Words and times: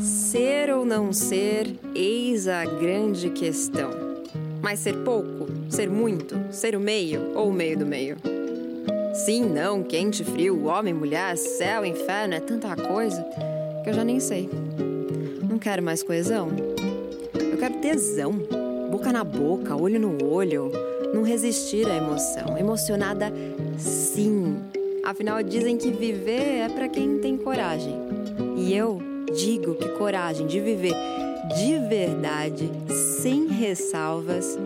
Ser 0.00 0.70
ou 0.70 0.84
não 0.84 1.12
ser, 1.12 1.74
eis 1.94 2.48
a 2.48 2.64
grande 2.64 3.30
questão. 3.30 3.90
Mas 4.62 4.78
ser 4.78 4.96
pouco, 4.98 5.48
ser 5.68 5.90
muito, 5.90 6.36
ser 6.50 6.76
o 6.76 6.80
meio 6.80 7.32
ou 7.34 7.48
o 7.48 7.52
meio 7.52 7.78
do 7.78 7.86
meio? 7.86 8.16
Sim, 9.12 9.44
não, 9.44 9.82
quente, 9.82 10.24
frio, 10.24 10.66
homem, 10.66 10.94
mulher, 10.94 11.36
céu, 11.36 11.84
inferno, 11.84 12.34
é 12.34 12.40
tanta 12.40 12.74
coisa 12.76 13.22
que 13.82 13.90
eu 13.90 13.94
já 13.94 14.04
nem 14.04 14.20
sei. 14.20 14.48
Não 15.48 15.58
quero 15.58 15.82
mais 15.82 16.02
coesão. 16.02 16.48
Eu 17.34 17.58
quero 17.58 17.74
tesão. 17.74 18.32
Boca 18.90 19.12
na 19.12 19.24
boca, 19.24 19.76
olho 19.76 19.98
no 19.98 20.24
olho. 20.24 20.70
Não 21.12 21.22
resistir 21.22 21.86
à 21.90 21.96
emoção. 21.96 22.56
Emocionada, 22.56 23.32
sim. 23.76 24.56
Afinal, 25.04 25.42
dizem 25.42 25.76
que 25.76 25.90
viver 25.90 26.60
é 26.60 26.68
para 26.68 26.88
quem 26.88 27.18
tem 27.18 27.36
coragem. 27.36 27.94
E 28.56 28.74
eu 28.74 29.01
digo 29.34 29.74
que 29.74 29.88
coragem 29.90 30.46
de 30.46 30.60
viver 30.60 30.94
de 31.48 31.78
verdade, 31.88 32.70
sem 33.22 33.48
ressalvas, 33.48 34.56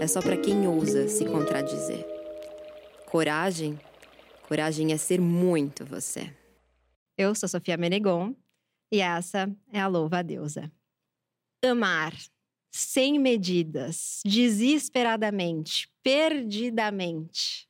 é 0.00 0.06
só 0.06 0.22
para 0.22 0.36
quem 0.36 0.66
ousa 0.66 1.06
se 1.06 1.24
contradizer. 1.26 2.04
Coragem, 3.06 3.78
coragem 4.48 4.92
é 4.92 4.96
ser 4.96 5.20
muito 5.20 5.84
você. 5.84 6.34
Eu 7.16 7.34
sou 7.34 7.48
Sofia 7.48 7.76
Menegon 7.76 8.34
e 8.90 9.00
essa 9.00 9.54
é 9.72 9.80
a 9.80 9.86
Louva 9.86 10.18
a 10.18 10.22
Deusa. 10.22 10.72
Amar 11.64 12.14
sem 12.72 13.18
medidas, 13.18 14.20
desesperadamente, 14.24 15.88
perdidamente. 16.02 17.68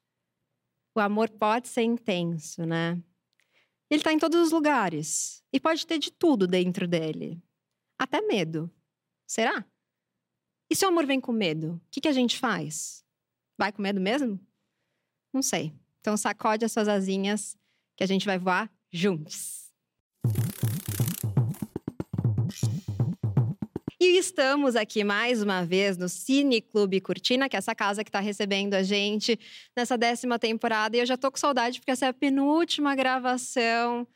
O 0.95 1.00
amor 1.00 1.28
pode 1.28 1.69
ser 1.69 1.83
intenso, 1.83 2.64
né? 2.64 2.98
Ele 3.95 4.01
está 4.01 4.12
em 4.12 4.19
todos 4.19 4.41
os 4.41 4.51
lugares 4.51 5.41
e 5.53 5.61
pode 5.61 5.87
ter 5.87 6.01
de 6.01 6.11
tudo 6.11 6.48
dentro 6.48 6.89
dele, 6.89 7.41
até 7.97 8.20
medo. 8.20 8.69
Será? 9.25 9.64
E 10.69 10.75
se 10.75 10.84
o 10.84 10.89
amor 10.89 11.06
vem 11.06 11.20
com 11.20 11.31
medo, 11.31 11.75
o 11.75 11.91
que, 11.92 12.01
que 12.01 12.09
a 12.09 12.12
gente 12.12 12.36
faz? 12.36 13.05
Vai 13.56 13.70
com 13.70 13.81
medo 13.81 14.01
mesmo? 14.01 14.45
Não 15.33 15.42
sei. 15.42 15.73
Então 16.01 16.17
sacode 16.17 16.64
as 16.64 16.73
suas 16.73 16.89
asinhas 16.89 17.56
que 17.97 18.03
a 18.03 18.06
gente 18.09 18.27
vai 18.27 18.36
voar 18.36 18.69
juntos. 18.91 19.64
E 24.06 24.19
estamos 24.19 24.77
aqui 24.77 25.02
mais 25.02 25.42
uma 25.42 25.64
vez 25.64 25.97
no 25.97 26.10
Cine 26.10 26.60
Clube 26.60 27.00
Cortina, 27.00 27.48
que 27.48 27.56
é 27.56 27.58
essa 27.58 27.74
casa 27.74 28.05
que 28.05 28.11
está 28.11 28.20
recebendo 28.20 28.74
a 28.74 28.83
gente 28.83 29.41
nessa 29.74 29.96
décima 29.96 30.38
temporada. 30.38 30.94
E 30.94 31.00
eu 31.00 31.06
já 31.06 31.16
tô 31.16 31.30
com 31.30 31.38
saudade, 31.38 31.80
porque 31.80 31.91
essa 31.91 32.05
é 32.05 32.08
a 32.11 32.12
penúltima 32.12 32.94
gravação. 32.94 34.06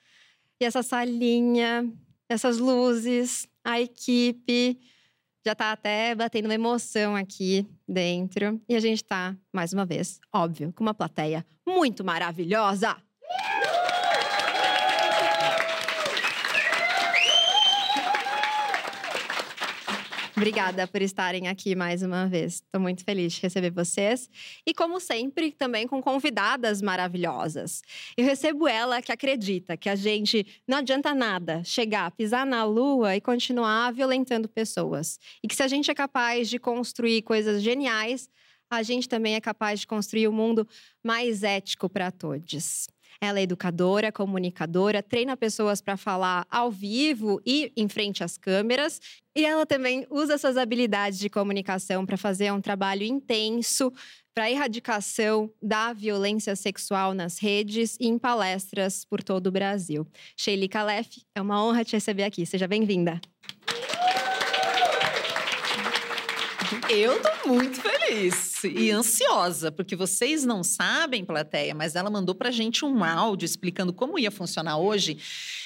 E 0.61 0.67
essa 0.67 0.83
salinha, 0.83 1.91
essas 2.29 2.59
luzes, 2.59 3.49
a 3.65 3.81
equipe 3.81 4.79
já 5.43 5.55
tá 5.55 5.73
até 5.73 6.15
batendo 6.15 6.45
uma 6.45 6.55
emoção 6.55 7.17
aqui 7.17 7.67
dentro. 7.89 8.61
E 8.69 8.77
a 8.77 8.81
gente 8.81 9.03
tá, 9.03 9.35
mais 9.51 9.73
uma 9.73 9.87
vez, 9.87 10.21
óbvio, 10.31 10.71
com 10.71 10.85
uma 10.85 10.93
plateia 10.93 11.47
muito 11.67 12.05
maravilhosa. 12.05 12.95
Obrigada 20.39 20.87
por 20.87 21.03
estarem 21.03 21.49
aqui 21.49 21.75
mais 21.75 22.01
uma 22.01 22.29
vez. 22.29 22.63
Estou 22.65 22.81
muito 22.81 23.03
feliz 23.03 23.33
de 23.33 23.43
receber 23.43 23.71
vocês. 23.71 24.31
E, 24.65 24.73
como 24.73 25.01
sempre, 25.01 25.51
também 25.51 25.85
com 25.85 26.01
convidadas 26.01 26.81
maravilhosas. 26.81 27.83
Eu 28.17 28.25
recebo 28.25 28.69
ela 28.69 29.03
que 29.03 29.11
acredita 29.11 29.77
que 29.77 29.89
a 29.89 29.97
gente 29.97 30.47
não 30.65 30.79
adianta 30.79 31.13
nada 31.13 31.65
chegar, 31.65 32.13
pisar 32.13 32.47
na 32.47 32.65
lua 32.65 33.17
e 33.17 33.21
continuar 33.21 33.93
violentando 33.93 34.49
pessoas. 34.49 35.19
E 35.43 35.49
que 35.49 35.57
se 35.57 35.63
a 35.65 35.69
gente 35.69 35.91
é 35.91 35.95
capaz 35.95 36.49
de 36.49 36.61
construir 36.61 37.23
coisas 37.23 37.61
geniais, 37.61 38.31
a 38.71 38.81
gente 38.85 39.09
também 39.09 39.35
é 39.35 39.41
capaz 39.41 39.81
de 39.81 39.89
construir 39.89 40.29
um 40.29 40.33
mundo 40.33 40.69
mais 41.03 41.43
ético 41.43 41.89
para 41.89 42.13
todos. 42.13 42.87
Ela 43.21 43.41
é 43.41 43.43
educadora, 43.43 44.13
comunicadora, 44.13 45.03
treina 45.03 45.37
pessoas 45.37 45.81
para 45.81 45.97
falar 45.97 46.47
ao 46.49 46.71
vivo 46.71 47.41
e 47.45 47.73
em 47.77 47.89
frente 47.89 48.23
às 48.23 48.39
câmeras. 48.39 49.01
E 49.35 49.45
ela 49.45 49.67
também 49.67 50.07
usa 50.09 50.39
suas 50.39 50.57
habilidades 50.57 51.19
de 51.19 51.29
comunicação 51.29 52.07
para 52.07 52.17
fazer 52.17 52.53
um 52.53 52.61
trabalho 52.61 53.03
intenso 53.03 53.93
para 54.33 54.45
a 54.45 54.51
erradicação 54.51 55.53
da 55.61 55.93
violência 55.93 56.55
sexual 56.55 57.13
nas 57.13 57.39
redes 57.39 57.97
e 57.99 58.07
em 58.07 58.17
palestras 58.17 59.05
por 59.05 59.21
todo 59.21 59.49
o 59.49 59.53
Brasil. 59.53 60.07
Sheili 60.37 60.69
Calef, 60.69 61.23
é 61.35 61.43
uma 61.43 61.65
honra 61.65 61.85
te 61.85 61.95
receber 61.95 62.23
aqui. 62.23 62.47
Seja 62.47 62.69
bem-vinda. 62.69 63.21
Eu 66.89 67.21
tô 67.21 67.49
muito 67.49 67.83
feliz 67.83 68.65
e 68.65 68.91
ansiosa, 68.91 69.71
porque 69.71 69.95
vocês 69.95 70.45
não 70.45 70.65
sabem, 70.65 71.23
plateia, 71.23 71.75
mas 71.75 71.95
ela 71.95 72.09
mandou 72.09 72.35
pra 72.35 72.51
gente 72.51 72.83
um 72.85 73.05
áudio 73.05 73.45
explicando 73.45 73.93
como 73.93 74.19
ia 74.19 74.31
funcionar 74.31 74.79
hoje, 74.79 75.19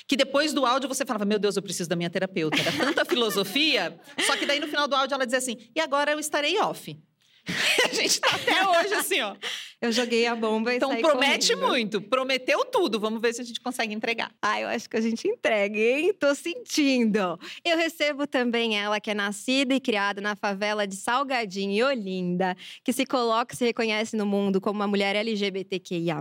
que 0.09 0.16
depois 0.16 0.53
do 0.53 0.66
áudio 0.66 0.88
você 0.88 1.06
falava, 1.06 1.25
meu 1.25 1.38
Deus, 1.38 1.56
eu 1.56 1.62
preciso 1.62 1.88
da 1.88 1.94
minha 1.94 2.10
terapeuta. 2.10 2.60
Era 2.60 2.72
tanta 2.72 3.05
filosofia, 3.05 3.99
só 4.27 4.37
que 4.37 4.44
daí 4.44 4.59
no 4.59 4.66
final 4.66 4.88
do 4.88 4.97
áudio 4.97 5.15
ela 5.15 5.25
dizia 5.25 5.38
assim, 5.38 5.56
e 5.75 5.81
agora 5.81 6.10
eu 6.10 6.19
estarei 6.19 6.59
off. 6.59 6.99
a 7.89 7.94
gente 7.94 8.21
tá 8.21 8.34
até 8.34 8.69
hoje 8.69 8.94
assim, 8.94 9.21
ó. 9.21 9.37
Eu 9.82 9.91
joguei 9.91 10.28
a 10.28 10.37
bomba 10.37 10.72
e 10.72 10.76
Então 10.76 10.97
promete 10.97 11.54
correndo. 11.54 11.69
muito, 11.69 12.00
prometeu 12.00 12.65
tudo. 12.65 13.00
Vamos 13.00 13.20
ver 13.20 13.34
se 13.34 13.41
a 13.41 13.44
gente 13.44 13.60
consegue 13.60 13.93
entregar. 13.93 14.31
Ah, 14.41 14.60
eu 14.60 14.69
acho 14.69 14.88
que 14.88 14.97
a 14.97 15.00
gente 15.00 15.26
entrega, 15.26 15.76
hein? 15.76 16.15
Tô 16.15 16.32
sentindo. 16.37 17.37
Eu 17.65 17.76
recebo 17.76 18.25
também 18.25 18.78
ela, 18.78 19.00
que 19.00 19.10
é 19.10 19.15
nascida 19.15 19.75
e 19.75 19.81
criada 19.81 20.21
na 20.21 20.37
favela 20.37 20.87
de 20.87 20.94
Salgadinho 20.94 21.72
e 21.72 21.82
Olinda, 21.82 22.56
que 22.84 22.92
se 22.92 23.04
coloca 23.04 23.54
e 23.54 23.59
se 23.59 23.65
reconhece 23.65 24.16
no 24.16 24.25
mundo 24.25 24.60
como 24.60 24.78
uma 24.78 24.87
mulher 24.87 25.16
LGBTQIA, 25.16 26.21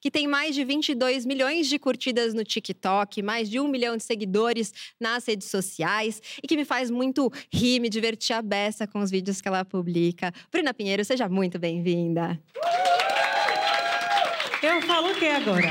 que 0.00 0.10
tem 0.10 0.26
mais 0.26 0.54
de 0.54 0.64
22 0.64 1.26
milhões 1.26 1.68
de 1.68 1.78
curtidas 1.78 2.32
no 2.32 2.42
TikTok, 2.42 3.20
mais 3.22 3.50
de 3.50 3.60
um 3.60 3.68
milhão 3.68 3.98
de 3.98 4.02
seguidores 4.02 4.72
nas 4.98 5.26
redes 5.26 5.48
sociais 5.48 6.22
e 6.42 6.48
que 6.48 6.56
me 6.56 6.64
faz 6.64 6.90
muito 6.90 7.30
rir, 7.52 7.80
me 7.80 7.90
divertir 7.90 8.34
a 8.34 8.40
beça 8.40 8.86
com 8.86 9.00
os 9.00 9.10
vídeos 9.10 9.42
que 9.42 9.48
ela 9.48 9.62
publica. 9.62 10.32
Bruna 10.50 10.72
Pinheiro, 10.72 11.04
seja 11.04 11.28
muito 11.28 11.58
bem-vinda. 11.58 12.40
Eu 14.62 14.82
falo 14.82 15.10
o 15.10 15.14
quê 15.14 15.26
agora? 15.26 15.70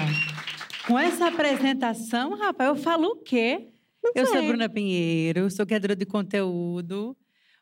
Com 0.85 0.99
essa 0.99 1.27
apresentação, 1.27 2.35
rapaz, 2.35 2.69
eu 2.69 2.75
falo 2.75 3.07
o 3.07 3.15
quê? 3.17 3.69
eu 4.15 4.25
sou 4.25 4.37
sei. 4.37 4.47
Bruna 4.47 4.67
Pinheiro, 4.67 5.49
sou 5.49 5.65
criadora 5.65 5.95
de 5.95 6.05
conteúdo, 6.05 7.15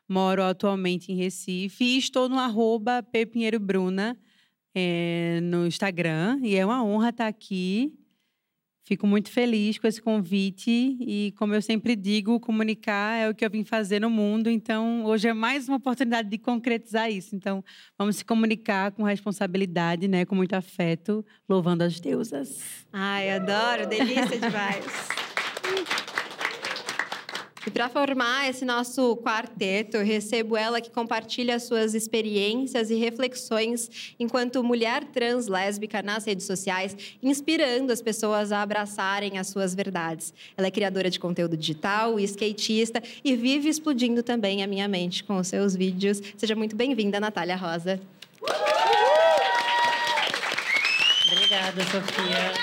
moro 0.08 0.42
atualmente 0.42 1.12
em 1.12 1.16
Recife 1.16 1.84
e 1.84 1.98
estou 1.98 2.28
no 2.28 2.38
arroba 2.38 3.02
ppinheirobruna 3.02 4.18
é, 4.74 5.40
no 5.42 5.66
Instagram. 5.66 6.40
E 6.42 6.56
é 6.56 6.64
uma 6.64 6.82
honra 6.82 7.10
estar 7.10 7.26
aqui. 7.26 7.92
Fico 8.90 9.06
muito 9.06 9.30
feliz 9.30 9.78
com 9.78 9.86
esse 9.86 10.02
convite 10.02 10.68
e, 10.68 11.32
como 11.38 11.54
eu 11.54 11.62
sempre 11.62 11.94
digo, 11.94 12.40
comunicar 12.40 13.14
é 13.18 13.28
o 13.30 13.34
que 13.36 13.44
eu 13.44 13.48
vim 13.48 13.62
fazer 13.62 14.00
no 14.00 14.10
mundo. 14.10 14.50
Então, 14.50 15.04
hoje 15.04 15.28
é 15.28 15.32
mais 15.32 15.68
uma 15.68 15.76
oportunidade 15.76 16.28
de 16.28 16.36
concretizar 16.36 17.08
isso. 17.08 17.36
Então, 17.36 17.62
vamos 17.96 18.16
se 18.16 18.24
comunicar 18.24 18.90
com 18.90 19.04
responsabilidade, 19.04 20.08
né, 20.08 20.24
com 20.24 20.34
muito 20.34 20.54
afeto, 20.54 21.24
louvando 21.48 21.84
as 21.84 22.00
deusas. 22.00 22.84
Ai, 22.92 23.30
adoro, 23.30 23.86
delícia 23.86 24.40
demais. 24.40 24.84
E 27.66 27.70
para 27.70 27.90
formar 27.90 28.48
esse 28.48 28.64
nosso 28.64 29.16
quarteto, 29.18 29.98
eu 29.98 30.04
recebo 30.04 30.56
ela 30.56 30.80
que 30.80 30.90
compartilha 30.90 31.60
suas 31.60 31.94
experiências 31.94 32.90
e 32.90 32.94
reflexões 32.94 34.14
enquanto 34.18 34.64
mulher 34.64 35.04
trans 35.04 35.46
lésbica 35.46 36.02
nas 36.02 36.24
redes 36.24 36.46
sociais, 36.46 36.96
inspirando 37.22 37.92
as 37.92 38.00
pessoas 38.00 38.50
a 38.50 38.62
abraçarem 38.62 39.36
as 39.36 39.48
suas 39.48 39.74
verdades. 39.74 40.32
Ela 40.56 40.68
é 40.68 40.70
criadora 40.70 41.10
de 41.10 41.20
conteúdo 41.20 41.54
digital 41.56 42.18
e 42.18 42.24
skatista 42.24 43.02
e 43.22 43.36
vive 43.36 43.68
explodindo 43.68 44.22
também 44.22 44.62
a 44.62 44.66
minha 44.66 44.88
mente 44.88 45.22
com 45.22 45.36
os 45.36 45.48
seus 45.48 45.76
vídeos. 45.76 46.22
Seja 46.38 46.56
muito 46.56 46.74
bem-vinda, 46.74 47.20
Natália 47.20 47.56
Rosa. 47.56 48.00
Obrigada, 51.30 51.82
Sofia. 51.84 52.54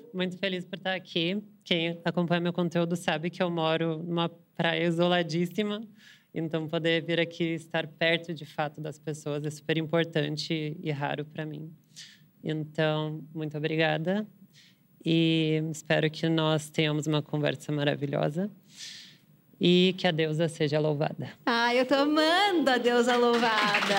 Muito 0.14 0.38
feliz 0.38 0.64
por 0.64 0.76
estar 0.76 0.94
aqui. 0.94 1.42
Quem 1.64 2.00
acompanha 2.04 2.40
meu 2.40 2.52
conteúdo 2.52 2.94
sabe 2.94 3.30
que 3.30 3.42
eu 3.42 3.50
moro 3.50 3.98
numa 3.98 4.28
praia 4.56 4.84
isoladíssima. 4.86 5.82
Então, 6.32 6.68
poder 6.68 7.04
vir 7.04 7.18
aqui 7.18 7.54
estar 7.54 7.88
perto 7.88 8.32
de 8.32 8.46
fato 8.46 8.80
das 8.80 8.96
pessoas 8.96 9.44
é 9.44 9.50
super 9.50 9.76
importante 9.76 10.76
e 10.80 10.90
raro 10.92 11.24
para 11.24 11.44
mim. 11.44 11.68
Então, 12.44 13.24
muito 13.34 13.58
obrigada. 13.58 14.24
E 15.04 15.60
espero 15.72 16.08
que 16.08 16.28
nós 16.28 16.70
tenhamos 16.70 17.08
uma 17.08 17.20
conversa 17.20 17.72
maravilhosa. 17.72 18.48
E 19.60 19.96
que 19.98 20.06
a 20.06 20.12
deusa 20.12 20.48
seja 20.48 20.78
louvada. 20.78 21.30
Ai, 21.44 21.80
eu 21.80 21.86
tô 21.86 21.94
amando 21.94 22.70
a 22.70 22.78
deusa 22.78 23.16
louvada. 23.16 23.98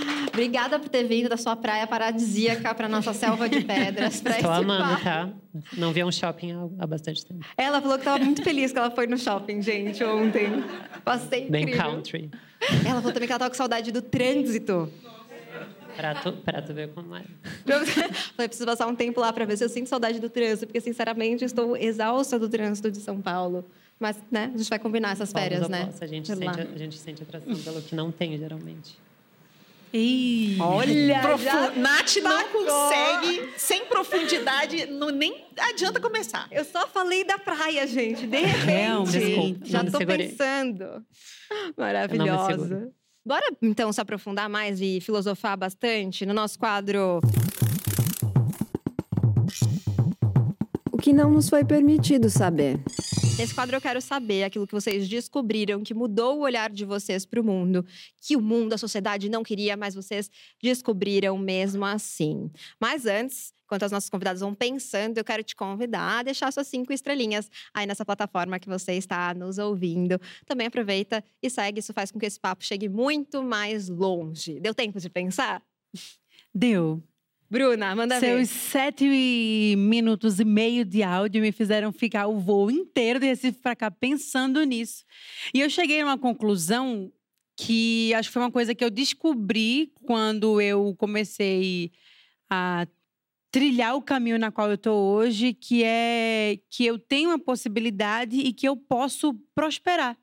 Obrigada 0.36 0.78
por 0.78 0.90
ter 0.90 1.04
vindo 1.04 1.30
da 1.30 1.36
sua 1.38 1.56
praia 1.56 1.86
paradisíaca 1.86 2.74
para 2.74 2.86
nossa 2.88 3.14
selva 3.14 3.48
de 3.48 3.64
pedras. 3.64 4.20
Pra 4.20 4.36
Estou 4.36 4.50
amando, 4.52 4.84
papo. 4.90 5.04
tá? 5.04 5.30
Não 5.78 5.92
vi 5.92 6.04
um 6.04 6.12
shopping 6.12 6.52
há, 6.78 6.86
bastante 6.86 7.24
tempo. 7.24 7.44
Ela 7.56 7.80
falou 7.80 7.96
que 7.96 8.02
estava 8.02 8.22
muito 8.22 8.42
feliz 8.42 8.70
que 8.70 8.78
ela 8.78 8.90
foi 8.90 9.06
no 9.06 9.16
shopping, 9.16 9.62
gente, 9.62 10.04
ontem. 10.04 10.62
Passei 11.02 11.48
Bem 11.48 11.62
incrível. 11.62 11.84
country. 11.90 12.30
Ela 12.84 13.00
falou 13.00 13.12
também 13.12 13.26
que 13.26 13.32
ela 13.32 13.38
tava 13.38 13.50
com 13.50 13.56
saudade 13.56 13.90
do 13.90 14.02
trânsito. 14.02 14.92
Pra 15.96 16.14
tu, 16.16 16.32
pra 16.32 16.60
tu 16.60 16.74
ver 16.74 16.90
como 16.90 17.16
é. 17.16 17.22
Falei, 17.64 18.48
preciso 18.48 18.66
passar 18.66 18.86
um 18.86 18.94
tempo 18.94 19.18
lá 19.18 19.32
para 19.32 19.46
ver 19.46 19.56
se 19.56 19.64
eu 19.64 19.68
sinto 19.70 19.88
saudade 19.88 20.20
do 20.20 20.28
trânsito, 20.28 20.66
porque, 20.66 20.80
sinceramente, 20.82 21.42
estou 21.46 21.74
exausta 21.74 22.38
do 22.38 22.46
trânsito 22.50 22.90
de 22.90 22.98
São 22.98 23.18
Paulo. 23.22 23.64
Mas, 23.98 24.18
né, 24.30 24.52
a 24.54 24.58
gente 24.58 24.68
vai 24.68 24.78
combinar 24.78 25.12
essas 25.12 25.32
férias, 25.32 25.66
né? 25.70 25.84
opostos, 25.84 26.02
A 26.02 26.06
gente, 26.06 26.26
sente, 26.28 26.60
a 26.74 26.78
gente 26.78 26.98
sente 26.98 27.22
atração 27.22 27.54
pelo 27.54 27.80
que 27.80 27.94
não 27.94 28.12
tem, 28.12 28.36
geralmente. 28.36 28.98
Ih, 29.92 30.58
Olha, 30.60 31.20
Profu- 31.20 31.44
já 31.44 31.70
Nath 31.76 32.16
não 32.22 32.30
tacou. 32.44 32.64
consegue, 32.66 33.48
sem 33.56 33.86
profundidade, 33.86 34.86
não, 34.86 35.08
nem 35.10 35.44
adianta 35.58 36.00
começar. 36.00 36.46
Eu 36.50 36.64
só 36.64 36.86
falei 36.88 37.24
da 37.24 37.38
praia, 37.38 37.86
gente. 37.86 38.26
De 38.26 38.36
repente. 38.38 38.64
Realmente. 38.66 39.18
Desculpa, 39.18 39.58
já 39.64 39.90
segurei. 39.90 40.28
pensando. 40.28 40.84
Maravilhosa. 41.76 42.90
Bora, 43.24 43.44
então, 43.62 43.92
se 43.92 44.00
aprofundar 44.00 44.48
mais 44.48 44.80
e 44.80 45.00
filosofar 45.00 45.56
bastante 45.56 46.24
no 46.26 46.34
nosso 46.34 46.58
quadro 46.58 47.20
O 50.92 50.98
que 50.98 51.12
não 51.12 51.30
nos 51.30 51.48
foi 51.48 51.64
permitido 51.64 52.28
saber. 52.30 52.78
Nesse 53.38 53.54
quadro 53.54 53.76
eu 53.76 53.80
quero 53.82 54.00
saber 54.00 54.44
aquilo 54.44 54.66
que 54.66 54.72
vocês 54.72 55.06
descobriram 55.06 55.82
que 55.82 55.92
mudou 55.92 56.38
o 56.38 56.40
olhar 56.40 56.70
de 56.70 56.86
vocês 56.86 57.26
para 57.26 57.38
o 57.38 57.44
mundo, 57.44 57.84
que 58.18 58.34
o 58.34 58.40
mundo, 58.40 58.72
a 58.72 58.78
sociedade 58.78 59.28
não 59.28 59.42
queria, 59.42 59.76
mas 59.76 59.94
vocês 59.94 60.30
descobriram 60.62 61.36
mesmo 61.36 61.84
assim. 61.84 62.50
Mas 62.80 63.04
antes, 63.04 63.52
enquanto 63.62 63.82
as 63.82 63.92
nossas 63.92 64.08
convidadas 64.08 64.40
vão 64.40 64.54
pensando, 64.54 65.18
eu 65.18 65.24
quero 65.24 65.42
te 65.44 65.54
convidar 65.54 66.20
a 66.20 66.22
deixar 66.22 66.50
suas 66.50 66.66
cinco 66.66 66.94
estrelinhas 66.94 67.50
aí 67.74 67.86
nessa 67.86 68.06
plataforma 68.06 68.58
que 68.58 68.68
você 68.68 68.94
está 68.94 69.34
nos 69.34 69.58
ouvindo. 69.58 70.18
Também 70.46 70.68
aproveita 70.68 71.22
e 71.42 71.50
segue, 71.50 71.80
isso 71.80 71.92
faz 71.92 72.10
com 72.10 72.18
que 72.18 72.24
esse 72.24 72.40
papo 72.40 72.64
chegue 72.64 72.88
muito 72.88 73.42
mais 73.42 73.90
longe. 73.90 74.58
Deu 74.60 74.72
tempo 74.72 74.98
de 74.98 75.10
pensar? 75.10 75.62
deu. 76.54 77.02
Bruna, 77.48 77.94
manda 77.94 78.18
ver. 78.18 78.26
Seus 78.26 78.48
sete 78.48 79.04
minutos 79.76 80.40
e 80.40 80.44
meio 80.44 80.84
de 80.84 81.02
áudio 81.02 81.40
me 81.40 81.52
fizeram 81.52 81.92
ficar 81.92 82.26
o 82.26 82.40
voo 82.40 82.70
inteiro 82.70 83.20
de 83.20 83.26
Recife 83.26 83.60
para 83.60 83.76
cá 83.76 83.90
pensando 83.90 84.62
nisso. 84.64 85.04
E 85.54 85.60
eu 85.60 85.70
cheguei 85.70 86.00
a 86.00 86.04
uma 86.04 86.18
conclusão 86.18 87.12
que 87.56 88.12
acho 88.14 88.28
que 88.28 88.32
foi 88.32 88.42
uma 88.42 88.50
coisa 88.50 88.74
que 88.74 88.84
eu 88.84 88.90
descobri 88.90 89.92
quando 90.04 90.60
eu 90.60 90.94
comecei 90.98 91.92
a 92.50 92.86
trilhar 93.50 93.96
o 93.96 94.02
caminho 94.02 94.38
na 94.38 94.50
qual 94.50 94.68
eu 94.68 94.74
estou 94.74 95.14
hoje, 95.14 95.54
que 95.54 95.82
é 95.82 96.58
que 96.68 96.84
eu 96.84 96.98
tenho 96.98 97.30
uma 97.30 97.38
possibilidade 97.38 98.36
e 98.36 98.52
que 98.52 98.68
eu 98.68 98.76
posso 98.76 99.32
prosperar. 99.54 100.16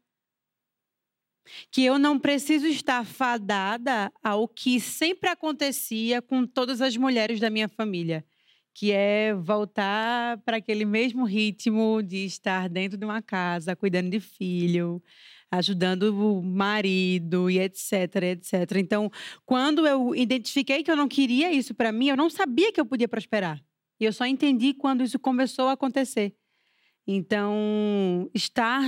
Que 1.72 1.84
eu 1.84 2.00
não 2.00 2.18
preciso 2.18 2.68
estar 2.68 3.06
fadada 3.06 4.12
ao 4.24 4.48
que 4.48 4.80
sempre 4.80 5.30
acontecia 5.30 6.22
com 6.22 6.46
todas 6.46 6.82
as 6.82 6.96
mulheres 6.96 7.40
da 7.40 7.50
minha 7.50 7.68
família, 7.68 8.26
que 8.74 8.92
é 8.92 9.34
voltar 9.34 10.38
para 10.40 10.58
aquele 10.58 10.86
mesmo 10.86 11.26
ritmo 11.26 12.02
de 12.02 12.26
estar 12.26 12.68
dentro 12.70 12.98
de 12.98 13.06
uma 13.06 13.22
casa, 13.22 13.76
cuidando 13.76 14.10
de 14.10 14.20
filho, 14.20 15.02
ajudando 15.52 16.04
o 16.04 16.42
marido 16.42 17.50
e 17.50 17.60
etc, 17.60 18.16
etc. 18.24 18.78
Então, 18.78 19.12
quando 19.46 19.86
eu 19.86 20.16
identifiquei 20.16 20.84
que 20.84 20.90
eu 20.90 20.96
não 20.96 21.08
queria 21.08 21.52
isso 21.52 21.76
para 21.76 21.92
mim, 21.92 22.08
eu 22.10 22.18
não 22.18 22.30
sabia 22.30 22.72
que 22.72 22.82
eu 22.82 22.86
podia 22.86 23.08
prosperar. 23.08 23.64
E 24.00 24.06
eu 24.06 24.12
só 24.12 24.26
entendi 24.26 24.74
quando 24.74 25.04
isso 25.04 25.20
começou 25.20 25.68
a 25.68 25.74
acontecer. 25.74 26.36
Então, 27.06 28.30
estar 28.34 28.82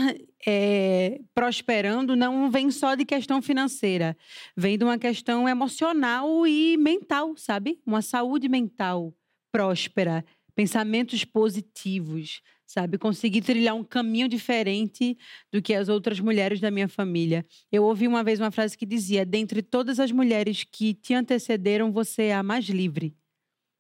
eh, 0.48 1.20
prosperando 1.34 2.16
não 2.16 2.50
vem 2.50 2.72
só 2.72 2.96
de 2.96 3.04
questão 3.04 3.42
financeira, 3.42 4.16
vem 4.56 4.78
de 4.78 4.86
uma 4.86 4.98
questão 4.98 5.50
emocional 5.50 6.48
e 6.48 6.78
mental, 6.78 7.36
sabe? 7.36 7.82
Uma 7.86 8.02
saúde 8.02 8.48
mental 8.48 9.14
próspera, 9.52 10.24
pensamentos 10.56 11.26
positivos, 11.26 12.42
sabe? 12.66 12.98
Conseguir 12.98 13.42
trilhar 13.42 13.76
um 13.76 13.84
caminho 13.84 14.30
diferente 14.30 15.18
do 15.52 15.62
que 15.62 15.74
as 15.74 15.90
outras 15.90 16.20
mulheres 16.20 16.62
da 16.62 16.72
minha 16.72 16.88
família. 16.88 17.46
Eu 17.70 17.84
ouvi 17.84 18.08
uma 18.08 18.24
vez 18.24 18.40
uma 18.40 18.52
frase 18.52 18.78
que 18.78 18.86
dizia: 18.86 19.26
dentre 19.26 19.62
todas 19.62 20.00
as 20.00 20.12
mulheres 20.12 20.64
que 20.64 20.94
te 20.94 21.14
antecederam, 21.14 21.92
você 21.92 22.24
é 22.24 22.36
a 22.36 22.44
mais 22.44 22.66
livre. 22.66 23.14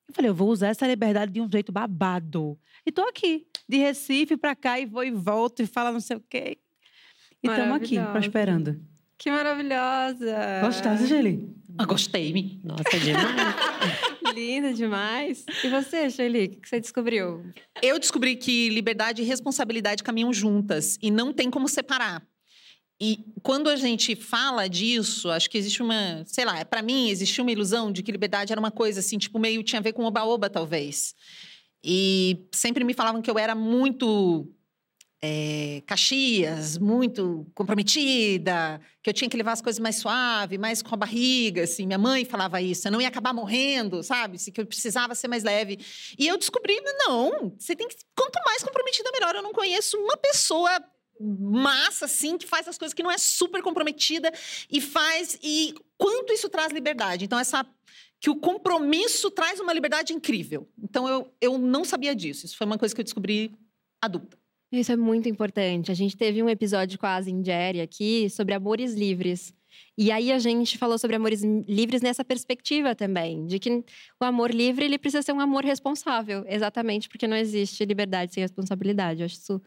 Eu 0.07 0.13
falei, 0.13 0.29
eu 0.29 0.35
vou 0.35 0.49
usar 0.49 0.67
essa 0.67 0.85
liberdade 0.85 1.31
de 1.31 1.41
um 1.41 1.49
jeito 1.49 1.71
babado. 1.71 2.59
E 2.85 2.91
tô 2.91 3.01
aqui, 3.01 3.47
de 3.67 3.77
Recife 3.77 4.37
pra 4.37 4.55
cá, 4.55 4.79
e 4.79 4.85
vou 4.85 5.03
e 5.03 5.11
volto, 5.11 5.61
e 5.61 5.67
fala 5.67 5.91
não 5.91 5.99
sei 5.99 6.17
o 6.17 6.23
quê. 6.29 6.57
E 7.43 7.47
estamos 7.47 7.75
aqui, 7.75 7.99
prosperando. 8.11 8.79
Que 9.17 9.31
maravilhosa! 9.31 10.61
Gostaste, 10.61 11.07
Geli? 11.07 11.55
Ah, 11.77 11.85
gostei. 11.85 12.59
Nossa, 12.63 12.99
demais. 12.99 13.55
Linda 14.33 14.73
demais. 14.73 15.45
E 15.63 15.69
você, 15.69 16.09
Shelly, 16.09 16.45
o 16.45 16.49
que 16.49 16.55
que 16.61 16.69
você 16.69 16.79
descobriu? 16.79 17.43
Eu 17.81 17.99
descobri 17.99 18.35
que 18.35 18.69
liberdade 18.69 19.21
e 19.21 19.25
responsabilidade 19.25 20.03
caminham 20.03 20.31
juntas 20.33 20.97
e 21.01 21.11
não 21.11 21.33
tem 21.33 21.49
como 21.49 21.67
separar. 21.67 22.25
E 22.99 23.19
quando 23.43 23.69
a 23.69 23.75
gente 23.75 24.15
fala 24.15 24.69
disso, 24.69 25.29
acho 25.29 25.49
que 25.49 25.57
existe 25.57 25.81
uma, 25.81 26.23
sei 26.25 26.45
lá, 26.45 26.63
para 26.63 26.81
mim 26.81 27.09
existia 27.09 27.43
uma 27.43 27.51
ilusão 27.51 27.91
de 27.91 28.01
que 28.01 28.11
liberdade 28.11 28.53
era 28.53 28.59
uma 28.59 28.71
coisa 28.71 29.01
assim, 29.01 29.17
tipo 29.17 29.37
meio 29.37 29.61
tinha 29.63 29.79
a 29.79 29.83
ver 29.83 29.91
com 29.91 30.05
oba-oba 30.05 30.49
talvez. 30.49 31.13
E 31.87 32.47
sempre 32.51 32.83
me 32.83 32.95
falavam 32.95 33.21
que 33.21 33.29
eu 33.29 33.37
era 33.37 33.53
muito 33.53 34.51
é, 35.21 35.83
caxias, 35.85 36.79
muito 36.79 37.45
comprometida, 37.53 38.81
que 39.03 39.09
eu 39.09 39.13
tinha 39.13 39.29
que 39.29 39.37
levar 39.37 39.51
as 39.51 39.61
coisas 39.61 39.79
mais 39.79 39.97
suave, 39.97 40.57
mais 40.57 40.81
com 40.81 40.95
a 40.95 40.97
barriga, 40.97 41.63
assim. 41.63 41.85
Minha 41.85 41.99
mãe 41.99 42.25
falava 42.25 42.59
isso, 42.59 42.87
eu 42.87 42.91
não 42.91 42.99
ia 42.99 43.07
acabar 43.07 43.33
morrendo, 43.33 44.01
sabe? 44.01 44.37
Que 44.51 44.61
eu 44.61 44.65
precisava 44.65 45.13
ser 45.13 45.27
mais 45.27 45.43
leve. 45.43 45.79
E 46.17 46.27
eu 46.27 46.37
descobri, 46.37 46.75
não, 47.07 47.55
você 47.57 47.75
tem 47.75 47.87
que 47.87 47.95
quanto 48.15 48.39
mais 48.45 48.63
comprometida 48.63 49.11
melhor. 49.11 49.35
Eu 49.35 49.43
não 49.43 49.53
conheço 49.53 49.95
uma 49.97 50.17
pessoa 50.17 50.71
massa 51.19 52.05
assim 52.05 52.37
que 52.37 52.45
faz 52.45 52.67
as 52.67 52.77
coisas 52.77 52.93
que 52.93 53.03
não 53.03 53.11
é 53.11 53.17
super 53.17 53.61
comprometida 53.61 54.33
e 54.69 54.81
faz 54.81 55.39
e 55.41 55.73
quanto 55.97 56.33
isso 56.33 56.49
traz 56.49 56.73
liberdade. 56.73 57.25
Então 57.25 57.39
essa 57.39 57.65
que 58.25 58.29
o 58.31 58.35
compromisso 58.35 59.29
traz 59.29 59.59
uma 59.59 59.71
liberdade 59.71 60.11
incrível. 60.11 60.67
Então 60.81 61.07
eu, 61.07 61.31
eu 61.39 61.59
não 61.59 61.85
sabia 61.85 62.15
disso. 62.15 62.47
Isso 62.47 62.57
foi 62.57 62.65
uma 62.65 62.75
coisa 62.75 62.95
que 62.95 62.99
eu 62.99 63.03
descobri 63.03 63.51
adulta. 64.01 64.35
Isso 64.71 64.91
é 64.91 64.95
muito 64.95 65.29
importante. 65.29 65.91
A 65.91 65.93
gente 65.93 66.17
teve 66.17 66.41
um 66.41 66.49
episódio 66.49 66.97
com 66.97 67.05
a 67.05 67.21
Zinderi 67.21 67.81
aqui 67.81 68.27
sobre 68.31 68.55
amores 68.55 68.95
livres. 68.95 69.53
E 69.95 70.11
aí 70.11 70.31
a 70.31 70.39
gente 70.39 70.75
falou 70.75 70.97
sobre 70.97 71.17
amores 71.17 71.43
livres 71.43 72.01
nessa 72.01 72.25
perspectiva 72.25 72.95
também, 72.95 73.45
de 73.45 73.59
que 73.59 73.83
o 74.19 74.25
amor 74.25 74.49
livre 74.49 74.85
ele 74.85 74.97
precisa 74.97 75.21
ser 75.21 75.31
um 75.31 75.39
amor 75.39 75.63
responsável, 75.63 76.43
exatamente 76.47 77.07
porque 77.07 77.27
não 77.27 77.37
existe 77.37 77.85
liberdade 77.85 78.33
sem 78.33 78.41
responsabilidade. 78.41 79.21
Eu 79.21 79.25
acho 79.25 79.35
isso 79.35 79.61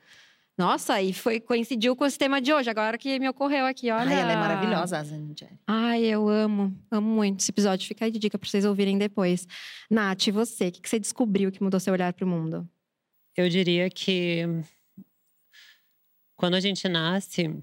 nossa, 0.58 1.00
e 1.00 1.12
foi 1.12 1.38
coincidiu 1.40 1.94
com 1.94 2.04
esse 2.04 2.18
tema 2.18 2.40
de 2.40 2.52
hoje, 2.52 2.68
agora 2.68 2.98
que 2.98 3.18
me 3.20 3.28
ocorreu 3.28 3.64
aqui, 3.64 3.90
olha. 3.90 4.08
Ai, 4.10 4.20
ela 4.20 4.32
é 4.32 4.36
maravilhosa, 4.36 4.98
a 4.98 5.04
Zanjari. 5.04 5.58
Ai, 5.66 6.02
eu 6.04 6.28
amo, 6.28 6.76
amo 6.90 7.08
muito 7.08 7.40
esse 7.40 7.50
episódio. 7.50 7.86
Fica 7.86 8.04
aí 8.04 8.10
de 8.10 8.18
dica 8.18 8.36
para 8.38 8.48
vocês 8.48 8.64
ouvirem 8.64 8.98
depois. 8.98 9.46
Nath, 9.90 10.26
e 10.26 10.30
você? 10.32 10.68
O 10.68 10.72
que 10.72 10.80
que 10.82 10.88
você 10.88 10.98
descobriu 10.98 11.52
que 11.52 11.62
mudou 11.62 11.78
seu 11.78 11.92
olhar 11.92 12.12
para 12.12 12.24
o 12.24 12.28
mundo? 12.28 12.68
Eu 13.36 13.48
diria 13.48 13.88
que 13.88 14.42
quando 16.36 16.54
a 16.54 16.60
gente 16.60 16.88
nasce 16.88 17.56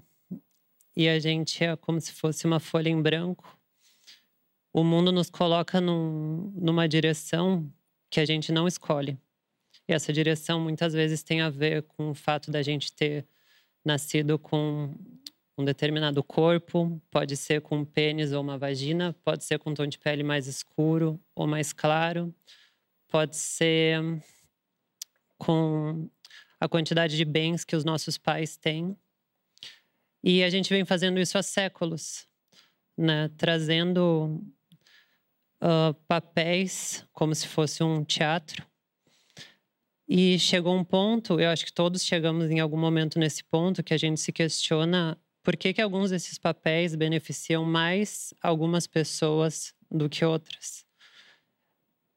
e 0.96 1.08
a 1.08 1.18
gente 1.18 1.62
é 1.62 1.76
como 1.76 2.00
se 2.00 2.12
fosse 2.12 2.46
uma 2.46 2.58
folha 2.58 2.88
em 2.88 3.00
branco, 3.00 3.58
o 4.72 4.82
mundo 4.82 5.12
nos 5.12 5.28
coloca 5.30 5.80
num- 5.80 6.50
numa 6.56 6.88
direção 6.88 7.70
que 8.10 8.20
a 8.20 8.24
gente 8.24 8.50
não 8.52 8.66
escolhe. 8.66 9.18
E 9.88 9.92
essa 9.92 10.12
direção 10.12 10.60
muitas 10.60 10.92
vezes 10.92 11.22
tem 11.22 11.40
a 11.40 11.50
ver 11.50 11.82
com 11.82 12.10
o 12.10 12.14
fato 12.14 12.50
da 12.50 12.62
gente 12.62 12.92
ter 12.92 13.26
nascido 13.84 14.38
com 14.38 14.94
um 15.56 15.64
determinado 15.64 16.22
corpo, 16.22 17.00
pode 17.10 17.36
ser 17.36 17.62
com 17.62 17.78
um 17.78 17.84
pênis 17.84 18.32
ou 18.32 18.42
uma 18.42 18.58
vagina, 18.58 19.14
pode 19.24 19.44
ser 19.44 19.58
com 19.58 19.70
um 19.70 19.74
tom 19.74 19.86
de 19.86 19.98
pele 19.98 20.22
mais 20.22 20.46
escuro 20.46 21.20
ou 21.34 21.46
mais 21.46 21.72
claro, 21.72 22.34
pode 23.08 23.36
ser 23.36 24.00
com 25.38 26.10
a 26.60 26.68
quantidade 26.68 27.16
de 27.16 27.24
bens 27.24 27.64
que 27.64 27.76
os 27.76 27.84
nossos 27.84 28.18
pais 28.18 28.56
têm. 28.56 28.96
E 30.22 30.42
a 30.42 30.50
gente 30.50 30.68
vem 30.68 30.84
fazendo 30.84 31.20
isso 31.20 31.38
há 31.38 31.42
séculos, 31.42 32.26
né? 32.96 33.30
trazendo 33.36 34.42
ah, 35.60 35.94
papéis 36.06 37.06
como 37.12 37.34
se 37.34 37.46
fosse 37.46 37.82
um 37.82 38.04
teatro. 38.04 38.66
E 40.08 40.38
chegou 40.38 40.76
um 40.76 40.84
ponto, 40.84 41.40
eu 41.40 41.50
acho 41.50 41.64
que 41.64 41.72
todos 41.72 42.04
chegamos 42.04 42.48
em 42.48 42.60
algum 42.60 42.78
momento 42.78 43.18
nesse 43.18 43.42
ponto, 43.42 43.82
que 43.82 43.92
a 43.92 43.98
gente 43.98 44.20
se 44.20 44.32
questiona 44.32 45.18
por 45.42 45.56
que, 45.56 45.72
que 45.72 45.80
alguns 45.80 46.10
desses 46.10 46.38
papéis 46.38 46.94
beneficiam 46.94 47.64
mais 47.64 48.32
algumas 48.40 48.86
pessoas 48.86 49.74
do 49.90 50.08
que 50.08 50.24
outras. 50.24 50.86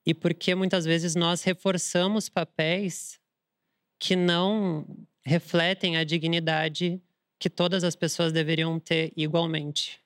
E 0.06 0.14
porque 0.14 0.56
muitas 0.56 0.86
vezes 0.86 1.16
nós 1.16 1.44
reforçamos 1.44 2.30
papéis 2.30 3.20
que 4.00 4.16
não 4.16 4.86
refletem 5.24 5.98
a 5.98 6.04
dignidade 6.04 7.02
que 7.38 7.50
todas 7.50 7.84
as 7.84 7.96
pessoas 7.96 8.32
deveriam 8.32 8.80
ter 8.80 9.14
igualmente. 9.16 10.00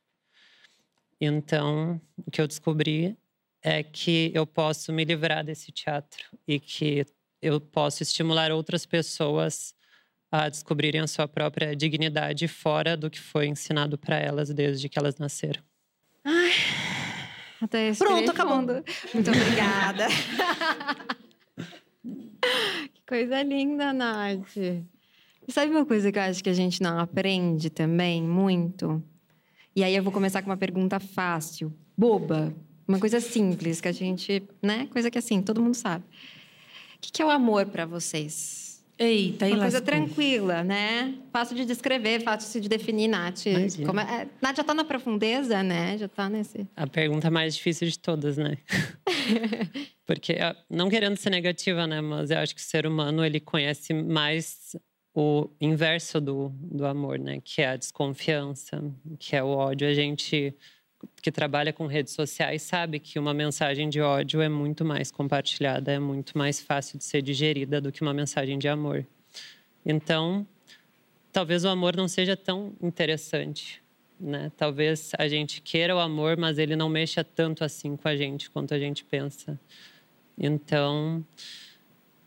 Então, 1.19 2.01
o 2.25 2.29
que 2.29 2.41
eu 2.41 2.47
descobri 2.47 3.17
é 3.61 3.81
que 3.81 4.31
eu 4.33 4.45
posso 4.45 4.91
me 4.91 5.05
livrar 5.05 5.43
desse 5.43 5.71
teatro 5.71 6.37
e 6.45 6.59
que 6.59 7.05
eu 7.43 7.59
posso 7.59 8.01
estimular 8.01 8.51
outras 8.51 8.85
pessoas 8.85 9.75
a 10.31 10.47
descobrirem 10.49 11.01
a 11.01 11.07
sua 11.07 11.27
própria 11.27 11.75
dignidade 11.75 12.47
fora 12.47 12.95
do 12.97 13.09
que 13.09 13.19
foi 13.19 13.47
ensinado 13.47 13.97
para 13.97 14.17
elas 14.17 14.49
desde 14.49 14.87
que 14.87 14.97
elas 14.97 15.17
nasceram. 15.17 15.61
Ai, 16.23 16.51
até 17.61 17.93
Pronto, 17.93 18.31
acabou. 18.31 18.61
Muito 19.13 19.29
obrigada. 19.29 20.07
que 22.01 23.01
coisa 23.05 23.43
linda, 23.43 23.91
Nath. 23.91 24.55
E 24.55 25.51
sabe 25.51 25.71
uma 25.71 25.85
coisa 25.85 26.11
que 26.11 26.17
eu 26.17 26.23
acho 26.23 26.43
que 26.43 26.49
a 26.49 26.53
gente 26.53 26.81
não 26.81 26.97
aprende 26.97 27.69
também 27.69 28.23
muito? 28.23 29.03
E 29.75 29.83
aí 29.83 29.93
eu 29.93 30.01
vou 30.01 30.13
começar 30.13 30.41
com 30.41 30.49
uma 30.49 30.57
pergunta 30.57 30.99
fácil, 30.99 31.73
boba, 31.97 32.55
uma 32.87 32.99
coisa 32.99 33.19
simples 33.19 33.81
que 33.81 33.87
a 33.87 33.91
gente, 33.91 34.41
né? 34.61 34.87
Coisa 34.87 35.11
que 35.11 35.17
assim, 35.17 35.41
todo 35.41 35.61
mundo 35.61 35.75
sabe. 35.75 36.05
O 37.07 37.11
que 37.13 37.21
é 37.21 37.25
o 37.25 37.29
amor 37.29 37.65
para 37.67 37.85
vocês? 37.85 38.63
Eita, 38.97 39.47
Uma 39.47 39.57
coisa 39.57 39.79
lascou. 39.79 39.81
tranquila, 39.81 40.63
né? 40.63 41.15
Fácil 41.31 41.55
de 41.55 41.65
descrever, 41.65 42.21
fácil 42.21 42.61
de 42.61 42.69
definir, 42.69 43.07
Nath. 43.07 43.47
Imagina. 43.47 43.87
Como 43.87 43.99
é- 43.99 44.21
é, 44.21 44.27
Nath 44.41 44.55
já 44.57 44.63
tá 44.63 44.73
na 44.73 44.85
profundeza, 44.85 45.63
né? 45.63 45.97
Já 45.97 46.07
tá 46.07 46.29
nesse. 46.29 46.67
A 46.75 46.85
pergunta 46.87 47.29
mais 47.31 47.55
difícil 47.55 47.87
de 47.89 47.97
todas, 47.97 48.37
né? 48.37 48.57
Porque, 50.05 50.35
não 50.69 50.89
querendo 50.89 51.17
ser 51.17 51.29
negativa, 51.31 51.87
né? 51.87 52.01
Mas 52.01 52.29
eu 52.29 52.37
acho 52.37 52.53
que 52.53 52.61
o 52.61 52.63
ser 52.63 52.85
humano, 52.85 53.25
ele 53.25 53.39
conhece 53.39 53.93
mais 53.93 54.75
o 55.15 55.49
inverso 55.59 56.21
do, 56.21 56.49
do 56.53 56.85
amor, 56.85 57.17
né? 57.19 57.39
Que 57.43 57.61
é 57.61 57.69
a 57.69 57.75
desconfiança, 57.77 58.83
que 59.19 59.35
é 59.35 59.43
o 59.43 59.47
ódio. 59.47 59.87
A 59.87 59.93
gente 59.93 60.53
que 61.21 61.31
trabalha 61.31 61.71
com 61.71 61.87
redes 61.87 62.13
sociais 62.13 62.61
sabe 62.61 62.99
que 62.99 63.17
uma 63.17 63.33
mensagem 63.33 63.89
de 63.89 64.01
ódio 64.01 64.41
é 64.41 64.49
muito 64.49 64.83
mais 64.83 65.11
compartilhada, 65.11 65.91
é 65.91 65.99
muito 65.99 66.37
mais 66.37 66.59
fácil 66.59 66.97
de 66.97 67.03
ser 67.03 67.21
digerida 67.21 67.79
do 67.79 67.91
que 67.91 68.01
uma 68.01 68.13
mensagem 68.13 68.57
de 68.57 68.67
amor. 68.67 69.05
Então, 69.85 70.45
talvez 71.31 71.65
o 71.65 71.69
amor 71.69 71.95
não 71.95 72.07
seja 72.07 72.37
tão 72.37 72.73
interessante, 72.81 73.81
né? 74.19 74.51
Talvez 74.55 75.11
a 75.17 75.27
gente 75.27 75.61
queira 75.61 75.95
o 75.95 75.99
amor, 75.99 76.37
mas 76.37 76.57
ele 76.57 76.75
não 76.75 76.89
mexa 76.89 77.23
tanto 77.23 77.63
assim 77.63 77.95
com 77.95 78.07
a 78.07 78.15
gente 78.15 78.49
quanto 78.49 78.73
a 78.73 78.79
gente 78.79 79.03
pensa. 79.03 79.59
Então, 80.37 81.25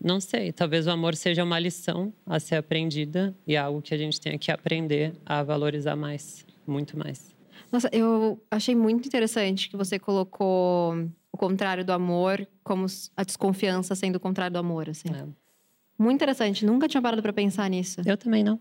não 0.02 0.20
sei, 0.20 0.52
talvez 0.52 0.86
o 0.86 0.90
amor 0.90 1.14
seja 1.14 1.42
uma 1.42 1.58
lição 1.58 2.12
a 2.26 2.38
ser 2.38 2.56
aprendida 2.56 3.34
e 3.46 3.56
algo 3.56 3.82
que 3.82 3.94
a 3.94 3.98
gente 3.98 4.20
tenha 4.20 4.38
que 4.38 4.50
aprender 4.50 5.12
a 5.24 5.42
valorizar 5.42 5.96
mais, 5.96 6.46
muito 6.66 6.98
mais. 6.98 7.35
Nossa, 7.70 7.88
eu 7.92 8.42
achei 8.50 8.74
muito 8.74 9.06
interessante 9.06 9.68
que 9.68 9.76
você 9.76 9.98
colocou 9.98 10.94
o 11.32 11.36
contrário 11.36 11.84
do 11.84 11.92
amor 11.92 12.46
como 12.62 12.86
a 13.16 13.24
desconfiança 13.24 13.94
sendo 13.94 14.16
o 14.16 14.20
contrário 14.20 14.52
do 14.52 14.58
amor, 14.58 14.88
assim. 14.88 15.08
É. 15.08 15.26
Muito 15.98 16.16
interessante. 16.16 16.64
Nunca 16.64 16.88
tinha 16.88 17.02
parado 17.02 17.22
para 17.22 17.32
pensar 17.32 17.68
nisso. 17.68 18.00
Eu 18.04 18.16
também 18.16 18.44
não. 18.44 18.60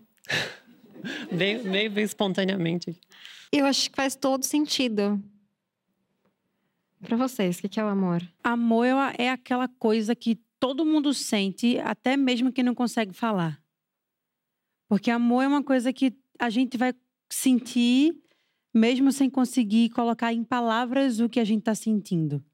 Veio, 1.30 1.62
veio, 1.62 1.90
veio 1.90 2.04
espontaneamente. 2.04 2.98
Eu 3.52 3.66
acho 3.66 3.90
que 3.90 3.96
faz 3.96 4.16
todo 4.16 4.42
sentido. 4.44 5.22
Para 7.00 7.16
vocês, 7.16 7.58
o 7.58 7.68
que 7.68 7.78
é 7.78 7.84
o 7.84 7.88
amor? 7.88 8.22
Amor 8.42 8.86
é 8.86 9.24
é 9.26 9.30
aquela 9.30 9.68
coisa 9.68 10.14
que 10.14 10.40
todo 10.58 10.84
mundo 10.84 11.12
sente, 11.14 11.78
até 11.78 12.16
mesmo 12.16 12.50
quem 12.50 12.64
não 12.64 12.74
consegue 12.74 13.12
falar. 13.12 13.60
Porque 14.88 15.10
amor 15.10 15.42
é 15.42 15.48
uma 15.48 15.62
coisa 15.62 15.92
que 15.92 16.14
a 16.38 16.50
gente 16.50 16.76
vai 16.76 16.94
sentir, 17.28 18.16
mesmo 18.76 19.10
sem 19.10 19.30
conseguir 19.30 19.90
colocar 19.90 20.32
em 20.32 20.44
palavras 20.44 21.18
o 21.20 21.28
que 21.28 21.40
a 21.40 21.44
gente 21.44 21.60
está 21.60 21.74
sentindo. 21.74 22.44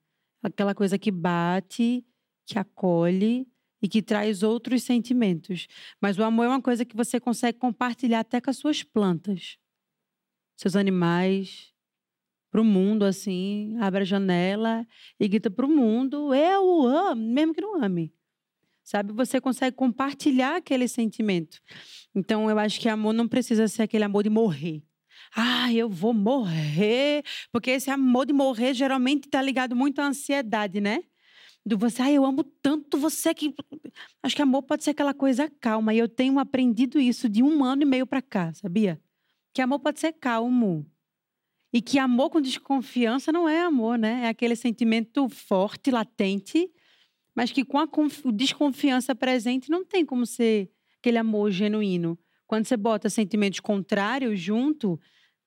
Aquela 0.42 0.74
coisa 0.74 0.98
que 0.98 1.10
bate, 1.10 2.04
que 2.46 2.58
acolhe 2.58 3.46
e 3.80 3.88
que 3.88 4.00
traz 4.00 4.42
outros 4.42 4.82
sentimentos. 4.82 5.66
Mas 6.00 6.18
o 6.18 6.22
amor 6.22 6.44
é 6.44 6.48
uma 6.48 6.62
coisa 6.62 6.84
que 6.84 6.96
você 6.96 7.18
consegue 7.18 7.58
compartilhar 7.58 8.20
até 8.20 8.40
com 8.40 8.50
as 8.50 8.56
suas 8.56 8.82
plantas, 8.82 9.58
seus 10.56 10.76
animais, 10.76 11.72
para 12.52 12.60
o 12.60 12.64
mundo, 12.64 13.04
assim, 13.04 13.76
abre 13.80 14.02
a 14.02 14.04
janela 14.04 14.86
e 15.18 15.26
grita 15.26 15.50
para 15.50 15.64
o 15.64 15.68
mundo: 15.68 16.34
Eu 16.34 16.62
o 16.64 16.86
amo, 16.86 17.32
mesmo 17.32 17.54
que 17.54 17.62
não 17.62 17.82
ame. 17.82 18.12
Sabe? 18.84 19.12
Você 19.14 19.40
consegue 19.40 19.74
compartilhar 19.74 20.56
aquele 20.56 20.86
sentimento. 20.86 21.60
Então, 22.14 22.50
eu 22.50 22.58
acho 22.58 22.78
que 22.78 22.88
amor 22.88 23.12
não 23.12 23.26
precisa 23.26 23.66
ser 23.68 23.84
aquele 23.84 24.04
amor 24.04 24.22
de 24.22 24.30
morrer. 24.30 24.82
Ah, 25.34 25.72
eu 25.72 25.88
vou 25.88 26.12
morrer. 26.12 27.22
Porque 27.50 27.70
esse 27.70 27.90
amor 27.90 28.26
de 28.26 28.32
morrer 28.32 28.74
geralmente 28.74 29.24
está 29.26 29.40
ligado 29.40 29.74
muito 29.74 30.00
à 30.00 30.06
ansiedade, 30.06 30.80
né? 30.80 31.02
Do 31.66 31.78
você, 31.78 32.02
ah, 32.02 32.12
eu 32.12 32.24
amo 32.24 32.44
tanto 32.62 32.98
você 32.98 33.34
que. 33.34 33.54
Acho 34.22 34.36
que 34.36 34.42
amor 34.42 34.62
pode 34.64 34.84
ser 34.84 34.90
aquela 34.90 35.14
coisa 35.14 35.50
calma. 35.60 35.94
E 35.94 35.98
eu 35.98 36.08
tenho 36.08 36.38
aprendido 36.38 37.00
isso 37.00 37.28
de 37.28 37.42
um 37.42 37.64
ano 37.64 37.82
e 37.82 37.86
meio 37.86 38.06
para 38.06 38.22
cá, 38.22 38.52
sabia? 38.54 39.00
Que 39.54 39.62
amor 39.62 39.80
pode 39.80 40.00
ser 40.00 40.12
calmo. 40.14 40.86
E 41.72 41.80
que 41.80 41.98
amor 41.98 42.30
com 42.30 42.40
desconfiança 42.40 43.32
não 43.32 43.48
é 43.48 43.60
amor, 43.62 43.98
né? 43.98 44.24
É 44.24 44.28
aquele 44.28 44.54
sentimento 44.54 45.28
forte, 45.28 45.90
latente, 45.90 46.70
mas 47.34 47.52
que 47.52 47.64
com 47.64 47.78
a 47.78 47.88
conf- 47.88 48.26
desconfiança 48.32 49.14
presente 49.14 49.70
não 49.70 49.84
tem 49.84 50.04
como 50.04 50.26
ser 50.26 50.70
aquele 50.98 51.18
amor 51.18 51.50
genuíno. 51.50 52.18
Quando 52.46 52.66
você 52.66 52.76
bota 52.76 53.10
sentimentos 53.10 53.60
contrários 53.60 54.38
junto, 54.40 55.00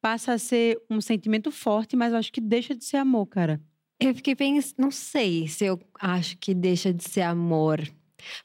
passa 0.06 0.34
a 0.34 0.38
ser 0.38 0.80
um 0.88 1.02
sentimento 1.02 1.50
forte, 1.50 1.96
mas 1.96 2.14
eu 2.14 2.20
acho 2.20 2.32
que 2.32 2.40
deixa 2.40 2.76
de 2.76 2.86
ser 2.86 2.98
amor, 2.98 3.26
cara. 3.26 3.60
Eu 4.00 4.14
fiquei 4.14 4.36
pensando, 4.36 4.76
não 4.78 4.92
sei 4.92 5.48
se 5.48 5.66
eu 5.66 5.82
acho 6.00 6.38
que 6.38 6.54
deixa 6.54 6.94
de 6.94 7.04
ser 7.04 7.22
amor. 7.22 7.80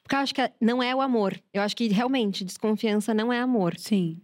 Porque 0.03 0.15
eu 0.15 0.21
acho 0.21 0.35
que 0.35 0.41
não 0.59 0.83
é 0.83 0.95
o 0.95 1.03
amor. 1.03 1.39
Eu 1.53 1.61
acho 1.61 1.77
que 1.77 1.87
realmente 1.89 2.47
desconfiança 2.47 3.13
não 3.13 3.31
é 3.31 3.39
amor. 3.39 3.77
Sim. 3.77 4.23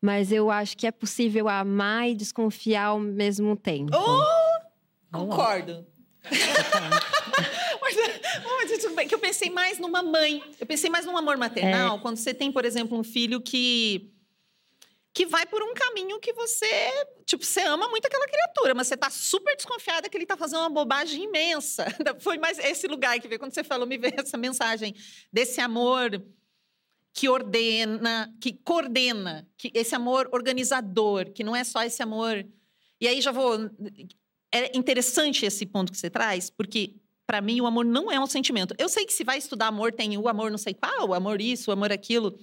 Mas 0.00 0.30
eu 0.30 0.48
acho 0.48 0.76
que 0.76 0.86
é 0.86 0.92
possível 0.92 1.48
amar 1.48 2.08
e 2.08 2.14
desconfiar 2.14 2.84
ao 2.84 3.00
mesmo 3.00 3.56
tempo. 3.56 3.90
Oh! 3.92 5.18
Concordo. 5.18 5.84
mas, 7.82 8.94
bem, 8.94 9.08
que 9.08 9.14
eu 9.14 9.18
pensei 9.18 9.50
mais 9.50 9.80
numa 9.80 10.04
mãe. 10.04 10.40
Eu 10.60 10.66
pensei 10.66 10.88
mais 10.88 11.04
num 11.04 11.16
amor 11.16 11.36
maternal, 11.36 11.98
quando 11.98 12.16
você 12.16 12.32
tem, 12.32 12.52
por 12.52 12.64
exemplo, 12.64 12.96
um 12.96 13.02
filho 13.02 13.40
que 13.40 14.12
que 15.16 15.24
vai 15.24 15.46
por 15.46 15.62
um 15.62 15.72
caminho 15.72 16.20
que 16.20 16.30
você, 16.34 16.68
tipo, 17.24 17.42
você 17.42 17.62
ama 17.62 17.88
muito 17.88 18.04
aquela 18.04 18.26
criatura, 18.26 18.74
mas 18.74 18.86
você 18.86 18.98
tá 18.98 19.08
super 19.08 19.56
desconfiada 19.56 20.10
que 20.10 20.16
ele 20.18 20.26
tá 20.26 20.36
fazendo 20.36 20.60
uma 20.60 20.68
bobagem 20.68 21.24
imensa. 21.24 21.86
Foi 22.20 22.36
mais 22.36 22.58
esse 22.58 22.86
lugar 22.86 23.18
que 23.18 23.26
veio 23.26 23.38
quando 23.38 23.54
você 23.54 23.64
falou, 23.64 23.86
me 23.86 23.96
veio 23.96 24.12
essa 24.18 24.36
mensagem 24.36 24.94
desse 25.32 25.58
amor 25.58 26.22
que 27.14 27.30
ordena, 27.30 28.30
que 28.42 28.52
coordena, 28.62 29.48
que 29.56 29.70
esse 29.72 29.94
amor 29.94 30.28
organizador, 30.32 31.32
que 31.32 31.42
não 31.42 31.56
é 31.56 31.64
só 31.64 31.82
esse 31.82 32.02
amor. 32.02 32.46
E 33.00 33.08
aí 33.08 33.22
já 33.22 33.32
vou 33.32 33.70
é 34.52 34.76
interessante 34.76 35.46
esse 35.46 35.64
ponto 35.64 35.92
que 35.92 35.96
você 35.96 36.10
traz, 36.10 36.50
porque 36.50 36.94
para 37.26 37.40
mim 37.40 37.58
o 37.62 37.66
amor 37.66 37.86
não 37.86 38.12
é 38.12 38.20
um 38.20 38.26
sentimento. 38.26 38.74
Eu 38.76 38.90
sei 38.90 39.06
que 39.06 39.14
se 39.14 39.24
vai 39.24 39.38
estudar 39.38 39.68
amor 39.68 39.94
tem 39.94 40.18
o 40.18 40.28
amor 40.28 40.50
não 40.50 40.58
sei 40.58 40.74
qual, 40.74 41.08
o 41.08 41.14
amor 41.14 41.40
isso, 41.40 41.70
o 41.70 41.72
amor 41.72 41.90
aquilo, 41.90 42.38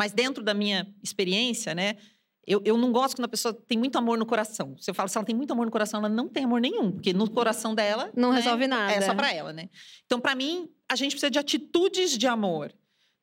mas 0.00 0.12
dentro 0.12 0.42
da 0.42 0.54
minha 0.54 0.90
experiência, 1.02 1.74
né? 1.74 1.98
Eu, 2.46 2.62
eu 2.64 2.78
não 2.78 2.90
gosto 2.90 3.16
quando 3.16 3.26
a 3.26 3.28
pessoa 3.28 3.52
tem 3.52 3.76
muito 3.76 3.98
amor 3.98 4.16
no 4.16 4.24
coração. 4.24 4.74
Se 4.78 4.90
eu 4.90 4.94
falo 4.94 5.10
se 5.10 5.18
ela 5.18 5.26
tem 5.26 5.34
muito 5.34 5.52
amor 5.52 5.66
no 5.66 5.70
coração, 5.70 6.00
ela 6.00 6.08
não 6.08 6.26
tem 6.26 6.44
amor 6.44 6.58
nenhum, 6.58 6.90
porque 6.90 7.12
no 7.12 7.28
coração 7.28 7.74
dela 7.74 8.10
Não 8.16 8.30
né, 8.30 8.36
resolve 8.36 8.66
nada. 8.66 8.94
É 8.94 9.02
só 9.02 9.14
para 9.14 9.30
ela, 9.30 9.52
né? 9.52 9.68
Então, 10.06 10.18
para 10.18 10.34
mim, 10.34 10.70
a 10.88 10.96
gente 10.96 11.10
precisa 11.10 11.30
de 11.30 11.38
atitudes 11.38 12.16
de 12.16 12.26
amor. 12.26 12.72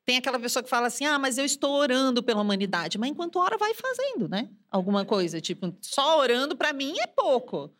Tem 0.05 0.17
aquela 0.17 0.37
pessoa 0.37 0.61
que 0.61 0.69
fala 0.69 0.85
assim: 0.85 1.03
ah, 1.03 1.17
mas 1.17 1.39
eu 1.39 1.45
estou 1.45 1.71
orando 1.71 2.21
pela 2.21 2.41
humanidade. 2.41 2.99
Mas 2.99 3.09
enquanto 3.09 3.39
ora, 3.39 3.57
vai 3.57 3.73
fazendo, 3.73 4.29
né? 4.29 4.47
Alguma 4.69 5.03
coisa. 5.03 5.41
Tipo, 5.41 5.75
só 5.81 6.19
orando, 6.19 6.55
para 6.55 6.73
mim, 6.73 6.93
é 6.99 7.07
pouco. 7.07 7.73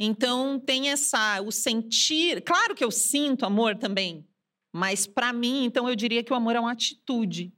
Então, 0.00 0.58
tem 0.58 0.88
essa. 0.88 1.42
O 1.42 1.52
sentir. 1.52 2.40
Claro 2.40 2.74
que 2.74 2.82
eu 2.82 2.90
sinto 2.90 3.44
amor 3.44 3.76
também. 3.76 4.26
Mas, 4.72 5.06
para 5.06 5.34
mim, 5.34 5.66
então, 5.66 5.86
eu 5.86 5.94
diria 5.94 6.24
que 6.24 6.32
o 6.32 6.36
amor 6.36 6.56
é 6.56 6.60
uma 6.60 6.72
atitude. 6.72 7.52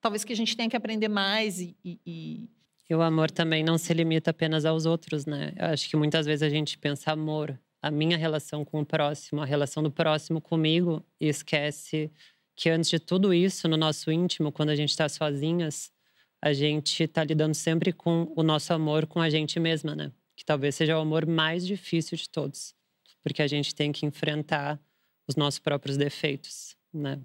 Talvez 0.00 0.24
que 0.24 0.32
a 0.32 0.36
gente 0.36 0.56
tenha 0.56 0.68
que 0.68 0.76
aprender 0.76 1.08
mais 1.08 1.60
e- 1.60 1.76
e- 1.84 2.00
e 2.06 2.48
E 2.88 2.94
o 2.94 3.02
amor 3.02 3.30
também 3.30 3.62
não 3.62 3.78
se 3.78 3.92
limita 3.94 4.30
apenas 4.30 4.64
aos 4.64 4.84
outros, 4.86 5.24
né? 5.26 5.52
Eu 5.56 5.66
acho 5.66 5.88
que 5.88 5.96
muitas 5.96 6.26
vezes 6.26 6.42
a 6.42 6.48
gente 6.48 6.76
pensa 6.78 7.12
amor, 7.12 7.58
a 7.80 7.90
minha 7.90 8.16
relação 8.16 8.64
com 8.64 8.80
o 8.80 8.84
próximo, 8.86 9.40
a 9.40 9.44
relação 9.44 9.82
do 9.82 9.90
próximo 9.92 10.40
comigo, 10.40 11.04
e 11.20 11.28
esquece 11.28 12.10
que 12.56 12.68
antes 12.68 12.90
de 12.90 12.98
tudo 12.98 13.32
isso, 13.32 13.68
no 13.68 13.76
nosso 13.76 14.10
íntimo, 14.10 14.50
quando 14.50 14.70
a 14.70 14.74
gente 14.74 14.90
está 14.90 15.08
sozinhas, 15.08 15.92
a 16.42 16.52
gente 16.52 17.04
está 17.04 17.22
lidando 17.22 17.54
sempre 17.54 17.92
com 17.92 18.32
o 18.36 18.42
nosso 18.42 18.72
amor 18.72 19.06
com 19.06 19.20
a 19.20 19.30
gente 19.30 19.60
mesma, 19.60 19.94
né? 19.94 20.12
que 20.36 20.44
talvez 20.44 20.74
seja 20.74 20.96
o 20.96 21.00
amor 21.02 21.26
mais 21.26 21.66
difícil 21.66 22.16
de 22.16 22.26
todos, 22.26 22.74
porque 23.22 23.42
a 23.42 23.46
gente 23.46 23.74
tem 23.74 23.92
que 23.92 24.06
enfrentar 24.06 24.80
os 25.28 25.36
nossos 25.36 25.60
próprios 25.60 25.98
defeitos, 25.98 26.74
né? 26.92 27.20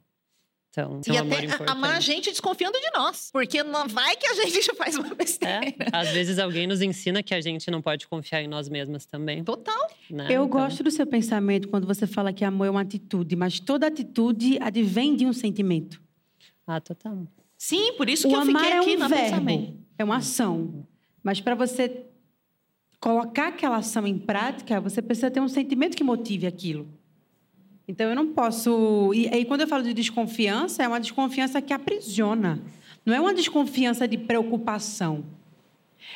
Então, 0.77 0.99
e 1.07 1.15
é 1.15 1.23
um 1.23 1.31
até 1.31 1.71
amar 1.71 1.95
a 1.95 1.99
gente 2.01 2.29
desconfiando 2.29 2.77
de 2.77 2.91
nós. 2.93 3.29
Porque 3.31 3.63
não 3.63 3.87
vai 3.87 4.15
que 4.17 4.27
a 4.27 4.33
gente 4.33 4.61
já 4.61 4.73
faz 4.75 4.97
uma 4.97 5.15
besteira. 5.15 5.67
É, 5.67 5.73
às 5.93 6.09
vezes 6.09 6.37
alguém 6.37 6.67
nos 6.67 6.81
ensina 6.81 7.23
que 7.23 7.33
a 7.33 7.39
gente 7.39 7.71
não 7.71 7.81
pode 7.81 8.07
confiar 8.07 8.41
em 8.41 8.47
nós 8.47 8.67
mesmas 8.67 9.05
também. 9.05 9.43
Total. 9.43 9.89
Né? 10.09 10.25
Eu 10.25 10.45
então... 10.45 10.47
gosto 10.47 10.83
do 10.83 10.91
seu 10.91 11.07
pensamento 11.07 11.69
quando 11.69 11.87
você 11.87 12.05
fala 12.05 12.33
que 12.33 12.43
amor 12.43 12.67
é 12.67 12.69
uma 12.69 12.81
atitude, 12.81 13.35
mas 13.35 13.59
toda 13.59 13.87
atitude 13.87 14.57
advém 14.61 15.15
de 15.15 15.25
um 15.25 15.33
sentimento. 15.33 16.01
Ah, 16.67 16.81
total. 16.81 17.25
Sim, 17.57 17.93
por 17.93 18.09
isso 18.09 18.27
que 18.27 18.35
o 18.35 18.39
eu 18.39 18.45
fiquei 18.45 18.69
é 18.69 18.79
aqui 18.79 18.95
um 18.95 18.99
verbo, 18.99 19.15
pensamento. 19.15 19.79
É 19.97 20.03
uma 20.03 20.17
ação. 20.17 20.85
Mas 21.23 21.39
para 21.39 21.55
você 21.55 22.05
colocar 22.99 23.49
aquela 23.49 23.77
ação 23.77 24.05
em 24.05 24.17
prática, 24.17 24.81
você 24.81 25.01
precisa 25.01 25.31
ter 25.31 25.39
um 25.39 25.47
sentimento 25.47 25.95
que 25.95 26.03
motive 26.03 26.47
aquilo. 26.47 26.87
Então 27.87 28.09
eu 28.09 28.15
não 28.15 28.33
posso. 28.33 29.11
E 29.13 29.27
aí, 29.27 29.45
quando 29.45 29.61
eu 29.61 29.67
falo 29.67 29.83
de 29.83 29.93
desconfiança, 29.93 30.83
é 30.83 30.87
uma 30.87 30.99
desconfiança 30.99 31.61
que 31.61 31.73
aprisiona. 31.73 32.61
Não 33.05 33.13
é 33.13 33.19
uma 33.19 33.33
desconfiança 33.33 34.07
de 34.07 34.17
preocupação. 34.17 35.23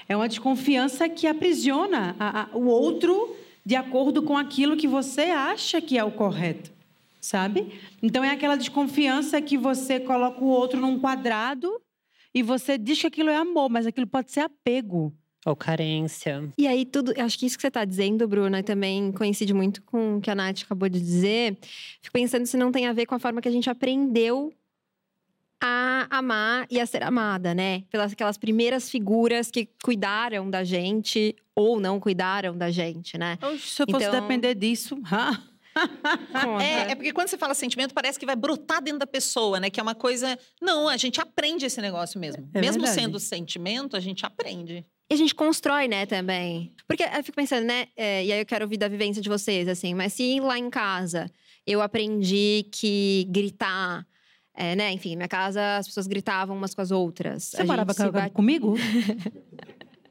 É 0.08 0.16
uma 0.16 0.28
desconfiança 0.28 1.08
que 1.08 1.28
aprisiona 1.28 2.16
a, 2.20 2.42
a, 2.42 2.58
o 2.58 2.66
outro 2.66 3.36
de 3.66 3.76
acordo 3.76 4.24
com 4.24 4.38
aquilo 4.38 4.78
que 4.78 4.88
você 4.88 5.24
acha 5.24 5.82
que 5.82 5.98
é 5.98 6.04
o 6.04 6.12
correto. 6.12 6.72
Sabe? 7.22 7.80
Então 8.02 8.24
é 8.24 8.32
aquela 8.32 8.56
desconfiança 8.56 9.42
que 9.42 9.58
você 9.58 10.00
coloca 10.00 10.44
o 10.44 10.48
outro 10.48 10.80
num 10.80 11.00
quadrado 11.00 11.80
e 12.34 12.42
você 12.42 12.78
diz 12.78 13.00
que 13.02 13.08
aquilo 13.08 13.30
é 13.30 13.36
amor, 13.36 13.70
mas 13.70 13.86
aquilo 13.86 14.08
pode 14.08 14.32
ser 14.32 14.40
apego. 14.40 15.14
Ou 15.46 15.55
carência. 15.55 16.50
E 16.58 16.67
aí, 16.67 16.86
tudo. 16.86 17.13
Acho 17.17 17.39
que 17.39 17.46
isso 17.46 17.58
que 17.58 17.62
você 17.62 17.69
está 17.69 17.86
dizendo, 17.86 18.27
Bruna, 18.27 18.62
também 18.62 19.12
coincide 19.12 19.53
muito 19.53 19.81
com 19.84 20.17
o 20.17 20.22
que 20.22 20.29
a 20.29 20.36
Nath 20.36 20.63
acabou 20.63 20.89
de 20.89 21.00
dizer. 21.00 21.58
Fico 22.01 22.13
pensando 22.13 22.46
se 22.46 22.58
não 22.58 22.72
tem 22.72 22.88
a 22.88 22.93
ver 22.93 23.05
com 23.05 23.15
a 23.15 23.19
forma 23.19 23.41
que 23.41 23.48
a 23.48 23.51
gente 23.51 23.69
aprendeu 23.69 24.53
a 25.62 26.08
amar 26.10 26.65
e 26.69 26.79
a 26.79 26.86
ser 26.86 27.03
amada, 27.03 27.53
né? 27.53 27.84
Pelas 27.89 28.13
aquelas 28.13 28.38
primeiras 28.38 28.89
figuras 28.89 29.51
que 29.51 29.69
cuidaram 29.84 30.50
da 30.50 30.63
gente 30.63 31.36
ou 31.53 31.79
não 31.79 32.00
cuidaram 32.00 32.58
da 32.58 32.72
gente, 32.72 33.17
né? 33.17 33.38
Se 33.60 33.81
eu 33.81 33.88
fosse 33.89 34.05
então... 34.05 34.22
depender 34.22 34.55
disso. 34.55 34.98
é, 36.62 36.91
é 36.91 36.96
porque 36.96 37.13
quando 37.13 37.27
você 37.27 37.38
fala 37.38 37.53
sentimento, 37.53 37.93
parece 37.93 38.17
que 38.17 38.25
vai 38.25 38.36
brotar 38.36 38.81
dentro 38.81 39.00
da 39.00 39.08
pessoa, 39.08 39.60
né? 39.60 39.69
Que 39.69 39.79
é 39.79 39.84
uma 39.84 39.96
coisa. 39.96 40.38
Não, 40.62 40.88
a 40.88 40.98
gente 40.98 41.19
aprende 41.19 41.65
esse 41.65 41.81
negócio 41.81 42.19
mesmo. 42.19 42.50
É 42.53 42.62
mesmo 42.62 42.81
verdade. 42.81 43.01
sendo 43.01 43.19
sentimento, 43.19 43.98
a 43.98 44.00
gente 44.00 44.25
aprende. 44.25 44.86
E 45.10 45.13
a 45.13 45.18
gente 45.18 45.34
constrói, 45.34 45.88
né, 45.88 46.06
também. 46.06 46.72
Porque 46.88 47.04
eu 47.04 47.24
fico 47.24 47.36
pensando, 47.36 47.66
né? 47.66 47.88
É, 47.98 48.24
e 48.24 48.32
aí 48.32 48.39
eu 48.39 48.46
quero 48.46 48.66
ouvir 48.66 48.78
da 48.78 48.88
vivência 48.88 49.22
de 49.22 49.28
vocês, 49.28 49.68
assim. 49.68 49.94
Mas 49.96 50.13
se 50.13 50.39
lá 50.39 50.58
em 50.58 50.70
casa 50.70 51.32
eu 51.66 51.82
aprendi 51.82 52.68
que 52.72 53.25
gritar. 53.30 54.06
É, 54.54 54.75
né? 54.75 54.92
Enfim, 54.92 55.16
minha 55.16 55.28
casa 55.28 55.78
as 55.78 55.88
pessoas 55.88 56.06
gritavam 56.06 56.56
umas 56.56 56.75
com 56.75 56.82
as 56.82 56.92
outras. 56.92 57.46
Você 57.46 57.63
morava 57.63 57.94
bate... 57.94 58.34
comigo? 58.34 58.75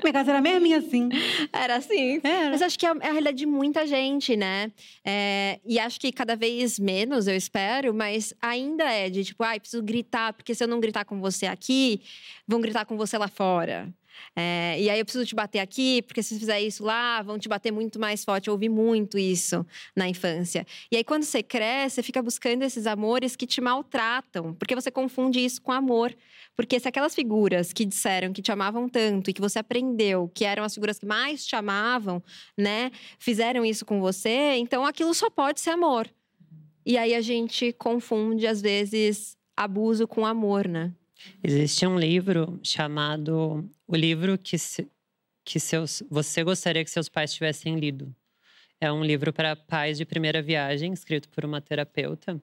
Minha 0.03 0.13
casa 0.13 0.31
era 0.31 0.41
mesmo 0.41 0.75
assim. 0.77 1.09
Era 1.53 1.77
assim. 1.77 2.21
Era. 2.23 2.51
Mas 2.51 2.63
acho 2.63 2.79
que 2.79 2.87
é, 2.87 2.91
é 2.91 3.09
a 3.09 3.13
realidade 3.13 3.37
de 3.37 3.47
muita 3.47 3.85
gente, 3.85 4.37
né? 4.37 4.71
É, 5.05 5.59
e 5.67 5.79
acho 5.79 5.99
que 5.99 6.13
cada 6.13 6.37
vez 6.37 6.79
menos, 6.79 7.27
eu 7.27 7.37
espero, 7.37 7.93
mas 7.93 8.33
ainda 8.41 8.85
é 8.85 9.11
de 9.11 9.25
tipo, 9.25 9.43
ai, 9.43 9.57
ah, 9.57 9.61
preciso 9.61 9.83
gritar, 9.83 10.33
porque 10.33 10.55
se 10.55 10.63
eu 10.63 10.69
não 10.69 10.79
gritar 10.79 11.05
com 11.05 11.21
você 11.21 11.47
aqui, 11.47 12.01
vão 12.47 12.61
gritar 12.61 12.85
com 12.85 12.97
você 12.97 13.19
lá 13.19 13.27
fora. 13.27 13.93
É, 14.37 14.77
e 14.81 14.89
aí 14.91 14.99
eu 14.99 15.05
preciso 15.05 15.27
te 15.27 15.35
bater 15.35 15.59
aqui, 15.59 16.03
porque 16.03 16.23
se 16.23 16.35
você 16.35 16.41
fizer 16.41 16.61
isso 16.61 16.85
lá, 16.85 17.23
vão 17.23 17.39
te 17.39 17.49
bater 17.49 17.73
muito 17.73 17.99
mais 17.99 18.25
forte. 18.25 18.49
Eu 18.49 18.55
ouvi 18.55 18.69
muito 18.69 19.19
isso 19.19 19.67
na 19.97 20.09
infância. 20.09 20.67
E 20.91 20.97
aí, 20.97 21.05
quando 21.05 21.25
você 21.25 21.43
cresce, 21.43 21.97
você 21.97 22.03
fica 22.03 22.23
buscando 22.23 22.63
esses 22.63 22.87
amores 22.87 23.37
que 23.37 23.47
te 23.47 23.61
maltratam, 23.61 24.55
porque 24.55 24.75
você 24.75 24.91
confunde 24.91 25.45
isso 25.45 25.61
com 25.61 25.73
amor. 25.73 26.15
Porque 26.57 26.81
se 26.81 26.89
aquelas 26.89 27.15
figuras 27.15 27.73
que 27.73 27.85
disseram 27.85 28.33
que 28.33 28.43
te 28.43 28.51
amavam 28.51 28.89
tanto 28.89 29.31
e 29.31 29.33
que 29.33 29.41
você 29.41 29.61
aprendeu 29.61 30.29
que 30.35 30.45
eram 30.45 30.65
as 30.65 30.75
figuras 30.75 30.99
que 30.99 31.07
mais 31.07 31.47
te 31.47 31.55
amavam, 31.55 32.23
né, 32.57 32.91
fizeram 33.19 33.65
isso 33.65 33.87
com 33.87 34.01
você, 34.01 34.57
então 34.57 34.85
aquilo 34.85 35.15
só 35.15 35.31
pode 35.31 35.61
ser 35.61 35.71
amor. 35.71 36.09
E 36.85 36.97
aí 36.97 37.15
a 37.15 37.21
gente 37.21 37.73
confunde, 37.75 38.47
às 38.47 38.63
vezes, 38.63 39.37
abuso 39.57 40.09
com 40.09 40.25
amor, 40.25 40.67
né? 40.67 40.93
Existe 41.43 41.87
um 41.87 41.99
livro 41.99 42.59
chamado 42.63 43.69
O 43.87 43.97
Livro 43.97 44.39
que, 44.39 44.59
se, 44.59 44.89
que 45.45 45.59
seus, 45.59 46.03
você 46.11 46.43
gostaria 46.45 46.85
que 46.85 46.91
seus 46.91 47.09
pais 47.09 47.33
tivessem 47.33 47.77
lido. 47.79 48.15
É 48.81 48.93
um 48.93 49.03
livro 49.03 49.33
para 49.33 49.57
pais 49.57 49.99
de 49.99 50.05
primeira 50.05 50.41
viagem, 50.41 50.93
escrito 50.93 51.29
por 51.29 51.45
uma 51.45 51.61
terapeuta. 51.61 52.41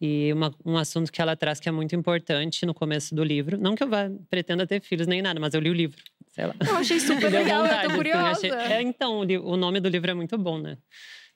E 0.00 0.32
uma, 0.32 0.54
um 0.64 0.78
assunto 0.78 1.12
que 1.12 1.20
ela 1.20 1.36
traz 1.36 1.60
que 1.60 1.68
é 1.68 1.72
muito 1.72 1.94
importante 1.94 2.64
no 2.64 2.72
começo 2.72 3.14
do 3.14 3.22
livro. 3.22 3.58
Não 3.58 3.74
que 3.74 3.82
eu 3.82 3.88
vá, 3.88 4.10
pretenda 4.30 4.66
ter 4.66 4.80
filhos 4.80 5.06
nem 5.06 5.20
nada, 5.20 5.38
mas 5.38 5.52
eu 5.52 5.60
li 5.60 5.68
o 5.68 5.74
livro. 5.74 6.02
Sei 6.28 6.46
lá. 6.46 6.54
Eu 6.66 6.76
achei 6.76 6.98
super 6.98 7.30
legal, 7.30 7.64
vontade, 7.64 7.84
eu 7.84 7.90
tô 7.90 7.96
curiosa. 7.96 8.30
Assim, 8.30 8.50
achei... 8.50 8.76
é, 8.76 8.82
então, 8.82 9.20
o, 9.20 9.52
o 9.52 9.56
nome 9.58 9.78
do 9.78 9.90
livro 9.90 10.10
é 10.10 10.14
muito 10.14 10.38
bom, 10.38 10.58
né? 10.58 10.78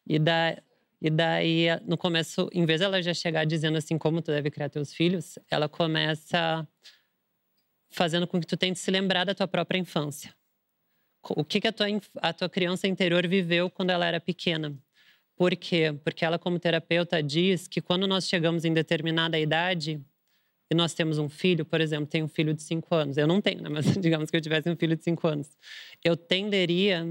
E 0.07 0.19
da, 0.19 0.57
e 1.01 1.11
daí, 1.11 1.67
no 1.87 1.97
começo, 1.97 2.49
em 2.53 2.65
vez 2.65 2.81
dela 2.81 3.03
já 3.03 3.13
chegar 3.13 3.45
dizendo 3.45 3.77
assim 3.77 3.99
como 3.99 4.23
tu 4.23 4.33
deve 4.33 4.51
criar 4.51 4.69
teus 4.69 4.93
filhos, 4.93 5.39
ela 5.51 5.69
começa 5.69 6.67
fazendo 7.91 8.27
com 8.27 8.41
que 8.41 8.47
tu 8.47 8.57
tente 8.57 8.79
se 8.79 8.91
lembrar 8.91 9.25
da 9.25 9.35
tua 9.35 9.47
própria 9.47 9.79
infância. 9.79 10.35
O 11.31 11.45
que, 11.45 11.61
que 11.61 11.69
a, 11.69 11.73
tua, 11.73 11.87
a 12.17 12.33
tua 12.33 12.49
criança 12.49 12.87
interior 12.87 13.27
viveu 13.27 13.71
quando 13.71 13.91
ela 13.91 14.05
era 14.05 14.21
pequena. 14.21 14.77
Por 15.37 15.57
quê? 15.57 15.95
Porque 16.05 16.25
ela, 16.25 16.39
como 16.39 16.59
terapeuta, 16.59 17.23
diz 17.23 17.67
que 17.67 17.81
quando 17.81 18.07
nós 18.07 18.29
chegamos 18.29 18.65
em 18.65 18.73
determinada 18.73 19.39
idade 19.39 20.01
e 20.71 20.75
nós 20.75 20.93
temos 20.95 21.19
um 21.19 21.29
filho, 21.29 21.65
por 21.65 21.81
exemplo, 21.81 22.07
tem 22.07 22.23
um 22.23 22.29
filho 22.29 22.53
de 22.55 22.63
cinco 22.63 22.95
anos. 22.95 23.17
Eu 23.17 23.27
não 23.27 23.41
tenho, 23.41 23.63
né? 23.63 23.69
Mas 23.69 23.85
digamos 23.99 24.31
que 24.31 24.37
eu 24.37 24.41
tivesse 24.41 24.69
um 24.69 24.77
filho 24.77 24.97
de 24.97 25.03
cinco 25.03 25.27
anos. 25.27 25.51
Eu 26.05 26.17
tenderia 26.17 27.07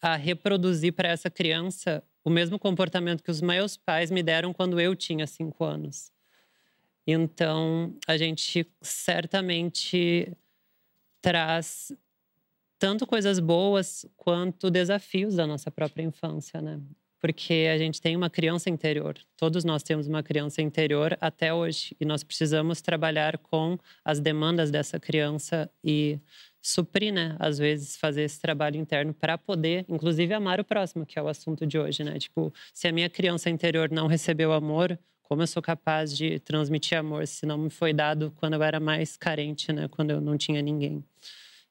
a 0.00 0.16
reproduzir 0.16 0.92
para 0.92 1.08
essa 1.08 1.30
criança 1.30 2.02
o 2.24 2.30
mesmo 2.30 2.58
comportamento 2.58 3.22
que 3.22 3.30
os 3.30 3.40
meus 3.40 3.76
pais 3.76 4.10
me 4.10 4.22
deram 4.22 4.52
quando 4.52 4.80
eu 4.80 4.94
tinha 4.94 5.26
cinco 5.26 5.64
anos. 5.64 6.12
Então, 7.06 7.94
a 8.06 8.16
gente 8.16 8.66
certamente 8.80 10.32
traz 11.20 11.92
tanto 12.78 13.06
coisas 13.06 13.38
boas 13.38 14.04
quanto 14.16 14.70
desafios 14.70 15.36
da 15.36 15.46
nossa 15.46 15.70
própria 15.70 16.02
infância, 16.02 16.60
né? 16.60 16.80
Porque 17.20 17.68
a 17.72 17.78
gente 17.78 18.00
tem 18.00 18.16
uma 18.16 18.28
criança 18.28 18.68
interior. 18.68 19.16
Todos 19.36 19.64
nós 19.64 19.84
temos 19.84 20.08
uma 20.08 20.22
criança 20.22 20.60
interior 20.60 21.16
até 21.20 21.54
hoje 21.54 21.96
e 22.00 22.04
nós 22.04 22.24
precisamos 22.24 22.80
trabalhar 22.80 23.38
com 23.38 23.78
as 24.04 24.18
demandas 24.18 24.72
dessa 24.72 24.98
criança 24.98 25.70
e 25.84 26.18
suprir, 26.62 27.12
né? 27.12 27.36
Às 27.40 27.58
vezes 27.58 27.96
fazer 27.96 28.22
esse 28.22 28.40
trabalho 28.40 28.76
interno 28.76 29.12
para 29.12 29.36
poder, 29.36 29.84
inclusive, 29.88 30.32
amar 30.32 30.60
o 30.60 30.64
próximo, 30.64 31.04
que 31.04 31.18
é 31.18 31.22
o 31.22 31.28
assunto 31.28 31.66
de 31.66 31.78
hoje, 31.78 32.04
né? 32.04 32.18
Tipo, 32.18 32.54
se 32.72 32.86
a 32.86 32.92
minha 32.92 33.10
criança 33.10 33.50
interior 33.50 33.90
não 33.90 34.06
recebeu 34.06 34.52
amor, 34.52 34.96
como 35.22 35.42
eu 35.42 35.46
sou 35.46 35.62
capaz 35.62 36.16
de 36.16 36.38
transmitir 36.40 36.96
amor 36.96 37.26
se 37.26 37.44
não 37.44 37.58
me 37.58 37.70
foi 37.70 37.92
dado 37.92 38.32
quando 38.36 38.54
eu 38.54 38.62
era 38.62 38.78
mais 38.78 39.16
carente, 39.16 39.72
né? 39.72 39.88
Quando 39.88 40.10
eu 40.10 40.20
não 40.20 40.38
tinha 40.38 40.62
ninguém. 40.62 41.04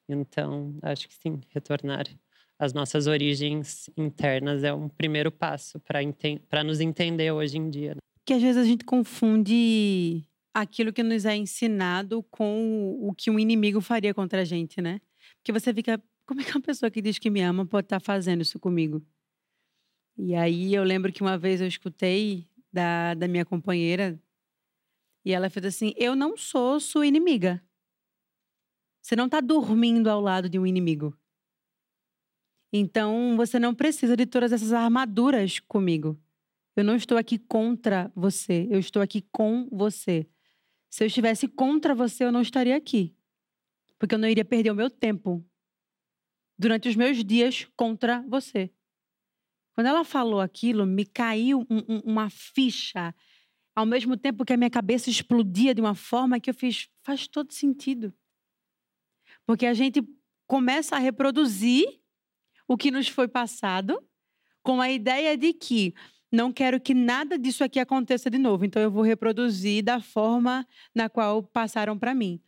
Então, 0.10 0.76
acho 0.82 1.08
que 1.08 1.14
sim, 1.14 1.40
retornar 1.50 2.06
às 2.60 2.74
nossas 2.74 3.08
origens 3.08 3.90
internas 3.98 4.64
é 4.64 4.74
um 4.74 4.90
primeiro 4.90 5.32
passo 5.32 5.80
para 5.80 6.64
nos 6.64 6.80
entender 6.80 7.32
hoje 7.32 7.58
em 7.58 7.70
dia. 7.70 7.96
Né? 7.96 8.02
Que 8.26 8.34
às 8.34 8.42
vezes 8.42 8.62
a 8.62 8.66
gente 8.66 8.84
confunde 8.84 10.24
aquilo 10.54 10.92
que 10.94 11.04
nos 11.04 11.26
é 11.26 11.36
ensinado 11.36 12.24
com 12.24 12.98
o 13.00 13.14
que 13.14 13.30
um 13.30 13.40
inimigo 13.40 13.82
faria 13.82 14.14
contra 14.14 14.42
a 14.42 14.46
gente, 14.46 14.82
né? 14.82 15.00
Porque 15.38 15.52
você 15.52 15.74
fica, 15.74 16.02
como 16.26 16.42
é 16.42 16.44
que 16.44 16.52
uma 16.52 16.62
pessoa 16.62 16.92
que 16.92 17.02
diz 17.02 17.18
que 17.18 17.30
me 17.30 17.42
ama 17.42 17.66
pode 17.66 17.86
estar 17.86 18.00
tá 18.00 18.06
fazendo 18.06 18.42
isso 18.42 18.60
comigo? 18.60 19.02
E 20.18 20.36
aí 20.36 20.74
eu 20.74 20.84
lembro 20.84 21.12
que 21.12 21.22
uma 21.22 21.38
vez 21.38 21.62
eu 21.62 21.68
escutei 21.68 22.48
da, 22.72 23.14
da 23.14 23.28
minha 23.28 23.46
companheira 23.46 24.20
e 25.26 25.32
ela 25.32 25.50
fez 25.50 25.66
assim: 25.66 25.94
Eu 25.98 26.16
não 26.16 26.36
sou 26.36 26.80
sua 26.80 27.08
inimiga. 27.08 27.64
Você 29.02 29.16
não 29.16 29.26
está 29.26 29.42
dormindo 29.42 30.10
ao 30.10 30.22
lado 30.22 30.48
de 30.48 30.60
um 30.60 30.66
inimigo. 30.66 31.18
Então 32.72 33.36
você 33.36 33.60
não 33.60 33.74
precisa 33.74 34.16
de 34.16 34.26
todas 34.26 34.52
essas 34.52 34.72
armaduras 34.72 35.60
comigo. 35.60 36.20
Eu 36.76 36.84
não 36.84 36.96
estou 36.96 37.18
aqui 37.18 37.38
contra 37.38 38.12
você, 38.16 38.68
eu 38.70 38.80
estou 38.80 39.02
aqui 39.02 39.22
com 39.32 39.68
você. 39.72 40.28
Se 40.92 41.04
eu 41.04 41.08
estivesse 41.08 41.48
contra 41.48 41.96
você, 41.96 42.26
eu 42.26 42.34
não 42.34 42.42
estaria 42.42 42.76
aqui. 42.76 43.16
Porque 43.98 44.14
eu 44.14 44.20
não 44.20 44.28
iria 44.28 44.44
perder 44.44 44.72
o 44.72 44.76
meu 44.76 44.90
tempo 44.90 45.44
durante 46.60 46.90
os 46.90 46.98
meus 46.98 47.24
dias 47.24 47.66
contra 47.78 48.22
você. 48.28 48.70
Quando 49.74 49.88
ela 49.88 50.04
falou 50.04 50.42
aquilo, 50.42 50.86
me 50.86 51.06
caiu 51.06 51.66
um, 51.70 51.78
um, 51.88 52.00
uma 52.00 52.30
ficha, 52.30 53.16
ao 53.74 53.86
mesmo 53.86 54.18
tempo 54.18 54.44
que 54.44 54.52
a 54.52 54.58
minha 54.58 54.70
cabeça 54.70 55.10
explodia 55.10 55.74
de 55.74 55.80
uma 55.80 55.96
forma 55.96 56.42
que 56.42 56.50
eu 56.50 56.54
fiz, 56.54 56.90
faz 57.04 57.26
todo 57.26 57.54
sentido. 57.54 58.14
Porque 59.46 59.66
a 59.66 59.74
gente 59.74 60.04
começa 60.46 60.98
a 60.98 61.00
reproduzir 61.00 62.02
o 62.68 62.76
que 62.76 62.92
nos 62.92 63.08
foi 63.08 63.30
passado, 63.30 64.06
com 64.62 64.82
a 64.82 64.92
ideia 64.92 65.38
de 65.38 65.54
que 65.54 65.96
não 66.32 66.52
quero 66.52 66.80
que 66.80 66.94
nada 66.94 67.38
disso 67.38 67.64
aqui 67.64 67.80
aconteça 67.80 68.30
de 68.30 68.38
novo, 68.38 68.64
então 68.64 68.82
eu 68.82 68.90
vou 68.90 69.04
reproduzir 69.04 69.84
da 69.84 70.00
forma 70.00 70.66
na 70.96 71.10
qual 71.10 71.44
passaram 71.44 71.98
para 71.98 72.16
mim. 72.16 72.42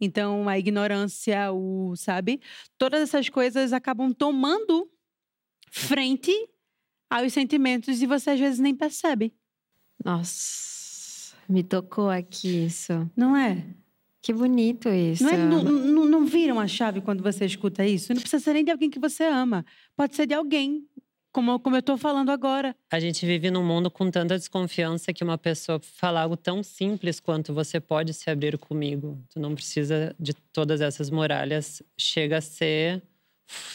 Então, 0.00 0.48
a 0.48 0.58
ignorância, 0.58 1.52
o, 1.52 1.94
sabe? 1.96 2.40
Todas 2.78 3.02
essas 3.02 3.28
coisas 3.28 3.72
acabam 3.72 4.12
tomando 4.12 4.90
frente 5.70 6.32
aos 7.08 7.32
sentimentos 7.32 8.00
e 8.00 8.06
você 8.06 8.30
às 8.30 8.40
vezes 8.40 8.58
nem 8.58 8.74
percebe. 8.74 9.34
Nossa, 10.02 11.36
me 11.48 11.62
tocou 11.62 12.08
aqui 12.08 12.64
isso. 12.64 13.10
Não 13.14 13.36
é? 13.36 13.64
Que 14.22 14.32
bonito 14.32 14.88
isso. 14.88 15.24
Não, 15.24 15.30
é, 15.30 15.36
não, 15.36 15.62
não, 15.62 16.04
não 16.04 16.26
viram 16.26 16.60
a 16.60 16.66
chave 16.66 17.00
quando 17.00 17.22
você 17.22 17.44
escuta 17.46 17.86
isso? 17.86 18.12
Não 18.12 18.20
precisa 18.20 18.42
ser 18.42 18.52
nem 18.52 18.64
de 18.64 18.70
alguém 18.70 18.90
que 18.90 18.98
você 18.98 19.24
ama. 19.24 19.64
Pode 19.96 20.14
ser 20.14 20.26
de 20.26 20.34
alguém 20.34 20.86
como, 21.32 21.58
como 21.60 21.76
eu 21.76 21.80
estou 21.80 21.96
falando 21.96 22.30
agora. 22.30 22.74
A 22.90 23.00
gente 23.00 23.24
vive 23.24 23.50
num 23.50 23.64
mundo 23.64 23.90
com 23.90 24.10
tanta 24.10 24.36
desconfiança 24.36 25.12
que 25.12 25.22
uma 25.22 25.38
pessoa 25.38 25.78
falar 25.80 26.22
algo 26.22 26.36
tão 26.36 26.62
simples 26.62 27.20
quanto 27.20 27.54
você 27.54 27.80
pode 27.80 28.12
se 28.14 28.30
abrir 28.30 28.58
comigo. 28.58 29.18
Tu 29.32 29.38
não 29.38 29.54
precisa 29.54 30.14
de 30.18 30.34
todas 30.34 30.80
essas 30.80 31.10
muralhas. 31.10 31.82
Chega 31.96 32.38
a 32.38 32.40
ser 32.40 33.02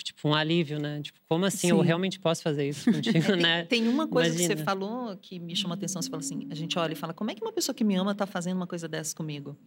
tipo 0.03 0.29
um 0.29 0.33
alívio, 0.33 0.79
né? 0.79 1.01
Tipo, 1.01 1.19
como 1.27 1.45
assim 1.45 1.67
Sim. 1.67 1.71
eu 1.71 1.81
realmente 1.81 2.19
posso 2.19 2.41
fazer 2.41 2.67
isso 2.67 2.85
contigo, 2.91 3.25
tem, 3.27 3.35
né? 3.37 3.63
Tem 3.65 3.87
uma 3.87 4.07
coisa 4.07 4.29
Imagina. 4.29 4.53
que 4.53 4.59
você 4.59 4.63
falou 4.63 5.17
que 5.17 5.39
me 5.39 5.55
chamou 5.55 5.73
a 5.73 5.77
atenção. 5.77 6.01
Você 6.01 6.09
fala 6.09 6.21
assim, 6.21 6.47
a 6.49 6.55
gente 6.55 6.77
olha 6.77 6.93
e 6.93 6.95
fala, 6.95 7.13
como 7.13 7.31
é 7.31 7.35
que 7.35 7.41
uma 7.41 7.51
pessoa 7.51 7.75
que 7.75 7.83
me 7.83 7.95
ama 7.95 8.11
está 8.11 8.25
fazendo 8.25 8.57
uma 8.57 8.67
coisa 8.67 8.87
dessa 8.87 9.15
comigo? 9.15 9.57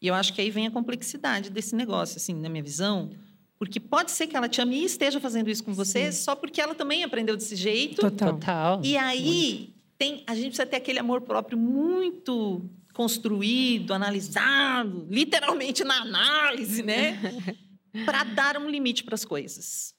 E 0.00 0.08
eu 0.08 0.14
acho 0.14 0.32
que 0.32 0.40
aí 0.40 0.50
vem 0.50 0.66
a 0.66 0.70
complexidade 0.70 1.50
desse 1.50 1.74
negócio, 1.74 2.16
assim, 2.16 2.34
na 2.34 2.48
minha 2.48 2.62
visão 2.62 3.10
porque 3.58 3.78
pode 3.78 4.10
ser 4.10 4.26
que 4.26 4.36
ela 4.36 4.48
te 4.48 4.60
ame 4.60 4.80
e 4.80 4.84
esteja 4.84 5.20
fazendo 5.20 5.48
isso 5.48 5.62
com 5.62 5.72
você 5.72 6.10
Sim. 6.10 6.24
só 6.24 6.34
porque 6.36 6.60
ela 6.60 6.74
também 6.74 7.04
aprendeu 7.04 7.36
desse 7.36 7.56
jeito. 7.56 8.00
Total. 8.00 8.34
Total. 8.34 8.80
E 8.84 8.96
aí, 8.96 9.74
tem, 9.96 10.24
a 10.26 10.34
gente 10.34 10.48
precisa 10.48 10.66
ter 10.66 10.76
aquele 10.76 10.98
amor 10.98 11.20
próprio 11.22 11.56
muito 11.56 12.68
construído, 12.92 13.92
analisado, 13.92 15.06
literalmente 15.10 15.82
na 15.84 16.00
análise, 16.02 16.82
né? 16.82 17.18
para 18.04 18.24
dar 18.24 18.56
um 18.56 18.68
limite 18.68 19.04
para 19.04 19.14
as 19.14 19.24
coisas. 19.24 19.94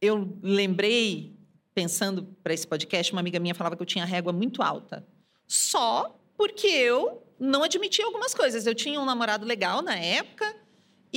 Eu 0.00 0.38
lembrei, 0.42 1.36
pensando 1.74 2.24
para 2.42 2.54
esse 2.54 2.66
podcast, 2.66 3.12
uma 3.12 3.20
amiga 3.20 3.40
minha 3.40 3.54
falava 3.54 3.76
que 3.76 3.82
eu 3.82 3.86
tinha 3.86 4.04
régua 4.04 4.32
muito 4.32 4.62
alta. 4.62 5.06
Só 5.46 6.20
porque 6.36 6.66
eu 6.66 7.22
não 7.38 7.62
admitia 7.62 8.04
algumas 8.04 8.34
coisas. 8.34 8.66
Eu 8.66 8.74
tinha 8.74 9.00
um 9.00 9.04
namorado 9.04 9.46
legal 9.46 9.82
na 9.82 9.96
época, 9.96 10.54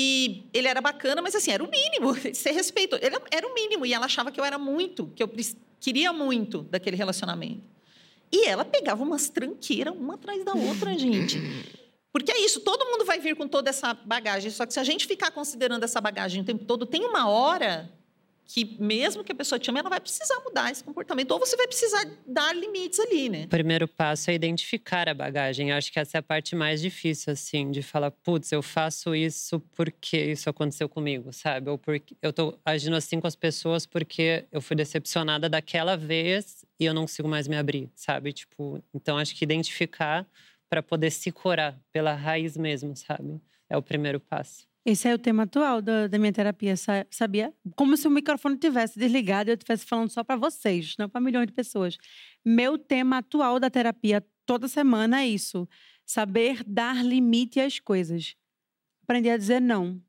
e 0.02 0.46
ele 0.54 0.66
era 0.70 0.80
bacana, 0.80 1.22
mas 1.22 1.36
assim, 1.36 1.52
era 1.52 1.62
o 1.62 1.70
mínimo. 1.70 2.16
Ser 2.34 2.52
respeito. 2.52 2.96
Ele 3.02 3.18
era 3.30 3.46
o 3.46 3.54
mínimo. 3.54 3.86
E 3.86 3.94
ela 3.94 4.06
achava 4.06 4.32
que 4.32 4.40
eu 4.40 4.46
era 4.46 4.58
muito, 4.58 5.08
que 5.08 5.22
eu 5.22 5.30
queria 5.78 6.14
muito 6.14 6.62
daquele 6.62 6.96
relacionamento. 6.96 7.64
E 8.32 8.48
ela 8.48 8.64
pegava 8.64 9.04
umas 9.04 9.28
tranqueiras, 9.28 9.94
uma 9.94 10.14
atrás 10.14 10.46
da 10.46 10.54
outra, 10.54 10.98
gente. 10.98 11.38
Porque 12.14 12.32
é 12.32 12.40
isso, 12.40 12.62
todo 12.62 12.86
mundo 12.86 13.04
vai 13.04 13.20
vir 13.20 13.36
com 13.36 13.46
toda 13.46 13.70
essa 13.70 13.94
bagagem. 13.94 14.50
Só 14.52 14.66
que 14.66 14.74
se 14.74 14.80
a 14.80 14.86
gente 14.86 15.06
ficar 15.06 15.32
considerando 15.32 15.84
essa 15.84 16.00
bagagem 16.00 16.44
o 16.44 16.46
tempo 16.46 16.64
todo, 16.64 16.86
tem 16.86 17.04
uma 17.04 17.28
hora 17.28 17.92
que 18.50 18.76
mesmo 18.80 19.24
que 19.24 19.32
a 19.32 19.36
pessoa 19.36 19.60
te 19.60 19.70
ame, 19.70 19.80
ela 19.80 19.92
vai 19.92 20.00
precisar 20.00 20.42
mudar 20.44 20.72
esse 20.72 20.84
comportamento. 20.84 21.30
Ou 21.30 21.40
você 21.40 21.56
vai 21.56 21.68
precisar 21.68 22.04
dar 22.26 22.52
limites 22.56 23.00
ali, 23.00 23.30
né? 23.30 23.44
O 23.46 23.48
primeiro 23.48 23.88
passo 23.88 24.32
é 24.32 24.34
identificar 24.34 25.08
a 25.08 25.14
bagagem. 25.14 25.70
Eu 25.70 25.76
acho 25.76 25.92
que 25.92 26.00
essa 26.00 26.18
é 26.18 26.20
a 26.20 26.24
parte 26.24 26.56
mais 26.56 26.82
difícil, 26.82 27.32
assim, 27.32 27.70
de 27.70 27.84
falar, 27.84 28.10
putz, 28.10 28.52
eu 28.52 28.64
faço 28.64 29.14
isso 29.14 29.60
porque 29.76 30.18
isso 30.18 30.50
aconteceu 30.50 30.90
comigo, 30.90 31.32
sabe? 31.32 31.70
Ou 31.70 31.78
porque 31.78 32.16
eu 32.24 32.34
tô 32.34 32.58
agindo 32.66 32.96
assim 32.96 33.20
com 33.20 33.28
as 33.28 33.36
pessoas 33.36 33.86
porque 33.86 34.46
eu 34.52 34.62
fui 34.62 34.76
decepcionada 34.76 35.48
daquela 35.48 35.96
vez 35.96 36.66
e 36.80 36.86
eu 36.86 36.94
não 36.94 37.04
consigo 37.04 37.30
mais 37.30 37.48
me 37.48 37.56
abrir, 37.56 37.88
sabe? 37.94 38.34
Tipo, 38.34 38.84
então 38.92 39.20
acho 39.20 39.36
que 39.36 39.46
identificar 39.46 40.28
para 40.68 40.82
poder 40.82 41.12
se 41.12 41.32
curar 41.32 41.80
pela 41.92 42.16
raiz 42.16 42.58
mesmo, 42.58 42.96
sabe? 42.96 43.40
É 43.70 43.78
o 43.78 43.82
primeiro 43.84 44.20
passo. 44.20 44.69
Esse 44.90 45.08
é 45.08 45.14
o 45.14 45.20
tema 45.20 45.44
atual 45.44 45.84
da, 45.84 46.08
da 46.08 46.18
minha 46.18 46.34
terapia, 46.34 46.74
sabia? 47.12 47.54
Como 47.76 47.96
se 47.96 48.08
o 48.08 48.10
microfone 48.10 48.58
tivesse 48.58 48.98
desligado 48.98 49.48
e 49.48 49.52
eu 49.52 49.54
estivesse 49.54 49.86
falando 49.86 50.10
só 50.10 50.24
para 50.24 50.36
vocês, 50.36 50.96
não 50.98 51.08
para 51.08 51.22
milhões 51.22 51.46
de 51.46 51.54
pessoas. 51.54 51.96
Meu 52.44 52.76
tema 52.76 53.20
atual 53.20 53.60
da 53.60 53.70
terapia 53.70 54.26
toda 54.48 54.68
semana 54.68 55.22
é 55.22 55.28
isso: 55.28 55.70
saber 56.04 56.64
dar 56.64 57.06
limite 57.06 57.60
às 57.60 57.80
coisas. 57.80 58.36
Aprender 59.04 59.30
a 59.30 59.38
dizer 59.38 59.62
não. 59.62 60.02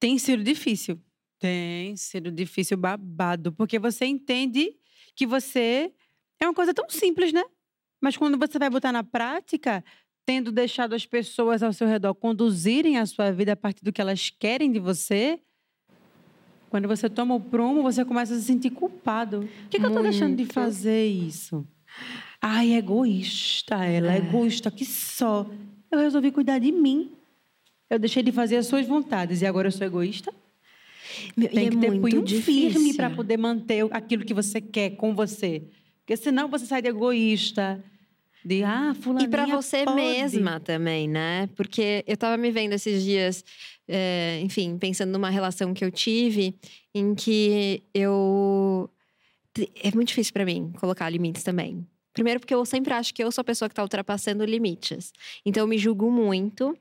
Tem 0.00 0.18
sido 0.18 0.42
difícil. 0.42 1.00
Tem 1.38 1.96
sido 1.96 2.32
difícil 2.32 2.76
babado, 2.76 3.52
porque 3.52 3.78
você 3.78 4.06
entende 4.06 4.76
que 5.14 5.24
você 5.24 5.94
é 6.40 6.46
uma 6.46 6.54
coisa 6.54 6.74
tão 6.74 6.90
simples, 6.90 7.32
né? 7.32 7.44
Mas 8.00 8.16
quando 8.16 8.36
você 8.36 8.58
vai 8.58 8.68
botar 8.68 8.90
na 8.90 9.04
prática, 9.04 9.84
tendo 10.26 10.50
deixado 10.50 10.94
as 10.94 11.06
pessoas 11.06 11.62
ao 11.62 11.72
seu 11.72 11.86
redor 11.86 12.14
conduzirem 12.14 12.98
a 12.98 13.06
sua 13.06 13.30
vida 13.30 13.52
a 13.52 13.56
partir 13.56 13.84
do 13.84 13.92
que 13.92 14.00
elas 14.00 14.30
querem 14.30 14.70
de 14.72 14.78
você, 14.78 15.38
quando 16.70 16.88
você 16.88 17.08
toma 17.08 17.34
o 17.34 17.40
prumo, 17.40 17.82
você 17.82 18.04
começa 18.04 18.34
a 18.34 18.36
se 18.36 18.42
sentir 18.42 18.70
culpado. 18.70 19.40
Por 19.40 19.68
que, 19.70 19.78
que 19.78 19.84
eu 19.84 19.90
estou 19.90 20.02
deixando 20.02 20.36
de 20.36 20.44
fazer 20.46 21.06
isso? 21.06 21.66
Ai, 22.42 22.72
é 22.72 22.78
egoísta, 22.78 23.84
ela 23.84 24.12
é, 24.12 24.16
é 24.16 24.18
egoísta 24.18 24.70
que 24.70 24.84
só. 24.84 25.48
Eu 25.90 25.98
resolvi 26.00 26.32
cuidar 26.32 26.58
de 26.58 26.72
mim. 26.72 27.12
Eu 27.88 27.98
deixei 27.98 28.22
de 28.22 28.32
fazer 28.32 28.56
as 28.56 28.66
suas 28.66 28.86
vontades 28.86 29.40
e 29.40 29.46
agora 29.46 29.68
eu 29.68 29.72
sou 29.72 29.86
egoísta? 29.86 30.34
Meu, 31.36 31.48
Tem 31.48 31.66
é 31.66 31.70
que 31.70 31.76
ter 31.76 32.00
punho 32.00 32.22
difícil. 32.24 32.72
firme 32.72 32.94
para 32.94 33.08
poder 33.10 33.36
manter 33.36 33.86
aquilo 33.92 34.24
que 34.24 34.34
você 34.34 34.60
quer 34.60 34.96
com 34.96 35.14
você. 35.14 35.68
Porque 36.00 36.16
senão 36.16 36.48
você 36.48 36.66
sai 36.66 36.82
de 36.82 36.88
egoísta, 36.88 37.82
de, 38.44 38.62
ah, 38.62 38.94
E 39.20 39.28
para 39.28 39.46
você 39.46 39.84
pode. 39.84 39.96
mesma 39.96 40.60
também, 40.60 41.08
né? 41.08 41.48
Porque 41.56 42.04
eu 42.06 42.16
tava 42.16 42.36
me 42.36 42.50
vendo 42.50 42.72
esses 42.74 43.02
dias, 43.02 43.44
é, 43.88 44.40
enfim, 44.42 44.76
pensando 44.78 45.10
numa 45.12 45.30
relação 45.30 45.72
que 45.72 45.84
eu 45.84 45.90
tive, 45.90 46.54
em 46.94 47.14
que 47.14 47.82
eu. 47.94 48.90
É 49.82 49.90
muito 49.94 50.08
difícil 50.08 50.32
para 50.32 50.44
mim 50.44 50.72
colocar 50.78 51.08
limites 51.08 51.42
também. 51.42 51.86
Primeiro, 52.12 52.38
porque 52.38 52.54
eu 52.54 52.64
sempre 52.64 52.92
acho 52.92 53.12
que 53.12 53.22
eu 53.24 53.32
sou 53.32 53.42
a 53.42 53.44
pessoa 53.44 53.68
que 53.68 53.74
tá 53.74 53.82
ultrapassando 53.82 54.44
limites. 54.44 55.12
Então, 55.44 55.64
eu 55.64 55.66
me 55.66 55.76
julgo 55.78 56.10
muito. 56.10 56.76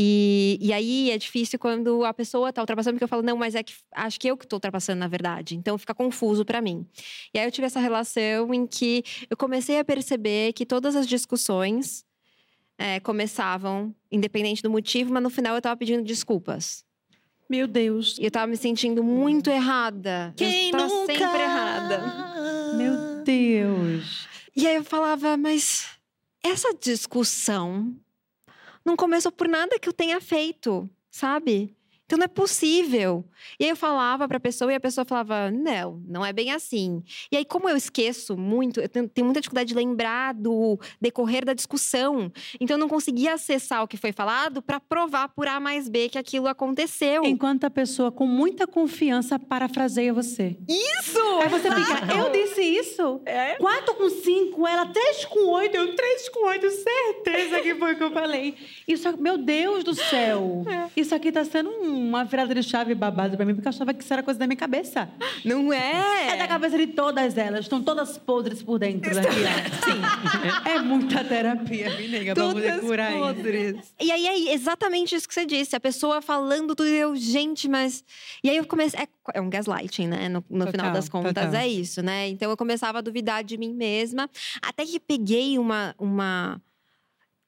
E, 0.00 0.56
e 0.60 0.72
aí 0.72 1.10
é 1.10 1.18
difícil 1.18 1.58
quando 1.58 2.04
a 2.04 2.14
pessoa 2.14 2.52
tá 2.52 2.62
ultrapassando, 2.62 2.94
porque 2.94 3.02
eu 3.02 3.08
falo, 3.08 3.20
não, 3.20 3.36
mas 3.36 3.56
é 3.56 3.64
que 3.64 3.74
acho 3.92 4.20
que 4.20 4.28
eu 4.28 4.36
que 4.36 4.46
tô 4.46 4.54
ultrapassando, 4.54 5.00
na 5.00 5.08
verdade. 5.08 5.56
Então 5.56 5.76
fica 5.76 5.92
confuso 5.92 6.44
para 6.44 6.62
mim. 6.62 6.86
E 7.34 7.38
aí 7.38 7.44
eu 7.44 7.50
tive 7.50 7.66
essa 7.66 7.80
relação 7.80 8.54
em 8.54 8.64
que 8.64 9.02
eu 9.28 9.36
comecei 9.36 9.76
a 9.76 9.84
perceber 9.84 10.52
que 10.52 10.64
todas 10.64 10.94
as 10.94 11.04
discussões 11.04 12.06
é, 12.78 13.00
começavam, 13.00 13.92
independente 14.08 14.62
do 14.62 14.70
motivo, 14.70 15.12
mas 15.12 15.20
no 15.20 15.30
final 15.30 15.56
eu 15.56 15.60
tava 15.60 15.76
pedindo 15.76 16.04
desculpas. 16.04 16.84
Meu 17.50 17.66
Deus. 17.66 18.18
E 18.20 18.24
eu 18.24 18.30
tava 18.30 18.46
me 18.46 18.56
sentindo 18.56 19.02
muito 19.02 19.50
errada. 19.50 20.32
Quem 20.36 20.66
eu 20.66 20.78
tava 20.78 20.86
nunca? 20.86 21.12
sempre 21.12 21.42
errada. 21.42 22.74
Meu 22.76 23.24
Deus. 23.24 24.28
E 24.54 24.64
aí 24.64 24.76
eu 24.76 24.84
falava, 24.84 25.36
mas 25.36 25.88
essa 26.40 26.72
discussão 26.72 27.96
não 28.88 28.96
começou 28.96 29.30
por 29.30 29.46
nada 29.46 29.78
que 29.78 29.86
eu 29.86 29.92
tenha 29.92 30.18
feito, 30.18 30.88
sabe? 31.10 31.76
Então 32.08 32.16
não 32.16 32.24
é 32.24 32.28
possível. 32.28 33.22
E 33.60 33.64
aí 33.64 33.70
eu 33.70 33.76
falava 33.76 34.26
para 34.26 34.38
a 34.38 34.40
pessoa 34.40 34.72
e 34.72 34.74
a 34.74 34.80
pessoa 34.80 35.04
falava: 35.04 35.50
"Não, 35.50 36.02
não 36.08 36.24
é 36.24 36.32
bem 36.32 36.50
assim". 36.52 37.02
E 37.30 37.36
aí 37.36 37.44
como 37.44 37.68
eu 37.68 37.76
esqueço 37.76 38.34
muito, 38.34 38.80
eu 38.80 38.88
tenho, 38.88 39.10
muita 39.26 39.42
dificuldade 39.42 39.68
de 39.68 39.74
lembrar 39.74 40.32
do 40.32 40.80
decorrer 40.98 41.44
da 41.44 41.52
discussão. 41.52 42.32
Então 42.58 42.76
eu 42.76 42.80
não 42.80 42.88
conseguia 42.88 43.34
acessar 43.34 43.82
o 43.82 43.86
que 43.86 43.98
foi 43.98 44.10
falado 44.10 44.62
para 44.62 44.80
provar 44.80 45.28
por 45.28 45.46
A 45.46 45.60
mais 45.60 45.86
B 45.86 46.08
que 46.08 46.16
aquilo 46.16 46.48
aconteceu. 46.48 47.24
Enquanto 47.24 47.64
a 47.64 47.70
pessoa 47.70 48.10
com 48.10 48.26
muita 48.26 48.66
confiança 48.66 49.38
parafraseia 49.38 50.10
você. 50.14 50.56
Isso! 50.66 51.20
Aí 51.42 51.48
você 51.50 51.70
fica: 51.70 52.14
"Eu 52.16 52.32
disse 52.32 52.62
isso?". 52.62 53.20
É. 53.26 53.56
Quatro 53.56 53.94
com 53.96 54.08
cinco, 54.08 54.66
ela 54.66 54.86
três 54.86 55.26
com 55.26 55.50
oito, 55.50 55.76
eu 55.76 55.94
três 55.94 56.30
com 56.30 56.46
oito, 56.48 56.70
certeza 56.70 57.60
que 57.60 57.74
foi 57.74 57.92
o 57.92 57.96
que 57.98 58.02
eu 58.02 58.12
falei. 58.12 58.54
Isso, 58.86 59.14
meu 59.18 59.36
Deus 59.36 59.84
do 59.84 59.94
céu. 59.94 60.64
É. 60.66 60.88
Isso 60.98 61.14
aqui 61.14 61.30
tá 61.30 61.44
sendo 61.44 61.68
um 61.68 61.97
uma 61.98 62.24
virada 62.24 62.54
de 62.54 62.62
chave 62.62 62.94
babado 62.94 63.36
para 63.36 63.44
mim, 63.44 63.54
porque 63.54 63.68
eu 63.68 63.70
achava 63.70 63.92
que 63.92 64.02
isso 64.02 64.12
era 64.12 64.22
coisa 64.22 64.38
da 64.38 64.46
minha 64.46 64.56
cabeça. 64.56 65.08
Não 65.44 65.72
é? 65.72 66.34
É 66.34 66.36
da 66.36 66.48
cabeça 66.48 66.76
de 66.78 66.88
todas 66.88 67.36
elas. 67.36 67.60
Estão 67.60 67.82
todas 67.82 68.16
podres 68.18 68.62
por 68.62 68.78
dentro 68.78 69.14
daqui. 69.14 69.28
Sim. 69.84 70.70
É 70.70 70.78
muita 70.80 71.24
terapia, 71.24 71.90
me 71.96 72.08
nega, 72.08 72.34
pra 72.34 72.44
poder 72.44 72.80
curar 72.80 73.12
podres. 73.12 73.76
isso. 73.78 73.92
E 74.00 74.10
aí 74.10 74.26
é 74.26 74.54
exatamente 74.54 75.14
isso 75.14 75.28
que 75.28 75.34
você 75.34 75.44
disse. 75.44 75.74
A 75.76 75.80
pessoa 75.80 76.22
falando 76.22 76.74
tudo 76.74 76.88
e 76.88 76.96
eu, 76.96 77.14
gente, 77.16 77.68
mas. 77.68 78.04
E 78.42 78.50
aí 78.50 78.56
eu 78.56 78.66
comecei. 78.66 79.00
É, 79.00 79.08
é 79.34 79.40
um 79.40 79.50
gaslighting, 79.50 80.06
né? 80.06 80.28
No, 80.28 80.44
no 80.48 80.66
total, 80.66 80.72
final 80.72 80.92
das 80.92 81.08
contas, 81.08 81.34
total. 81.34 81.60
é 81.60 81.68
isso, 81.68 82.02
né? 82.02 82.28
Então 82.28 82.50
eu 82.50 82.56
começava 82.56 82.98
a 82.98 83.00
duvidar 83.00 83.44
de 83.44 83.56
mim 83.58 83.72
mesma. 83.72 84.28
Até 84.62 84.84
que 84.84 85.00
peguei 85.00 85.58
uma. 85.58 85.94
uma 85.98 86.60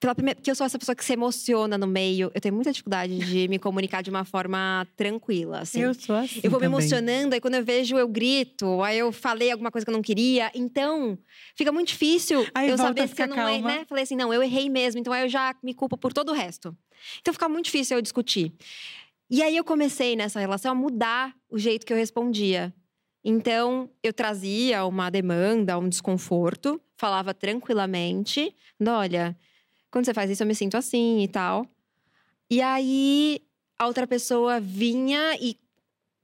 pela 0.01 0.15
primeira, 0.15 0.37
porque 0.37 0.51
eu 0.51 0.55
sou 0.55 0.65
essa 0.65 0.79
pessoa 0.79 0.97
que 0.97 1.05
se 1.05 1.13
emociona 1.13 1.77
no 1.77 1.87
meio, 1.87 2.31
eu 2.35 2.41
tenho 2.41 2.55
muita 2.55 2.73
dificuldade 2.73 3.19
de 3.19 3.47
me 3.49 3.59
comunicar 3.59 4.03
de 4.03 4.09
uma 4.09 4.25
forma 4.25 4.87
tranquila, 4.97 5.61
assim. 5.61 5.83
Eu 5.83 5.93
sou 5.93 6.17
assim. 6.17 6.41
Eu 6.43 6.51
vou 6.51 6.59
me 6.59 6.67
também. 6.67 6.81
emocionando, 6.81 7.35
aí 7.35 7.41
quando 7.41 7.57
eu 7.57 7.65
vejo, 7.65 7.99
eu 7.99 8.09
grito, 8.09 8.83
aí 8.83 8.99
eu 8.99 9.13
falei 9.13 9.51
alguma 9.51 9.71
coisa 9.71 9.85
que 9.85 9.91
eu 9.91 9.95
não 9.95 10.01
queria. 10.01 10.51
Então, 10.55 11.19
fica 11.55 11.71
muito 11.71 11.89
difícil 11.89 12.47
Aí 12.55 12.71
eu 12.71 12.79
saber 12.79 13.09
se 13.09 13.23
eu 13.23 13.27
não 13.29 13.47
errei, 13.47 13.61
né? 13.61 13.85
Falei 13.87 14.05
assim, 14.05 14.17
não, 14.17 14.33
eu 14.33 14.43
errei 14.43 14.71
mesmo, 14.71 14.99
então 14.99 15.13
aí 15.13 15.23
eu 15.23 15.29
já 15.29 15.55
me 15.63 15.75
culpo 15.75 15.99
por 15.99 16.15
todo 16.15 16.31
o 16.31 16.35
resto. 16.35 16.75
Então 17.21 17.35
fica 17.35 17.49
muito 17.49 17.67
difícil 17.67 17.99
eu 17.99 18.03
discutir. 18.03 18.55
E 19.29 19.43
aí 19.43 19.55
eu 19.55 19.65
comecei 19.65 20.17
nessa 20.17 20.41
relação 20.41 20.73
a 20.73 20.75
mudar 20.75 21.35
o 21.51 21.59
jeito 21.59 21.85
que 21.85 21.93
eu 21.93 21.97
respondia. 21.97 22.75
Então, 23.23 23.91
eu 24.03 24.15
trazia 24.15 24.85
uma 24.87 25.11
demanda, 25.11 25.79
um 25.79 25.91
desconforto, 25.91 26.81
falava 26.97 27.35
tranquilamente, 27.35 28.55
olha, 28.87 29.37
quando 29.91 30.05
você 30.05 30.15
faz 30.15 30.31
isso 30.31 30.43
eu 30.43 30.47
me 30.47 30.55
sinto 30.55 30.77
assim 30.77 31.23
e 31.23 31.29
tal. 31.29 31.67
E 32.51 32.61
aí 32.61 33.41
a 33.79 33.87
outra 33.87 34.07
pessoa 34.07 34.61
vinha 34.61 35.37
e 35.41 35.57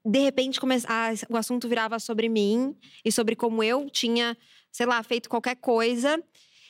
de 0.05 0.20
repente 0.20 0.61
come... 0.61 0.76
ah, 0.87 1.11
o 1.29 1.37
assunto 1.37 1.68
virava 1.68 1.98
sobre 1.98 2.29
mim 2.29 2.76
e 3.05 3.11
sobre 3.11 3.35
como 3.35 3.62
eu 3.62 3.90
tinha, 3.90 4.37
sei 4.70 4.87
lá, 4.87 5.02
feito 5.02 5.29
qualquer 5.29 5.57
coisa. 5.57 6.22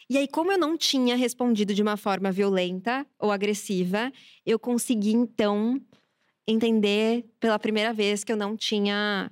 E 0.09 0.17
aí, 0.17 0.29
como 0.29 0.53
eu 0.53 0.59
não 0.59 0.77
tinha 0.77 1.17
respondido 1.17 1.75
de 1.75 1.83
uma 1.83 1.97
forma 1.97 2.31
violenta 2.31 3.05
ou 3.19 3.33
agressiva, 3.33 4.13
eu 4.45 4.57
consegui 4.57 5.13
então 5.13 5.81
entender 6.47 7.25
pela 7.41 7.59
primeira 7.59 7.93
vez 7.93 8.23
que 8.23 8.31
eu 8.31 8.37
não 8.37 8.57
tinha 8.57 9.31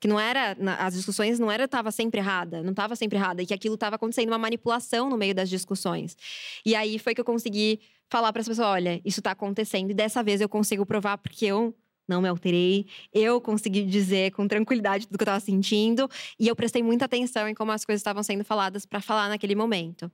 que 0.00 0.08
não 0.08 0.18
era 0.18 0.56
as 0.78 0.94
discussões 0.94 1.38
não 1.38 1.50
era 1.50 1.64
estava 1.64 1.92
sempre 1.92 2.18
errada, 2.20 2.62
não 2.62 2.70
estava 2.70 2.96
sempre 2.96 3.18
errada 3.18 3.42
e 3.42 3.46
que 3.46 3.52
aquilo 3.52 3.74
estava 3.74 3.96
acontecendo 3.96 4.28
uma 4.28 4.38
manipulação 4.38 5.10
no 5.10 5.16
meio 5.16 5.34
das 5.34 5.50
discussões. 5.50 6.16
E 6.64 6.74
aí 6.74 6.98
foi 6.98 7.14
que 7.14 7.20
eu 7.20 7.24
consegui 7.24 7.80
falar 8.08 8.32
para 8.32 8.40
as 8.40 8.48
pessoas, 8.48 8.66
olha, 8.66 9.00
isso 9.04 9.20
está 9.20 9.32
acontecendo 9.32 9.90
e 9.90 9.94
dessa 9.94 10.22
vez 10.22 10.40
eu 10.40 10.48
consigo 10.48 10.86
provar 10.86 11.18
porque 11.18 11.46
eu 11.46 11.74
não 12.08 12.20
me 12.20 12.28
alterei, 12.28 12.86
eu 13.12 13.40
consegui 13.40 13.84
dizer 13.84 14.32
com 14.32 14.48
tranquilidade 14.48 15.06
tudo 15.06 15.16
que 15.16 15.22
eu 15.22 15.26
estava 15.26 15.38
sentindo 15.38 16.08
e 16.40 16.48
eu 16.48 16.56
prestei 16.56 16.82
muita 16.82 17.04
atenção 17.04 17.46
em 17.46 17.54
como 17.54 17.70
as 17.70 17.84
coisas 17.84 18.00
estavam 18.00 18.22
sendo 18.22 18.44
faladas 18.44 18.84
para 18.84 19.00
falar 19.00 19.28
naquele 19.28 19.54
momento. 19.54 20.10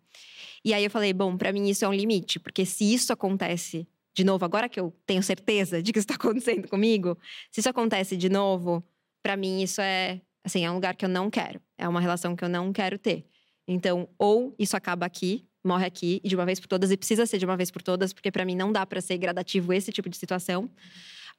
E 0.62 0.74
aí 0.74 0.84
eu 0.84 0.90
falei, 0.90 1.14
bom, 1.14 1.38
para 1.38 1.52
mim 1.52 1.68
isso 1.68 1.84
é 1.84 1.88
um 1.88 1.94
limite, 1.94 2.38
porque 2.38 2.66
se 2.66 2.92
isso 2.92 3.12
acontece 3.12 3.88
de 4.14 4.24
novo, 4.24 4.44
agora 4.44 4.68
que 4.68 4.80
eu 4.80 4.94
tenho 5.06 5.22
certeza 5.22 5.82
de 5.82 5.92
que 5.92 5.98
isso 5.98 6.06
está 6.10 6.14
acontecendo 6.16 6.68
comigo, 6.68 7.16
se 7.50 7.60
isso 7.60 7.68
acontece 7.68 8.16
de 8.16 8.28
novo, 8.28 8.82
para 9.26 9.36
mim 9.36 9.60
isso 9.60 9.80
é, 9.80 10.20
assim, 10.44 10.64
é 10.64 10.70
um 10.70 10.74
lugar 10.74 10.94
que 10.94 11.04
eu 11.04 11.08
não 11.08 11.28
quero, 11.28 11.60
é 11.76 11.88
uma 11.88 12.00
relação 12.00 12.36
que 12.36 12.44
eu 12.44 12.48
não 12.48 12.72
quero 12.72 12.96
ter. 12.96 13.24
Então, 13.66 14.08
ou 14.16 14.54
isso 14.56 14.76
acaba 14.76 15.04
aqui, 15.04 15.44
morre 15.64 15.84
aqui 15.84 16.20
e 16.22 16.28
de 16.28 16.36
uma 16.36 16.46
vez 16.46 16.60
por 16.60 16.68
todas 16.68 16.92
e 16.92 16.96
precisa 16.96 17.26
ser 17.26 17.38
de 17.38 17.44
uma 17.44 17.56
vez 17.56 17.68
por 17.68 17.82
todas, 17.82 18.12
porque 18.12 18.30
para 18.30 18.44
mim 18.44 18.54
não 18.54 18.70
dá 18.70 18.86
para 18.86 19.00
ser 19.00 19.18
gradativo 19.18 19.72
esse 19.72 19.90
tipo 19.90 20.08
de 20.08 20.16
situação, 20.16 20.70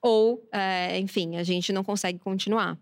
ou, 0.01 0.45
é, 0.51 0.99
enfim, 0.99 1.37
a 1.37 1.43
gente 1.43 1.71
não 1.71 1.81
consegue 1.81 2.19
continuar. 2.19 2.77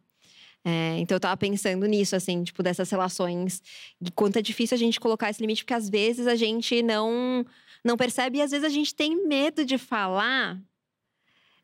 É, 0.66 0.98
então 0.98 1.16
eu 1.16 1.20
tava 1.20 1.38
pensando 1.38 1.86
nisso, 1.86 2.16
assim, 2.16 2.44
tipo, 2.44 2.64
dessas 2.64 2.90
relações, 2.90 3.62
de 4.02 4.12
quanto 4.12 4.40
é 4.40 4.42
difícil 4.42 4.74
a 4.74 4.80
gente 4.80 5.00
colocar 5.00 5.30
esse 5.30 5.40
limite, 5.40 5.64
porque 5.64 5.76
às 5.76 5.88
vezes 5.88 6.26
a 6.26 6.36
gente 6.36 6.82
não 6.82 7.46
não 7.84 7.96
percebe 7.96 8.40
e 8.40 8.42
às 8.42 8.50
vezes 8.50 8.66
a 8.66 8.70
gente 8.70 8.96
tem 8.96 9.28
medo 9.28 9.64
de 9.64 9.78
falar 9.78 10.60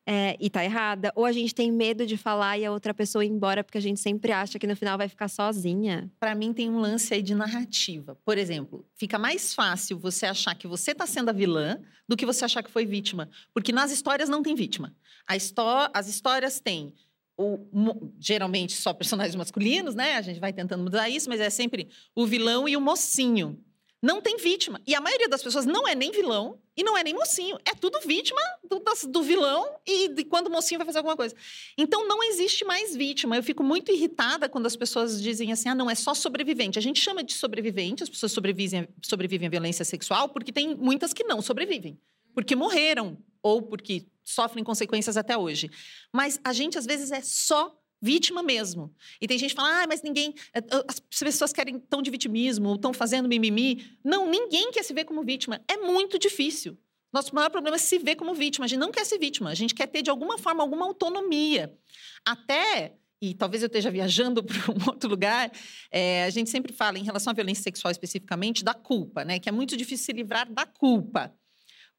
é, 0.05 0.35
e 0.39 0.49
tá 0.49 0.63
errada, 0.63 1.11
ou 1.15 1.25
a 1.25 1.31
gente 1.31 1.53
tem 1.53 1.71
medo 1.71 2.05
de 2.05 2.17
falar 2.17 2.57
e 2.57 2.65
a 2.65 2.71
outra 2.71 2.93
pessoa 2.93 3.23
ir 3.23 3.29
embora 3.29 3.63
porque 3.63 3.77
a 3.77 3.81
gente 3.81 3.99
sempre 3.99 4.31
acha 4.31 4.57
que 4.57 4.65
no 4.65 4.75
final 4.75 4.97
vai 4.97 5.07
ficar 5.07 5.27
sozinha. 5.27 6.11
Para 6.19 6.33
mim 6.33 6.53
tem 6.53 6.69
um 6.69 6.79
lance 6.79 7.13
aí 7.13 7.21
de 7.21 7.35
narrativa. 7.35 8.17
Por 8.25 8.37
exemplo, 8.37 8.85
fica 8.95 9.19
mais 9.19 9.53
fácil 9.53 9.99
você 9.99 10.25
achar 10.25 10.55
que 10.55 10.67
você 10.67 10.91
está 10.91 11.05
sendo 11.05 11.29
a 11.29 11.33
vilã 11.33 11.79
do 12.07 12.17
que 12.17 12.25
você 12.25 12.45
achar 12.45 12.63
que 12.63 12.71
foi 12.71 12.85
vítima, 12.85 13.29
porque 13.53 13.71
nas 13.71 13.91
histórias 13.91 14.27
não 14.27 14.41
tem 14.41 14.55
vítima. 14.55 14.95
Histó 15.31 15.89
as 15.93 16.07
histórias 16.07 16.59
têm 16.59 16.93
o, 17.37 18.11
geralmente 18.19 18.73
só 18.73 18.93
personagens 18.93 19.35
masculinos, 19.35 19.95
né? 19.95 20.15
A 20.15 20.21
gente 20.21 20.39
vai 20.39 20.53
tentando 20.53 20.83
mudar 20.83 21.09
isso, 21.09 21.29
mas 21.29 21.39
é 21.39 21.49
sempre 21.49 21.89
o 22.15 22.25
vilão 22.25 22.67
e 22.67 22.75
o 22.75 22.81
mocinho. 22.81 23.59
Não 24.01 24.19
tem 24.19 24.37
vítima. 24.37 24.81
E 24.87 24.95
a 24.95 25.01
maioria 25.01 25.29
das 25.29 25.43
pessoas 25.43 25.65
não 25.65 25.87
é 25.87 25.93
nem 25.93 26.11
vilão 26.11 26.59
e 26.75 26.83
não 26.83 26.97
é 26.97 27.03
nem 27.03 27.13
mocinho. 27.13 27.57
É 27.63 27.75
tudo 27.75 27.99
vítima 27.99 28.41
do, 28.67 28.83
do 29.09 29.21
vilão 29.21 29.75
e 29.85 30.07
de 30.07 30.23
quando 30.23 30.47
o 30.47 30.49
mocinho 30.49 30.79
vai 30.79 30.85
fazer 30.85 30.97
alguma 30.97 31.15
coisa. 31.15 31.35
Então 31.77 32.07
não 32.07 32.23
existe 32.23 32.65
mais 32.65 32.95
vítima. 32.95 33.35
Eu 33.35 33.43
fico 33.43 33.63
muito 33.63 33.91
irritada 33.91 34.49
quando 34.49 34.65
as 34.65 34.75
pessoas 34.75 35.21
dizem 35.21 35.51
assim: 35.51 35.69
ah, 35.69 35.75
não, 35.75 35.89
é 35.89 35.93
só 35.93 36.15
sobrevivente. 36.15 36.79
A 36.79 36.81
gente 36.81 36.99
chama 36.99 37.23
de 37.23 37.33
sobrevivente, 37.33 38.01
as 38.01 38.09
pessoas 38.09 38.31
sobrevivem, 38.31 38.87
sobrevivem 39.03 39.47
à 39.47 39.51
violência 39.51 39.85
sexual, 39.85 40.29
porque 40.29 40.51
tem 40.51 40.75
muitas 40.75 41.13
que 41.13 41.23
não 41.23 41.39
sobrevivem. 41.39 41.99
Porque 42.33 42.55
morreram 42.55 43.17
ou 43.43 43.61
porque 43.61 44.07
sofrem 44.23 44.63
consequências 44.63 45.17
até 45.17 45.37
hoje. 45.37 45.69
Mas 46.11 46.39
a 46.43 46.53
gente, 46.53 46.77
às 46.77 46.85
vezes, 46.85 47.11
é 47.11 47.21
só 47.21 47.75
vítima 48.01 48.41
mesmo. 48.41 48.93
E 49.21 49.27
tem 49.27 49.37
gente 49.37 49.51
que 49.51 49.55
fala, 49.55 49.83
ah, 49.83 49.87
mas 49.87 50.01
ninguém. 50.01 50.33
eh, 50.53 50.61
As 50.87 50.99
pessoas 50.99 51.53
querem 51.53 51.79
tão 51.79 52.01
de 52.01 52.09
vitimismo, 52.09 52.73
estão 52.73 52.93
fazendo 52.93 53.29
mimimi. 53.29 53.85
Não, 54.03 54.29
ninguém 54.29 54.71
quer 54.71 54.83
se 54.83 54.93
ver 54.93 55.05
como 55.05 55.23
vítima. 55.23 55.61
É 55.67 55.77
muito 55.77 56.17
difícil. 56.17 56.77
Nosso 57.13 57.35
maior 57.35 57.49
problema 57.49 57.75
é 57.75 57.79
se 57.79 57.99
ver 57.99 58.15
como 58.15 58.33
vítima. 58.33 58.65
A 58.65 58.67
gente 58.67 58.79
não 58.79 58.91
quer 58.91 59.05
ser 59.05 59.19
vítima, 59.19 59.49
a 59.49 59.53
gente 59.53 59.75
quer 59.75 59.87
ter, 59.87 60.01
de 60.01 60.09
alguma 60.09 60.37
forma, 60.37 60.63
alguma 60.63 60.85
autonomia. 60.85 61.77
Até, 62.25 62.95
e 63.21 63.33
talvez 63.33 63.61
eu 63.61 63.67
esteja 63.67 63.91
viajando 63.91 64.41
para 64.43 64.71
um 64.71 64.89
outro 64.89 65.09
lugar, 65.09 65.51
eh, 65.91 66.23
a 66.23 66.29
gente 66.29 66.49
sempre 66.49 66.73
fala, 66.73 66.97
em 66.97 67.03
relação 67.03 67.31
à 67.31 67.33
violência 67.33 67.63
sexual 67.63 67.91
especificamente, 67.91 68.63
da 68.63 68.73
culpa, 68.73 69.25
né? 69.25 69.39
Que 69.39 69.49
é 69.49 69.51
muito 69.51 69.75
difícil 69.75 70.05
se 70.05 70.13
livrar 70.13 70.51
da 70.51 70.65
culpa. 70.65 71.33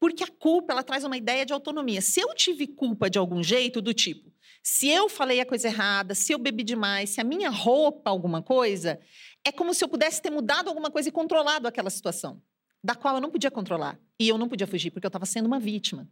Porque 0.00 0.24
a 0.24 0.28
culpa, 0.28 0.72
ela 0.72 0.82
traz 0.82 1.04
uma 1.04 1.16
ideia 1.16 1.46
de 1.46 1.52
autonomia. 1.52 2.00
Se 2.00 2.18
eu 2.20 2.34
tive 2.34 2.66
culpa 2.66 3.08
de 3.08 3.18
algum 3.18 3.40
jeito, 3.40 3.80
do 3.80 3.94
tipo, 3.94 4.31
se 4.62 4.88
eu 4.88 5.08
falei 5.08 5.40
a 5.40 5.46
coisa 5.46 5.66
errada, 5.68 6.14
se 6.14 6.32
eu 6.32 6.38
bebi 6.38 6.62
demais, 6.62 7.10
se 7.10 7.20
a 7.20 7.24
minha 7.24 7.50
roupa 7.50 8.10
alguma 8.10 8.40
coisa, 8.42 9.00
é 9.44 9.50
como 9.50 9.74
se 9.74 9.82
eu 9.82 9.88
pudesse 9.88 10.22
ter 10.22 10.30
mudado 10.30 10.68
alguma 10.68 10.90
coisa 10.90 11.08
e 11.08 11.12
controlado 11.12 11.66
aquela 11.66 11.90
situação, 11.90 12.40
da 12.82 12.94
qual 12.94 13.16
eu 13.16 13.20
não 13.20 13.30
podia 13.30 13.50
controlar. 13.50 13.98
E 14.20 14.28
eu 14.28 14.38
não 14.38 14.48
podia 14.48 14.66
fugir, 14.66 14.90
porque 14.90 15.06
eu 15.06 15.08
estava 15.08 15.26
sendo 15.26 15.46
uma 15.46 15.58
vítima. 15.58 16.08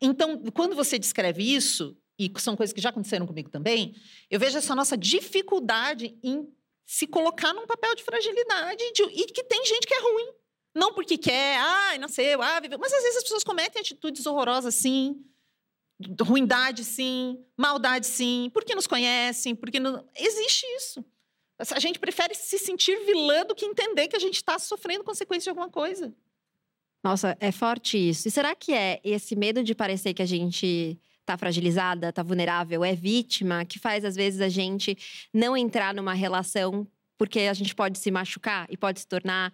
Então, 0.00 0.42
quando 0.54 0.74
você 0.74 0.98
descreve 0.98 1.42
isso, 1.42 1.96
e 2.18 2.32
são 2.38 2.56
coisas 2.56 2.72
que 2.72 2.80
já 2.80 2.88
aconteceram 2.90 3.26
comigo 3.26 3.50
também, 3.50 3.94
eu 4.30 4.40
vejo 4.40 4.56
essa 4.58 4.74
nossa 4.74 4.96
dificuldade 4.96 6.18
em 6.22 6.48
se 6.86 7.06
colocar 7.06 7.52
num 7.52 7.66
papel 7.66 7.94
de 7.94 8.02
fragilidade 8.02 8.92
de- 8.92 9.02
e 9.02 9.26
que 9.26 9.44
tem 9.44 9.64
gente 9.64 9.86
que 9.86 9.94
é 9.94 10.00
ruim. 10.00 10.32
Não 10.74 10.92
porque 10.92 11.16
quer, 11.16 11.58
ah, 11.58 11.98
nasceu, 11.98 12.42
ah, 12.42 12.58
viveu. 12.60 12.78
Mas 12.78 12.92
às 12.92 13.02
vezes 13.02 13.18
as 13.18 13.22
pessoas 13.22 13.44
cometem 13.44 13.80
atitudes 13.80 14.26
horrorosas, 14.26 14.74
sim. 14.74 15.24
Ruindade, 16.22 16.84
sim. 16.84 17.44
Maldade, 17.56 18.06
sim. 18.06 18.50
Porque 18.52 18.74
nos 18.74 18.86
conhecem, 18.86 19.54
porque 19.54 19.80
não... 19.80 20.04
Existe 20.16 20.66
isso. 20.76 21.04
A 21.74 21.78
gente 21.78 21.98
prefere 21.98 22.34
se 22.34 22.58
sentir 22.58 23.04
vilã 23.04 23.44
do 23.44 23.54
que 23.54 23.66
entender 23.66 24.08
que 24.08 24.16
a 24.16 24.20
gente 24.20 24.36
está 24.36 24.58
sofrendo 24.58 25.04
consequência 25.04 25.44
de 25.44 25.50
alguma 25.50 25.68
coisa. 25.68 26.14
Nossa, 27.04 27.36
é 27.40 27.52
forte 27.52 27.96
isso. 27.96 28.28
E 28.28 28.30
será 28.30 28.54
que 28.54 28.72
é 28.72 29.00
esse 29.04 29.36
medo 29.36 29.62
de 29.62 29.74
parecer 29.74 30.14
que 30.14 30.22
a 30.22 30.26
gente 30.26 30.98
tá 31.24 31.36
fragilizada, 31.36 32.12
tá 32.12 32.22
vulnerável, 32.22 32.84
é 32.84 32.94
vítima, 32.94 33.64
que 33.64 33.78
faz 33.78 34.04
às 34.04 34.16
vezes 34.16 34.40
a 34.40 34.48
gente 34.48 34.96
não 35.32 35.56
entrar 35.56 35.94
numa 35.94 36.14
relação 36.14 36.86
porque 37.16 37.40
a 37.40 37.52
gente 37.54 37.74
pode 37.74 37.98
se 37.98 38.10
machucar 38.10 38.66
e 38.70 38.76
pode 38.76 39.00
se 39.00 39.06
tornar 39.06 39.52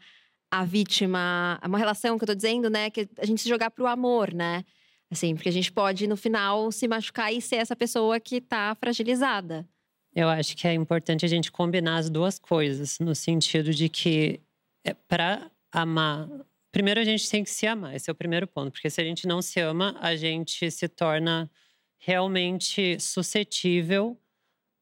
a 0.51 0.65
vítima, 0.65 1.61
uma 1.65 1.77
relação 1.77 2.17
que 2.17 2.23
eu 2.23 2.29
tô 2.29 2.35
dizendo, 2.35 2.71
né, 2.71 2.89
que 2.91 3.09
a 3.19 3.27
gente 3.27 3.43
se 3.43 3.49
jogar 3.49 3.71
pro 3.71 3.87
amor, 3.87 4.33
né? 4.33 4.65
Assim, 5.11 5.35
porque 5.35 5.49
a 5.49 5.53
gente 5.53 5.71
pode 5.71 6.07
no 6.07 6.17
final 6.17 6.71
se 6.73 6.89
machucar 6.89 7.33
e 7.33 7.41
ser 7.41 7.57
essa 7.57 7.77
pessoa 7.77 8.19
que 8.19 8.41
tá 8.41 8.75
fragilizada. 8.75 9.69
Eu 10.15 10.29
acho 10.29 10.57
que 10.57 10.67
é 10.67 10.73
importante 10.73 11.25
a 11.25 11.29
gente 11.29 11.53
combinar 11.53 11.99
as 11.99 12.11
duas 12.11 12.39
coisas, 12.39 12.99
no 12.99 13.15
sentido 13.15 13.73
de 13.73 13.89
que 13.89 14.41
é 14.85 14.95
para 14.95 15.51
amar. 15.71 16.29
Primeiro, 16.73 17.01
a 17.01 17.05
gente 17.05 17.29
tem 17.31 17.45
que 17.45 17.51
se 17.51 17.67
amar, 17.67 17.95
esse 17.95 18.11
é 18.11 18.13
o 18.13 18.17
primeiro 18.17 18.47
ponto, 18.47 18.73
porque 18.73 18.91
se 18.91 19.01
a 19.01 19.05
gente 19.05 19.27
não 19.27 19.41
se 19.43 19.61
ama, 19.61 19.97
a 20.01 20.17
gente 20.17 20.71
se 20.71 20.89
torna 20.89 21.51
realmente 21.99 22.99
suscetível 22.99 24.19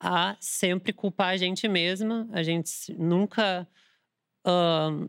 a 0.00 0.36
sempre 0.40 0.92
culpar 0.92 1.28
a 1.28 1.36
gente 1.36 1.66
mesma, 1.66 2.28
a 2.32 2.42
gente 2.42 2.92
nunca 2.92 3.66
ahn, 4.44 5.08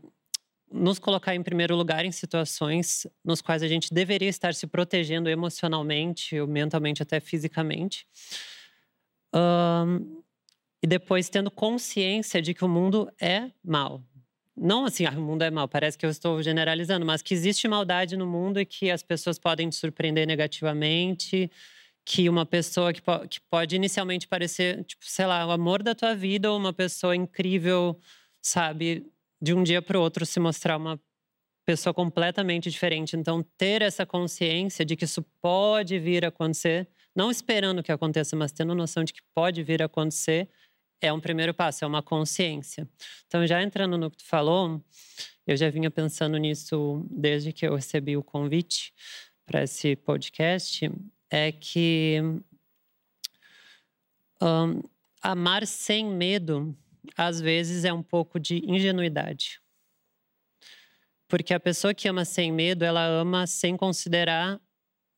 nos 0.70 0.98
colocar 0.98 1.34
em 1.34 1.42
primeiro 1.42 1.76
lugar 1.76 2.04
em 2.04 2.12
situações 2.12 3.06
nos 3.24 3.40
quais 3.40 3.62
a 3.62 3.68
gente 3.68 3.92
deveria 3.92 4.28
estar 4.28 4.54
se 4.54 4.66
protegendo 4.66 5.28
emocionalmente, 5.28 6.38
ou 6.38 6.46
mentalmente, 6.46 7.02
até 7.02 7.20
fisicamente. 7.20 8.06
Ahn, 9.32 10.00
e 10.82 10.86
depois 10.86 11.28
tendo 11.28 11.50
consciência 11.50 12.40
de 12.42 12.54
que 12.54 12.64
o 12.64 12.68
mundo 12.68 13.10
é 13.20 13.50
mal. 13.64 14.02
Não 14.56 14.86
assim, 14.86 15.04
ah, 15.04 15.10
o 15.10 15.20
mundo 15.20 15.42
é 15.42 15.50
mal, 15.50 15.68
parece 15.68 15.98
que 15.98 16.06
eu 16.06 16.10
estou 16.10 16.42
generalizando, 16.42 17.04
mas 17.04 17.20
que 17.22 17.34
existe 17.34 17.68
maldade 17.68 18.16
no 18.16 18.26
mundo 18.26 18.58
e 18.58 18.64
que 18.64 18.90
as 18.90 19.02
pessoas 19.02 19.38
podem 19.38 19.68
te 19.68 19.76
surpreender 19.76 20.26
negativamente, 20.26 21.50
que 22.04 22.28
uma 22.28 22.46
pessoa 22.46 22.92
que, 22.92 23.02
po- 23.02 23.26
que 23.28 23.40
pode 23.50 23.76
inicialmente 23.76 24.26
parecer, 24.26 24.84
tipo, 24.84 25.04
sei 25.04 25.26
lá, 25.26 25.46
o 25.46 25.50
amor 25.50 25.82
da 25.82 25.94
tua 25.94 26.14
vida 26.14 26.50
ou 26.50 26.56
uma 26.56 26.72
pessoa 26.72 27.14
incrível, 27.14 27.98
sabe, 28.40 29.04
de 29.46 29.54
um 29.54 29.62
dia 29.62 29.80
para 29.80 29.96
o 29.96 30.02
outro 30.02 30.26
se 30.26 30.40
mostrar 30.40 30.76
uma 30.76 31.00
pessoa 31.64 31.94
completamente 31.94 32.68
diferente. 32.68 33.16
Então, 33.16 33.44
ter 33.56 33.80
essa 33.80 34.04
consciência 34.04 34.84
de 34.84 34.96
que 34.96 35.04
isso 35.04 35.22
pode 35.40 36.00
vir 36.00 36.24
a 36.24 36.28
acontecer, 36.28 36.88
não 37.14 37.30
esperando 37.30 37.80
que 37.80 37.92
aconteça, 37.92 38.34
mas 38.34 38.50
tendo 38.50 38.74
noção 38.74 39.04
de 39.04 39.12
que 39.12 39.20
pode 39.32 39.62
vir 39.62 39.80
a 39.80 39.86
acontecer, 39.86 40.48
é 41.00 41.12
um 41.12 41.20
primeiro 41.20 41.54
passo, 41.54 41.84
é 41.84 41.86
uma 41.86 42.02
consciência. 42.02 42.88
Então, 43.28 43.46
já 43.46 43.62
entrando 43.62 43.96
no 43.96 44.10
que 44.10 44.16
tu 44.16 44.24
falou, 44.24 44.84
eu 45.46 45.56
já 45.56 45.70
vinha 45.70 45.92
pensando 45.92 46.36
nisso 46.38 47.06
desde 47.08 47.52
que 47.52 47.64
eu 47.64 47.76
recebi 47.76 48.16
o 48.16 48.24
convite 48.24 48.92
para 49.46 49.62
esse 49.62 49.94
podcast, 49.94 50.90
é 51.30 51.52
que 51.52 52.20
um, 54.42 54.82
amar 55.22 55.64
sem 55.68 56.04
medo, 56.04 56.76
às 57.16 57.40
vezes, 57.40 57.84
é 57.84 57.92
um 57.92 58.02
pouco 58.02 58.38
de 58.40 58.62
ingenuidade. 58.64 59.60
Porque 61.28 61.52
a 61.52 61.60
pessoa 61.60 61.92
que 61.92 62.08
ama 62.08 62.24
sem 62.24 62.52
medo, 62.52 62.84
ela 62.84 63.04
ama 63.04 63.46
sem 63.46 63.76
considerar 63.76 64.60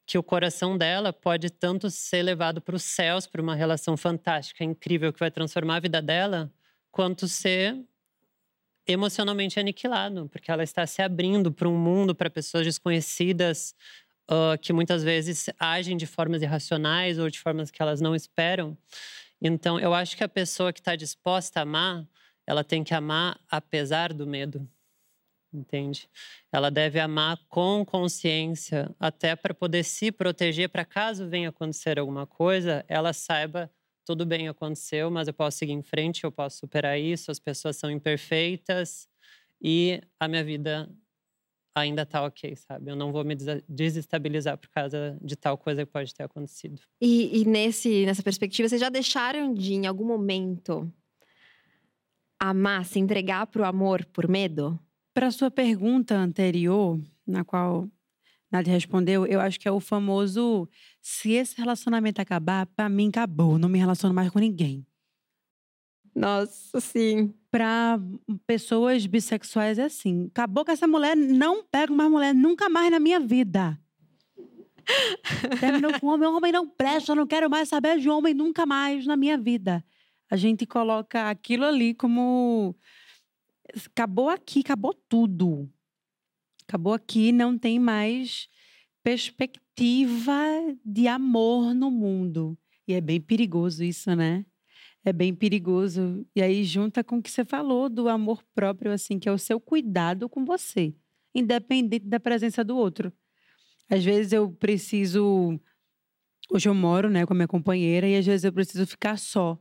que 0.06 0.16
o 0.16 0.22
coração 0.22 0.78
dela 0.78 1.12
pode 1.12 1.50
tanto 1.50 1.90
ser 1.90 2.22
levado 2.22 2.62
para 2.62 2.74
os 2.74 2.82
céus, 2.82 3.26
para 3.26 3.42
uma 3.42 3.54
relação 3.54 3.94
fantástica, 3.94 4.64
incrível, 4.64 5.12
que 5.12 5.20
vai 5.20 5.30
transformar 5.30 5.76
a 5.76 5.80
vida 5.80 6.00
dela, 6.00 6.50
quanto 6.90 7.28
ser 7.28 7.76
emocionalmente 8.86 9.60
aniquilado, 9.60 10.26
porque 10.30 10.50
ela 10.50 10.62
está 10.62 10.86
se 10.86 11.02
abrindo 11.02 11.52
para 11.52 11.68
um 11.68 11.76
mundo, 11.76 12.14
para 12.14 12.30
pessoas 12.30 12.64
desconhecidas, 12.64 13.74
uh, 14.30 14.58
que 14.58 14.72
muitas 14.72 15.04
vezes 15.04 15.50
agem 15.60 15.94
de 15.94 16.06
formas 16.06 16.40
irracionais 16.40 17.18
ou 17.18 17.28
de 17.28 17.38
formas 17.38 17.70
que 17.70 17.82
elas 17.82 18.00
não 18.00 18.14
esperam. 18.14 18.78
Então, 19.40 19.78
eu 19.78 19.94
acho 19.94 20.16
que 20.16 20.24
a 20.24 20.28
pessoa 20.28 20.72
que 20.72 20.80
está 20.80 20.96
disposta 20.96 21.60
a 21.60 21.62
amar, 21.62 22.06
ela 22.46 22.64
tem 22.64 22.82
que 22.82 22.94
amar 22.94 23.40
apesar 23.50 24.12
do 24.12 24.26
medo 24.26 24.68
entende? 25.52 26.08
Ela 26.52 26.70
deve 26.70 27.00
amar 27.00 27.38
com 27.48 27.84
consciência, 27.84 28.94
até 28.98 29.34
para 29.34 29.54
poder 29.54 29.84
se 29.84 30.12
proteger, 30.12 30.68
para 30.68 30.84
caso 30.84 31.28
venha 31.28 31.48
acontecer 31.48 31.98
alguma 31.98 32.26
coisa, 32.26 32.84
ela 32.88 33.12
saiba 33.12 33.70
tudo 34.04 34.24
bem 34.24 34.48
aconteceu, 34.48 35.10
mas 35.10 35.28
eu 35.28 35.34
posso 35.34 35.58
seguir 35.58 35.72
em 35.72 35.82
frente, 35.82 36.24
eu 36.24 36.32
posso 36.32 36.58
superar 36.58 36.98
isso, 36.98 37.30
as 37.30 37.38
pessoas 37.38 37.76
são 37.76 37.90
imperfeitas 37.90 39.06
e 39.60 40.00
a 40.18 40.26
minha 40.26 40.42
vida 40.42 40.88
ainda 41.78 42.02
está 42.02 42.24
ok, 42.24 42.54
sabe? 42.56 42.90
Eu 42.90 42.96
não 42.96 43.12
vou 43.12 43.24
me 43.24 43.36
desestabilizar 43.68 44.58
por 44.58 44.68
causa 44.70 45.18
de 45.22 45.36
tal 45.36 45.56
coisa 45.56 45.84
que 45.84 45.92
pode 45.92 46.14
ter 46.14 46.24
acontecido. 46.24 46.80
E, 47.00 47.40
e 47.40 47.44
nesse, 47.44 48.04
nessa 48.06 48.22
perspectiva, 48.22 48.68
vocês 48.68 48.80
já 48.80 48.88
deixaram 48.88 49.52
de, 49.52 49.74
em 49.74 49.86
algum 49.86 50.04
momento, 50.04 50.90
amar, 52.38 52.84
se 52.84 52.98
entregar 52.98 53.46
para 53.46 53.62
o 53.62 53.64
amor 53.64 54.04
por 54.06 54.28
medo? 54.28 54.78
Para 55.12 55.28
a 55.28 55.32
sua 55.32 55.50
pergunta 55.50 56.16
anterior, 56.16 57.00
na 57.26 57.44
qual 57.44 57.88
Nadia 58.50 58.72
respondeu, 58.72 59.26
eu 59.26 59.40
acho 59.40 59.58
que 59.58 59.68
é 59.68 59.72
o 59.72 59.80
famoso: 59.80 60.68
se 61.00 61.32
esse 61.32 61.56
relacionamento 61.56 62.20
acabar, 62.20 62.66
para 62.66 62.88
mim 62.88 63.08
acabou, 63.08 63.58
não 63.58 63.68
me 63.68 63.78
relaciono 63.78 64.14
mais 64.14 64.30
com 64.30 64.38
ninguém. 64.38 64.86
Nossa, 66.18 66.80
sim. 66.80 67.32
Para 67.48 68.00
pessoas 68.44 69.06
bissexuais 69.06 69.78
é 69.78 69.84
assim: 69.84 70.26
acabou 70.26 70.64
que 70.64 70.72
essa 70.72 70.86
mulher, 70.86 71.16
não 71.16 71.64
pego 71.64 71.94
mais 71.94 72.10
mulher 72.10 72.34
nunca 72.34 72.68
mais 72.68 72.90
na 72.90 72.98
minha 72.98 73.20
vida. 73.20 73.78
Terminou 75.60 75.98
com 76.00 76.08
homem, 76.08 76.28
homem 76.28 76.50
não 76.50 76.68
presta, 76.68 77.14
não 77.14 77.26
quero 77.26 77.48
mais 77.48 77.68
saber 77.68 77.98
de 77.98 78.08
homem 78.10 78.34
nunca 78.34 78.66
mais 78.66 79.06
na 79.06 79.16
minha 79.16 79.38
vida. 79.38 79.84
A 80.28 80.36
gente 80.36 80.66
coloca 80.66 81.30
aquilo 81.30 81.64
ali 81.64 81.94
como 81.94 82.74
acabou 83.86 84.28
aqui, 84.28 84.60
acabou 84.60 84.94
tudo. 85.08 85.70
Acabou 86.66 86.94
aqui, 86.94 87.30
não 87.30 87.56
tem 87.56 87.78
mais 87.78 88.48
perspectiva 89.04 90.34
de 90.84 91.06
amor 91.06 91.74
no 91.74 91.90
mundo. 91.90 92.58
E 92.86 92.92
é 92.92 93.00
bem 93.00 93.20
perigoso 93.20 93.84
isso, 93.84 94.14
né? 94.16 94.44
É 95.04 95.12
bem 95.12 95.34
perigoso. 95.34 96.26
E 96.34 96.42
aí 96.42 96.64
junta 96.64 97.02
com 97.04 97.18
o 97.18 97.22
que 97.22 97.30
você 97.30 97.44
falou 97.44 97.88
do 97.88 98.08
amor 98.08 98.42
próprio, 98.54 98.92
assim, 98.92 99.18
que 99.18 99.28
é 99.28 99.32
o 99.32 99.38
seu 99.38 99.60
cuidado 99.60 100.28
com 100.28 100.44
você, 100.44 100.94
independente 101.34 102.06
da 102.06 102.20
presença 102.20 102.64
do 102.64 102.76
outro. 102.76 103.12
Às 103.90 104.04
vezes 104.04 104.32
eu 104.32 104.50
preciso. 104.52 105.58
Hoje 106.50 106.68
eu 106.68 106.74
moro, 106.74 107.10
né, 107.10 107.26
com 107.26 107.32
a 107.34 107.36
minha 107.36 107.48
companheira, 107.48 108.08
e 108.08 108.16
às 108.16 108.26
vezes 108.26 108.44
eu 108.44 108.52
preciso 108.52 108.86
ficar 108.86 109.18
só. 109.18 109.58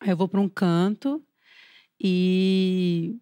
Aí 0.00 0.10
eu 0.10 0.16
vou 0.16 0.28
para 0.28 0.40
um 0.40 0.48
canto 0.48 1.24
e 2.00 3.16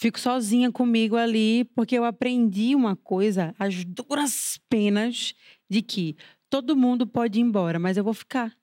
fico 0.00 0.18
sozinha 0.18 0.70
comigo 0.72 1.16
ali, 1.16 1.64
porque 1.74 1.96
eu 1.96 2.04
aprendi 2.04 2.74
uma 2.74 2.96
coisa, 2.96 3.54
as 3.58 3.84
duras 3.84 4.58
penas 4.68 5.34
de 5.68 5.82
que 5.82 6.16
todo 6.50 6.76
mundo 6.76 7.06
pode 7.06 7.38
ir 7.38 7.42
embora, 7.42 7.78
mas 7.78 7.96
eu 7.96 8.04
vou 8.04 8.14
ficar. 8.14 8.56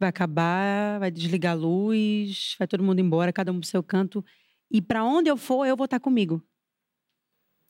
Vai 0.00 0.08
acabar, 0.08 0.98
vai 0.98 1.10
desligar 1.10 1.52
a 1.52 1.56
luz, 1.56 2.56
vai 2.58 2.66
todo 2.66 2.82
mundo 2.82 2.98
embora, 2.98 3.32
cada 3.32 3.52
um 3.52 3.60
pro 3.60 3.68
seu 3.68 3.82
canto. 3.82 4.24
E 4.70 4.80
para 4.80 5.04
onde 5.04 5.30
eu 5.30 5.36
for, 5.36 5.66
eu 5.66 5.76
vou 5.76 5.84
estar 5.84 6.00
comigo. 6.00 6.42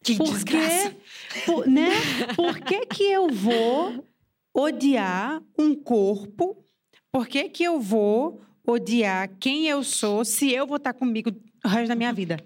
Que 0.03 0.17
por 0.17 0.33
desgraça. 0.33 0.97
Por, 1.45 1.67
né? 1.67 1.91
Por 2.37 2.59
que, 2.61 2.87
que 2.87 3.03
eu 3.03 3.29
vou 3.29 4.07
odiar 4.55 5.43
um 5.59 5.75
corpo? 5.75 6.65
Por 7.13 7.27
que, 7.27 7.49
que 7.49 7.65
eu 7.65 7.81
vou 7.81 8.41
odiar 8.65 9.29
quem 9.39 9.67
eu 9.67 9.83
sou 9.83 10.25
se 10.25 10.53
eu 10.53 10.67
vou 10.67 10.77
estar 10.77 10.95
comigo 10.95 11.31
o 11.65 11.69
resto 11.69 11.89
da 11.89 11.95
minha 11.95 12.13
vida. 12.13 12.37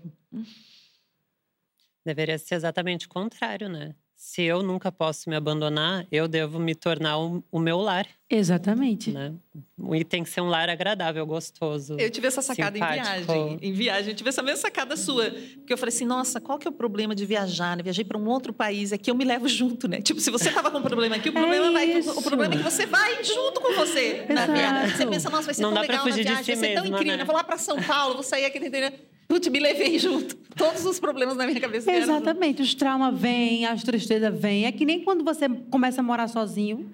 Deveria 2.04 2.38
ser 2.38 2.56
exatamente 2.56 3.06
o 3.06 3.08
contrário, 3.08 3.68
né? 3.68 3.94
Se 4.26 4.42
eu 4.42 4.62
nunca 4.62 4.90
posso 4.90 5.28
me 5.28 5.36
abandonar, 5.36 6.06
eu 6.10 6.26
devo 6.26 6.58
me 6.58 6.74
tornar 6.74 7.18
o, 7.18 7.44
o 7.52 7.58
meu 7.58 7.78
lar. 7.78 8.06
Exatamente. 8.28 9.12
Né? 9.12 9.34
E 9.92 10.02
tem 10.02 10.24
que 10.24 10.30
ser 10.30 10.40
um 10.40 10.48
lar 10.48 10.70
agradável, 10.70 11.24
gostoso. 11.26 11.94
Eu 12.00 12.10
tive 12.10 12.26
essa 12.26 12.40
sacada 12.40 12.74
simpático. 12.74 13.06
em 13.06 13.26
viagem. 13.26 13.58
Em 13.60 13.72
viagem, 13.74 14.10
eu 14.12 14.16
tive 14.16 14.30
essa 14.30 14.42
mesma 14.42 14.56
sacada 14.56 14.96
sua. 14.96 15.30
Porque 15.56 15.74
eu 15.74 15.76
falei 15.76 15.94
assim, 15.94 16.06
nossa, 16.06 16.40
qual 16.40 16.58
que 16.58 16.66
é 16.66 16.70
o 16.70 16.72
problema 16.72 17.14
de 17.14 17.26
viajar? 17.26 17.76
Né? 17.76 17.82
Viajei 17.82 18.02
para 18.02 18.16
um 18.16 18.26
outro 18.26 18.54
país, 18.54 18.92
é 18.92 18.98
que 18.98 19.10
eu 19.10 19.14
me 19.14 19.26
levo 19.26 19.46
junto, 19.46 19.86
né? 19.86 20.00
Tipo, 20.00 20.18
se 20.20 20.30
você 20.30 20.50
tava 20.50 20.70
com 20.70 20.78
um 20.78 20.82
problema 20.82 21.16
aqui, 21.16 21.28
o 21.28 21.32
problema, 21.32 21.66
é 21.66 22.00
vai, 22.00 22.00
o 22.00 22.22
problema 22.22 22.54
é 22.54 22.56
que 22.56 22.64
você 22.64 22.86
vai 22.86 23.22
junto 23.22 23.60
com 23.60 23.74
você 23.74 24.24
na 24.30 24.46
viagem. 24.46 24.96
Você 24.96 25.06
pensa, 25.06 25.28
nossa, 25.28 25.44
vai 25.44 25.54
ser 25.54 25.62
Não 25.62 25.68
tão 25.68 25.74
dá 25.74 25.80
legal 25.82 26.06
na 26.06 26.14
viagem, 26.14 26.44
si 26.44 26.54
vai 26.54 26.56
ser 26.56 26.74
tão 26.74 26.84
mesma, 26.84 26.96
incrível. 26.96 27.16
Né? 27.18 27.22
Eu 27.22 27.26
vou 27.26 27.36
lá 27.36 27.44
para 27.44 27.58
São 27.58 27.80
Paulo, 27.82 28.14
vou 28.14 28.22
sair 28.22 28.46
aqui, 28.46 28.56
entendeu? 28.56 28.90
Putz, 29.28 29.48
me 29.48 29.58
levei 29.58 29.98
junto. 29.98 30.36
Todos 30.56 30.84
os 30.84 31.00
problemas 31.00 31.36
na 31.36 31.46
minha 31.46 31.60
cabeça. 31.60 31.90
Exatamente. 31.90 32.62
Os 32.62 32.74
traumas 32.74 33.18
vêm, 33.18 33.66
as 33.66 33.82
tristezas 33.82 34.38
vêm. 34.38 34.66
É 34.66 34.72
que 34.72 34.84
nem 34.84 35.02
quando 35.02 35.24
você 35.24 35.48
começa 35.48 36.00
a 36.00 36.04
morar 36.04 36.28
sozinho, 36.28 36.92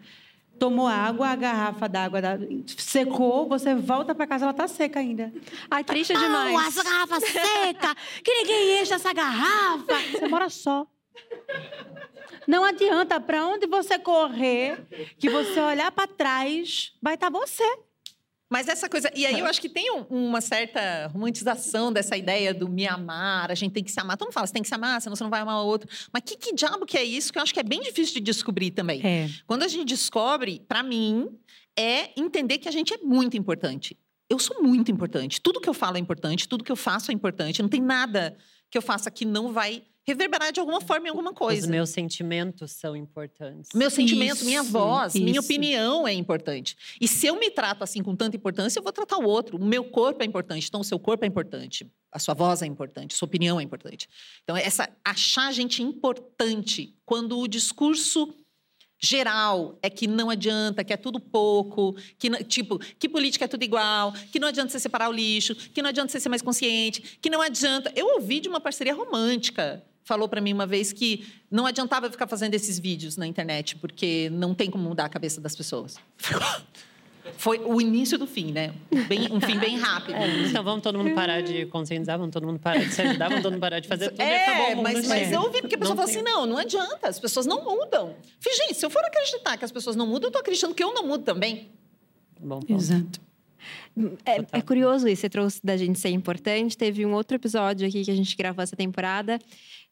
tomou 0.59 0.87
água, 0.87 1.29
a 1.29 1.37
garrafa 1.37 1.89
d'água 1.89 2.21
secou, 2.77 3.49
você 3.49 3.75
volta 3.75 4.15
para 4.15 4.27
casa, 4.27 4.45
ela 4.45 4.53
tá 4.53 4.69
seca 4.69 5.01
ainda. 5.01 5.33
Ai, 5.71 5.83
triste 5.83 6.13
demais. 6.13 6.55
Oh, 6.55 6.61
essa 6.61 6.85
garrafa 6.85 7.21
seca! 7.21 7.95
Que 8.23 8.35
ninguém 8.35 8.83
enche 8.83 8.93
essa 8.93 9.13
garrafa! 9.13 9.95
Você 10.13 10.29
mora 10.29 10.51
só. 10.51 10.87
Não 12.47 12.63
adianta, 12.63 13.19
para 13.21 13.47
onde 13.47 13.67
você 13.67 13.99
correr, 13.99 14.87
que 15.19 15.31
você 15.31 15.61
olhar 15.61 15.91
para 15.93 16.07
trás, 16.07 16.93
vai 17.01 17.15
estar 17.15 17.31
tá 17.31 17.39
você. 17.39 17.65
Mas 18.51 18.67
essa 18.67 18.89
coisa. 18.89 19.11
E 19.15 19.25
aí 19.25 19.39
eu 19.39 19.47
acho 19.47 19.61
que 19.61 19.69
tem 19.69 19.93
um, 19.93 20.03
uma 20.11 20.41
certa 20.41 21.07
romantização 21.07 21.93
dessa 21.93 22.17
ideia 22.17 22.53
do 22.53 22.69
me 22.69 22.85
amar, 22.85 23.49
a 23.49 23.55
gente 23.55 23.73
tem 23.73 23.85
que 23.85 23.93
se 23.93 24.01
amar. 24.01 24.17
Todo 24.17 24.27
mundo 24.27 24.35
fala, 24.35 24.47
você 24.47 24.53
tem 24.53 24.63
que 24.63 24.69
se 24.69 24.75
amar, 24.75 25.01
senão 25.01 25.15
você 25.15 25.23
não 25.23 25.31
vai 25.31 25.41
amar 25.41 25.63
o 25.63 25.67
outro. 25.67 25.89
Mas 26.13 26.25
que, 26.27 26.37
que 26.37 26.53
diabo 26.53 26.85
que 26.85 26.99
é 26.99 27.05
isso 27.05 27.33
que 27.33 27.39
eu 27.39 27.43
acho 27.43 27.55
que 27.55 27.61
é 27.61 27.63
bem 27.63 27.81
difícil 27.81 28.15
de 28.15 28.21
descobrir 28.21 28.73
também. 28.73 29.01
É. 29.07 29.31
Quando 29.47 29.63
a 29.63 29.69
gente 29.69 29.85
descobre, 29.85 30.61
para 30.67 30.83
mim, 30.83 31.29
é 31.79 32.11
entender 32.21 32.59
que 32.59 32.69
a 32.69 32.73
gente 32.73 32.93
é 32.93 32.99
muito 32.99 33.37
importante. 33.37 33.97
Eu 34.29 34.39
sou 34.41 34.61
muito 34.61 34.91
importante. 34.91 35.41
Tudo 35.41 35.61
que 35.61 35.69
eu 35.69 35.75
falo 35.75 35.97
é 35.97 36.01
importante, 36.01 36.49
tudo 36.49 36.65
que 36.65 36.73
eu 36.73 36.77
faço 36.77 37.13
é 37.13 37.15
importante. 37.15 37.63
Não 37.63 37.69
tem 37.69 37.81
nada 37.81 38.37
que 38.69 38.77
eu 38.77 38.83
faça 38.83 39.11
que 39.11 39.25
não 39.25 39.53
vai 39.53 39.83
reverberar 40.07 40.53
de 40.53 40.59
alguma 40.61 40.81
forma 40.81 41.07
em 41.07 41.11
alguma 41.11 41.33
coisa. 41.33 41.63
Os 41.63 41.67
meus 41.67 41.91
sentimentos 41.91 42.73
são 42.73 42.97
importantes. 42.97 43.71
Meus 43.75 43.93
sentimentos, 43.93 44.39
Isso, 44.39 44.45
minha 44.47 44.63
voz, 44.63 45.15
minha 45.15 45.33
isso. 45.33 45.41
opinião 45.41 46.07
é 46.09 46.13
importante. 46.13 46.77
E 47.01 47.07
se 47.07 47.27
eu 47.27 47.39
me 47.39 47.51
trato 47.51 47.85
assim 47.85 48.03
com 48.03 48.17
tanta 48.17 48.37
importância, 48.37 48.79
eu 48.79 48.83
vou 48.83 48.93
tratar 48.93 49.19
o 49.19 49.25
outro. 49.25 49.57
O 49.57 49.65
meu 49.65 49.85
corpo 49.85 50.23
é 50.23 50.27
importante, 50.27 50.67
então 50.69 50.81
o 50.81 50.85
seu 50.85 50.99
corpo 50.99 51.25
é 51.25 51.29
importante. 51.29 51.91
A 52.13 52.19
sua 52.19 52.35
voz 52.35 52.61
é 52.63 52.67
importante, 52.67 53.15
sua 53.15 53.27
opinião 53.27 53.61
é 53.61 53.63
importante. 53.63 54.09
Então, 54.43 54.57
essa 54.57 54.89
achar 55.05 55.47
a 55.49 55.53
gente 55.53 55.81
importante 55.83 56.97
quando 57.05 57.39
o 57.39 57.47
discurso 57.47 58.35
geral 59.03 59.79
é 59.83 59.89
que 59.89 60.07
não 60.07 60.29
adianta, 60.29 60.85
que 60.85 60.93
é 60.93 60.97
tudo 60.97 61.19
pouco, 61.19 61.95
que 62.19 62.29
não- 62.29 62.43
tipo, 62.43 62.79
que 62.79 63.09
política 63.09 63.47
é 63.47 63.49
tudo 63.49 63.63
igual, 63.63 64.13
que 64.31 64.39
não 64.39 64.49
adianta 64.49 64.71
você 64.71 64.79
separar 64.79 65.09
o 65.09 65.13
lixo, 65.13 65.55
que 65.55 65.81
não 65.81 65.89
adianta 65.89 66.13
você 66.13 66.21
ser 66.21 66.29
mais 66.29 66.43
consciente, 66.43 67.19
que 67.23 67.31
não 67.31 67.41
adianta. 67.41 67.91
Eu 67.97 68.07
ouvi 68.17 68.41
de 68.41 68.49
uma 68.49 68.61
parceria 68.61 68.93
romântica, 68.95 69.83
falou 70.11 70.29
para 70.29 70.41
mim 70.41 70.53
uma 70.53 70.67
vez 70.67 70.93
que 70.93 71.25
não 71.49 71.67
adiantava 71.67 72.11
ficar 72.11 72.27
fazendo 72.27 72.53
esses 72.55 72.79
vídeos 72.81 73.17
na 73.17 73.27
internet 73.29 73.77
porque 73.77 74.29
não 74.33 74.53
tem 74.55 74.69
como 74.69 74.83
mudar 74.89 75.05
a 75.05 75.09
cabeça 75.09 75.41
das 75.41 75.55
pessoas. 75.55 75.97
Foi 77.37 77.59
o 77.59 77.81
início 77.81 78.19
do 78.19 78.27
fim, 78.27 78.51
né? 78.51 78.75
Bem, 79.07 79.31
um 79.31 79.41
fim 79.41 79.57
bem 79.59 79.79
rápido. 79.79 80.17
É, 80.17 80.27
então 80.49 80.65
vamos 80.65 80.83
todo 80.83 80.99
mundo 80.99 81.15
parar 81.15 81.43
de 81.43 81.65
conscientizar, 81.67 82.19
vamos 82.19 82.33
todo 82.33 82.45
mundo 82.47 82.59
parar 82.59 82.81
de 82.83 82.93
se 82.93 83.01
ajudar, 83.03 83.29
vamos 83.29 83.43
todo 83.43 83.53
mundo 83.53 83.61
parar 83.61 83.79
de 83.79 83.87
fazer 83.87 84.11
tudo 84.11 84.21
e 84.21 84.35
acabou 84.35 84.65
É, 84.67 84.73
o 84.73 84.77
mundo. 84.77 84.83
mas, 84.83 85.07
mas 85.07 85.33
eu 85.33 85.43
ouvi 85.43 85.61
porque 85.61 85.77
a 85.77 85.79
pessoa 85.79 85.97
tem- 85.97 86.05
assim: 86.07 86.23
não, 86.23 86.45
não 86.47 86.57
adianta, 86.59 87.09
as 87.09 87.21
pessoas 87.21 87.47
não 87.47 87.63
mudam. 87.63 88.17
Falei, 88.41 88.59
gente, 88.59 88.75
se 88.75 88.85
eu 88.85 88.91
for 88.91 89.05
acreditar 89.05 89.57
que 89.57 89.65
as 89.65 89.71
pessoas 89.71 89.95
não 89.95 90.07
mudam, 90.07 90.29
eu 90.29 90.33
tô 90.33 90.39
acreditando 90.39 90.75
que 90.75 90.83
eu 90.83 90.93
não 90.93 91.07
mudo 91.07 91.23
também. 91.23 91.71
Bom, 92.41 92.59
ponto. 92.61 92.73
Exato. 92.73 93.21
É, 94.25 94.59
é 94.59 94.63
curioso 94.63 95.07
isso, 95.07 95.21
você 95.21 95.29
trouxe 95.29 95.61
da 95.63 95.77
gente 95.77 95.99
ser 95.99 96.09
importante. 96.09 96.77
Teve 96.77 97.05
um 97.05 97.13
outro 97.13 97.37
episódio 97.37 97.87
aqui 97.87 98.03
que 98.03 98.11
a 98.11 98.15
gente 98.17 98.35
gravou 98.35 98.63
essa 98.63 98.75
temporada, 98.75 99.39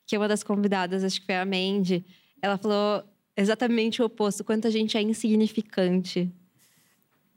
que 0.09 0.17
uma 0.17 0.27
das 0.27 0.43
convidadas, 0.43 1.05
acho 1.05 1.21
que 1.21 1.27
foi 1.27 1.37
a 1.37 1.45
Mandy, 1.45 2.03
ela 2.41 2.57
falou 2.57 3.05
exatamente 3.37 4.01
o 4.01 4.07
oposto, 4.07 4.43
quanto 4.43 4.67
a 4.67 4.71
gente 4.71 4.97
é 4.97 5.03
insignificante. 5.03 6.33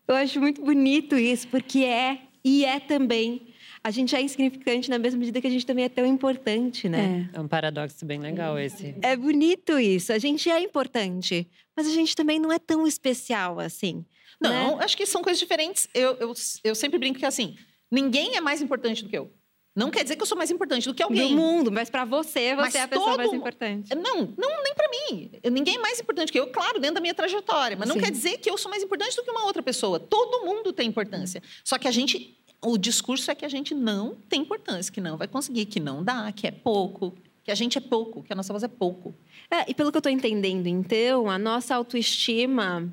Eu 0.08 0.16
acho 0.16 0.40
muito 0.40 0.64
bonito 0.64 1.18
isso, 1.18 1.50
porque 1.50 1.80
é 1.80 2.22
e 2.44 2.64
é 2.64 2.80
também. 2.80 3.54
A 3.84 3.92
gente 3.92 4.16
é 4.16 4.22
insignificante 4.22 4.90
na 4.90 4.98
mesma 4.98 5.20
medida 5.20 5.42
que 5.42 5.48
a 5.48 5.50
gente 5.50 5.66
também 5.66 5.86
é 5.86 5.90
tão 5.90 6.06
importante, 6.06 6.88
né? 6.88 7.30
É. 7.34 7.38
É 7.38 7.42
um 7.42 7.48
paradoxo 7.48 8.06
bem 8.06 8.20
legal 8.20 8.58
esse. 8.58 8.96
É 9.02 9.18
bonito 9.18 9.78
isso. 9.78 10.14
A 10.14 10.18
gente 10.18 10.50
é 10.50 10.60
importante, 10.62 11.48
mas 11.76 11.88
a 11.88 11.92
gente 11.92 12.16
também 12.16 12.40
não 12.40 12.54
é 12.54 12.60
tão 12.60 12.88
especial 12.88 13.60
assim. 13.60 14.06
Não, 14.40 14.78
né? 14.78 14.84
acho 14.84 14.96
que 14.96 15.06
são 15.06 15.22
coisas 15.22 15.40
diferentes. 15.40 15.90
Eu, 15.94 16.16
eu, 16.16 16.34
eu 16.64 16.74
sempre 16.74 16.98
brinco 16.98 17.20
que 17.20 17.26
assim, 17.26 17.58
ninguém 17.92 18.38
é 18.38 18.42
mais 18.42 18.62
importante 18.62 19.04
do 19.04 19.10
que 19.10 19.18
eu. 19.18 19.30
Não 19.74 19.90
quer 19.90 20.04
dizer 20.04 20.18
que 20.18 20.22
eu 20.22 20.26
sou 20.26 20.38
mais 20.38 20.52
importante 20.52 20.88
do 20.88 20.94
que 20.94 21.02
alguém. 21.02 21.30
Do 21.30 21.42
mundo, 21.42 21.72
mas 21.72 21.90
para 21.90 22.04
você, 22.04 22.54
você 22.54 22.56
Mas 22.56 22.76
é 22.76 22.82
a 22.82 22.88
pessoa 22.88 23.12
todo 23.12 23.18
mais 23.18 23.34
importante. 23.34 23.96
Não, 23.96 24.34
não, 24.38 24.64
nem 24.64 24.76
pra 24.76 24.90
mim. 24.90 25.32
Ninguém 25.50 25.76
é 25.76 25.80
mais 25.80 26.00
importante 26.00 26.32
que 26.32 26.40
eu, 26.40 26.48
claro, 26.48 26.80
dentro 26.80 26.96
da 26.96 27.02
minha 27.02 27.14
trajetória. 27.14 27.78
Mas 27.78 27.88
não 27.88 27.96
Sim. 27.96 28.02
quer 28.02 28.12
dizer 28.12 28.38
que 28.40 28.50
eu 28.50 28.58
sou 28.58 28.70
mais 28.70 28.84
importante 28.84 29.16
do 29.16 29.24
que 29.24 29.32
uma 29.32 29.46
outra 29.46 29.64
pessoa. 29.64 29.98
Todo 29.98 30.46
mundo 30.46 30.74
tem 30.74 30.88
importância. 30.88 31.42
Só 31.64 31.78
que 31.78 31.88
a 31.88 31.92
gente. 31.92 32.38
O 32.64 32.78
discurso 32.78 33.32
é 33.32 33.34
que 33.34 33.44
a 33.44 33.50
gente 33.50 33.74
não 33.74 34.16
tem 34.30 34.42
importância, 34.42 34.94
que 34.94 35.02
não 35.02 35.18
vai 35.18 35.28
conseguir, 35.28 35.66
que 35.66 35.80
não 35.80 36.04
dá, 36.04 36.32
que 36.32 36.46
é 36.46 36.52
pouco, 36.52 37.16
que 37.44 37.50
a 37.50 37.56
gente 37.56 37.78
é 37.78 37.82
pouco, 37.82 38.22
que 38.22 38.32
a 38.32 38.36
nossa 38.36 38.54
voz 38.54 38.62
é 38.62 38.68
pouco. 38.68 39.16
É, 39.50 39.72
e 39.72 39.74
pelo 39.74 39.92
que 39.92 39.98
eu 39.98 40.00
estou 40.00 40.12
entendendo, 40.12 40.68
então, 40.68 41.28
a 41.28 41.40
nossa 41.40 41.74
autoestima, 41.74 42.88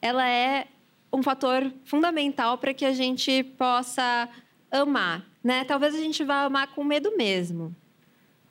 ela 0.00 0.26
é 0.26 0.68
um 1.12 1.22
fator 1.22 1.70
fundamental 1.84 2.56
para 2.56 2.72
que 2.72 2.84
a 2.84 2.92
gente 2.92 3.42
possa 3.42 4.28
amar, 4.70 5.29
né? 5.42 5.64
Talvez 5.64 5.94
a 5.94 5.98
gente 5.98 6.22
vá 6.24 6.44
amar 6.44 6.68
com 6.68 6.82
medo 6.84 7.16
mesmo, 7.16 7.74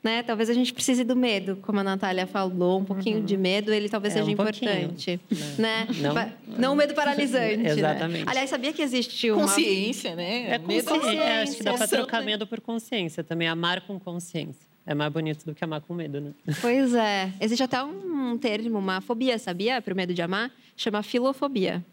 né? 0.02 0.22
Talvez 0.22 0.48
a 0.50 0.54
gente 0.54 0.72
precise 0.72 1.04
do 1.04 1.14
medo, 1.14 1.56
como 1.62 1.78
a 1.80 1.84
Natália 1.84 2.26
falou, 2.26 2.80
um 2.80 2.84
pouquinho 2.84 3.22
de 3.22 3.36
medo, 3.36 3.72
ele 3.72 3.88
talvez 3.88 4.14
É, 4.14 4.18
seja 4.18 4.28
um 4.28 4.32
importante, 4.32 5.20
né? 5.58 5.86
Não- 6.00 6.14
Pa- 6.14 6.28
não 6.58 6.72
o 6.72 6.76
medo 6.76 6.94
paralisante, 6.94 7.56
né? 7.58 7.70
Exatamente. 7.70 8.24
Aliás, 8.28 8.48
sabia 8.50 8.72
que 8.72 8.80
existe 8.82 9.30
uma 9.30 9.42
Consciência, 9.42 10.16
né? 10.16 10.54
É 10.54 10.58
consciência. 10.58 11.08
É, 11.22 11.42
acho 11.42 11.56
que 11.56 11.62
dá 11.62 11.70
pra 11.72 11.80
consciência, 11.80 11.98
trocar 11.98 12.20
né? 12.20 12.26
medo 12.26 12.46
por 12.46 12.60
consciência 12.60 13.22
também. 13.22 13.46
Amar 13.48 13.82
com 13.82 13.98
consciência. 14.00 14.70
É 14.86 14.94
mais 14.94 15.12
bonito 15.12 15.44
do 15.44 15.54
que 15.54 15.62
amar 15.62 15.82
com 15.82 15.92
medo, 15.94 16.20
né? 16.20 16.32
Pois 16.60 16.94
é. 16.94 17.30
Existe 17.38 17.62
até 17.62 17.82
um 17.84 18.36
termo, 18.38 18.78
uma 18.78 19.00
fobia, 19.02 19.38
sabia? 19.38 19.80
Para 19.82 19.92
o 19.92 19.96
medo 19.96 20.12
de 20.14 20.22
amar, 20.22 20.50
chama 20.76 21.02
filofobia. 21.02 21.84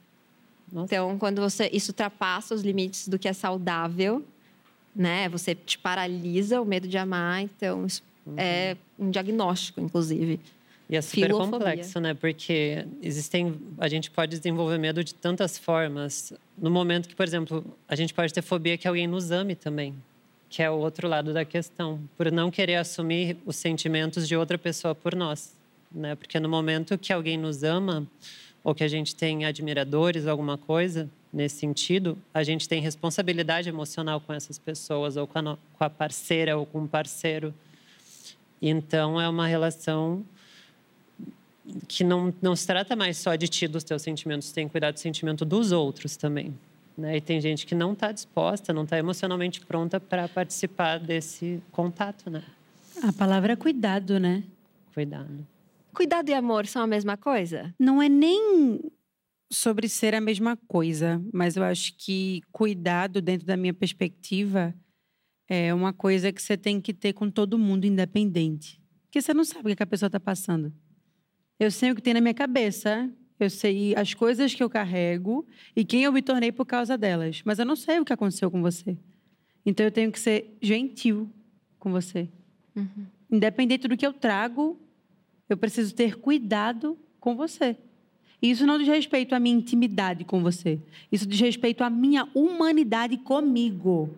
Nossa. 0.72 0.86
Então, 0.86 1.18
quando 1.20 1.42
você 1.42 1.70
isso 1.72 1.92
ultrapassa 1.92 2.56
os 2.56 2.62
limites 2.62 3.08
do 3.10 3.20
que 3.20 3.28
é 3.28 3.34
saudável, 3.34 4.26
né? 4.98 5.30
Você 5.30 5.54
te 5.54 5.78
paralisa 5.78 6.60
o 6.60 6.66
medo 6.66 6.88
de 6.88 6.98
amar. 6.98 7.42
Então, 7.44 7.86
isso 7.86 8.02
é 8.36 8.76
um 8.98 9.12
diagnóstico, 9.12 9.80
inclusive. 9.80 10.40
E 10.90 10.96
é 10.96 11.02
super 11.02 11.28
Filofobia. 11.28 11.60
complexo, 11.60 12.00
né? 12.00 12.14
Porque 12.14 12.86
existem, 13.02 13.56
a 13.78 13.88
gente 13.88 14.10
pode 14.10 14.38
desenvolver 14.38 14.78
medo 14.78 15.04
de 15.04 15.14
tantas 15.14 15.58
formas. 15.58 16.34
No 16.58 16.72
momento 16.72 17.08
que, 17.08 17.16
por 17.16 17.26
exemplo, 17.26 17.64
a 17.88 17.96
gente 17.96 18.14
pode 18.14 18.34
ter 18.34 18.42
fobia 18.42 18.78
que 18.78 18.88
alguém 18.88 19.06
nos 19.06 19.30
ame 19.30 19.54
também, 19.54 19.94
que 20.50 20.64
é 20.64 20.70
o 20.70 20.76
outro 20.76 21.08
lado 21.08 21.34
da 21.34 21.46
questão, 21.46 22.00
por 22.18 22.32
não 22.32 22.50
querer 22.50 22.76
assumir 22.76 23.38
os 23.46 23.58
sentimentos 23.58 24.28
de 24.28 24.36
outra 24.36 24.58
pessoa 24.58 24.96
por 24.96 25.14
nós, 25.14 25.54
né? 25.92 26.16
Porque 26.16 26.40
no 26.40 26.50
momento 26.50 26.98
que 26.98 27.12
alguém 27.14 27.38
nos 27.38 27.64
ama 27.64 28.08
ou 28.64 28.74
que 28.74 28.84
a 28.84 28.88
gente 28.88 29.14
tem 29.14 29.46
admiradores, 29.46 30.26
alguma 30.26 30.58
coisa 30.58 31.10
nesse 31.38 31.58
sentido, 31.60 32.18
a 32.34 32.44
gente 32.44 32.68
tem 32.68 32.82
responsabilidade 32.82 33.70
emocional 33.70 34.20
com 34.20 34.34
essas 34.34 34.58
pessoas 34.58 35.16
ou 35.18 35.28
com 35.28 35.38
a, 35.38 35.42
no- 35.44 35.60
com 35.78 35.84
a 35.84 35.90
parceira 35.90 36.58
ou 36.58 36.66
com 36.66 36.84
o 36.84 36.88
parceiro. 36.88 37.54
Então 38.60 39.22
é 39.22 39.30
uma 39.30 39.46
relação 39.46 40.26
que 41.88 42.04
não, 42.04 42.34
não 42.42 42.56
se 42.56 42.66
trata 42.66 42.96
mais 42.96 43.18
só 43.18 43.36
de 43.36 43.48
ti, 43.48 43.68
dos 43.68 43.84
teus 43.84 44.02
sentimentos, 44.02 44.52
tem 44.52 44.66
que 44.68 44.72
cuidar 44.72 44.92
do 44.92 45.00
sentimento 45.00 45.46
dos 45.46 45.72
outros 45.72 46.18
também. 46.18 46.58
Né? 46.98 47.18
E 47.18 47.22
tem 47.22 47.40
gente 47.40 47.68
que 47.68 47.76
não 47.76 47.94
está 47.94 48.12
disposta, 48.12 48.74
não 48.74 48.84
está 48.84 48.98
emocionalmente 48.98 49.62
pronta 49.64 50.00
para 50.00 50.28
participar 50.28 50.98
desse 51.00 51.62
contato, 51.72 52.30
né? 52.32 52.42
A 53.04 53.14
palavra 53.14 53.54
é 53.54 53.56
cuidado, 53.56 54.20
né? 54.20 54.44
Cuidado. 54.94 55.46
Cuidado 55.94 56.30
e 56.30 56.34
amor 56.34 56.66
são 56.66 56.82
a 56.82 56.88
mesma 56.88 57.16
coisa? 57.16 57.72
Não 57.80 58.02
é 58.02 58.10
nem 58.10 58.80
sobre 59.50 59.88
ser 59.88 60.14
a 60.14 60.22
mesma 60.22 60.58
coisa, 60.68 61.24
mas 61.34 61.56
eu 61.56 61.64
acho 61.64 61.96
que 61.98 62.42
cuidado, 62.52 63.22
dentro 63.22 63.46
da 63.46 63.56
minha 63.56 63.74
perspectiva, 63.74 64.76
é 65.48 65.74
uma 65.74 65.94
coisa 65.94 66.32
que 66.32 66.42
você 66.42 66.58
tem 66.58 66.82
que 66.82 66.94
ter 66.94 67.14
com 67.14 67.30
todo 67.30 67.58
mundo, 67.58 67.86
independente. 67.86 68.82
Porque 69.06 69.22
você 69.22 69.34
não 69.34 69.46
sabe 69.46 69.62
o 69.62 69.70
que 69.70 69.78
que 69.78 69.84
a 69.84 69.88
pessoa 69.88 70.08
está 70.08 70.20
passando. 70.20 70.74
Eu 71.60 71.72
sei 71.72 71.92
o 71.92 71.96
que 71.96 72.02
tem 72.02 72.14
na 72.14 72.22
minha 72.22 72.34
cabeça, 72.34 73.10
eu 73.40 73.50
sei 73.50 73.96
as 73.96 74.14
coisas 74.14 74.54
que 74.54 74.62
eu 74.62 74.70
carrego 74.70 75.48
e 75.76 75.86
quem 75.86 76.04
eu 76.04 76.12
me 76.12 76.22
tornei 76.22 76.52
por 76.52 76.66
causa 76.66 76.98
delas, 76.98 77.42
mas 77.46 77.60
eu 77.60 77.66
não 77.66 77.76
sei 77.76 78.00
o 78.00 78.06
que 78.06 78.14
aconteceu 78.14 78.52
com 78.52 78.62
você. 78.62 78.98
Então 79.66 79.86
eu 79.86 79.92
tenho 79.92 80.12
que 80.12 80.20
ser 80.20 80.58
gentil 80.62 81.30
com 81.80 81.92
você. 81.92 82.30
Independente 83.32 83.88
do 83.88 83.98
que 83.98 84.06
eu 84.06 84.14
trago, 84.14 84.80
eu 85.50 85.58
preciso 85.58 85.94
ter 85.96 86.18
cuidado 86.20 86.98
com 87.20 87.36
você. 87.36 87.78
E 88.42 88.52
Isso 88.52 88.66
não 88.68 88.78
diz 88.78 88.88
respeito 88.88 89.34
à 89.34 89.40
minha 89.40 89.56
intimidade 89.56 90.24
com 90.24 90.42
você. 90.42 90.80
Isso 91.12 91.26
diz 91.26 91.40
respeito 91.40 91.84
à 91.84 91.90
minha 91.90 92.28
humanidade 92.36 93.18
comigo. 93.18 94.16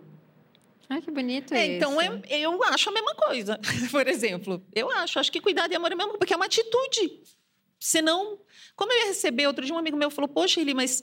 Ai, 0.88 1.00
que 1.00 1.10
bonito 1.10 1.54
É, 1.54 1.66
isso. 1.66 1.76
então, 1.76 2.00
é- 2.00 2.20
eu 2.28 2.62
acho 2.64 2.90
a 2.90 2.92
mesma 2.92 3.14
coisa, 3.14 3.58
por 3.90 4.06
exemplo. 4.08 4.62
Eu 4.74 4.90
acho, 4.90 5.18
acho 5.18 5.30
que 5.32 5.40
cuidado 5.40 5.72
e 5.72 5.76
amor 5.76 5.90
é 5.90 5.94
a 5.94 5.96
mesma 5.96 6.08
coisa, 6.10 6.18
porque 6.18 6.34
é 6.34 6.36
uma 6.36 6.46
atitude. 6.46 7.20
Senão, 7.78 8.38
como 8.76 8.92
eu 8.92 8.98
ia 8.98 9.06
receber, 9.06 9.46
outro 9.46 9.64
dia 9.64 9.74
um 9.74 9.78
amigo 9.78 9.96
meu 9.96 10.10
falou, 10.10 10.28
poxa, 10.28 10.60
Eli, 10.60 10.74
mas... 10.74 11.02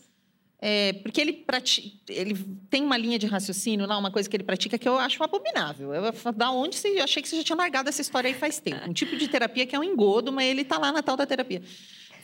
é, 0.61 0.93
porque 0.93 1.19
ele, 1.21 1.33
prati... 1.33 1.99
ele 2.09 2.35
tem 2.69 2.83
uma 2.83 2.97
linha 2.97 3.17
de 3.17 3.25
raciocínio 3.25 3.87
lá, 3.87 3.97
uma 3.97 4.11
coisa 4.11 4.29
que 4.29 4.35
ele 4.35 4.43
pratica 4.43 4.77
que 4.77 4.87
eu 4.87 4.97
acho 4.99 5.23
abominável. 5.23 5.91
Eu, 5.93 6.03
da 6.33 6.51
onde 6.51 6.75
você... 6.75 6.89
Eu 6.99 7.03
achei 7.05 7.23
que 7.23 7.29
você 7.29 7.37
já 7.37 7.43
tinha 7.43 7.55
largado 7.55 7.87
essa 7.89 8.01
história 8.01 8.27
aí 8.27 8.33
faz 8.35 8.59
tempo. 8.59 8.87
Um 8.87 8.93
tipo 8.93 9.15
de 9.15 9.27
terapia 9.27 9.65
que 9.65 9.75
é 9.75 9.79
um 9.79 9.83
engodo, 9.83 10.31
mas 10.31 10.45
ele 10.47 10.63
tá 10.65 10.77
lá 10.77 10.91
na 10.91 11.01
tal 11.01 11.15
da 11.17 11.25
terapia. 11.25 11.63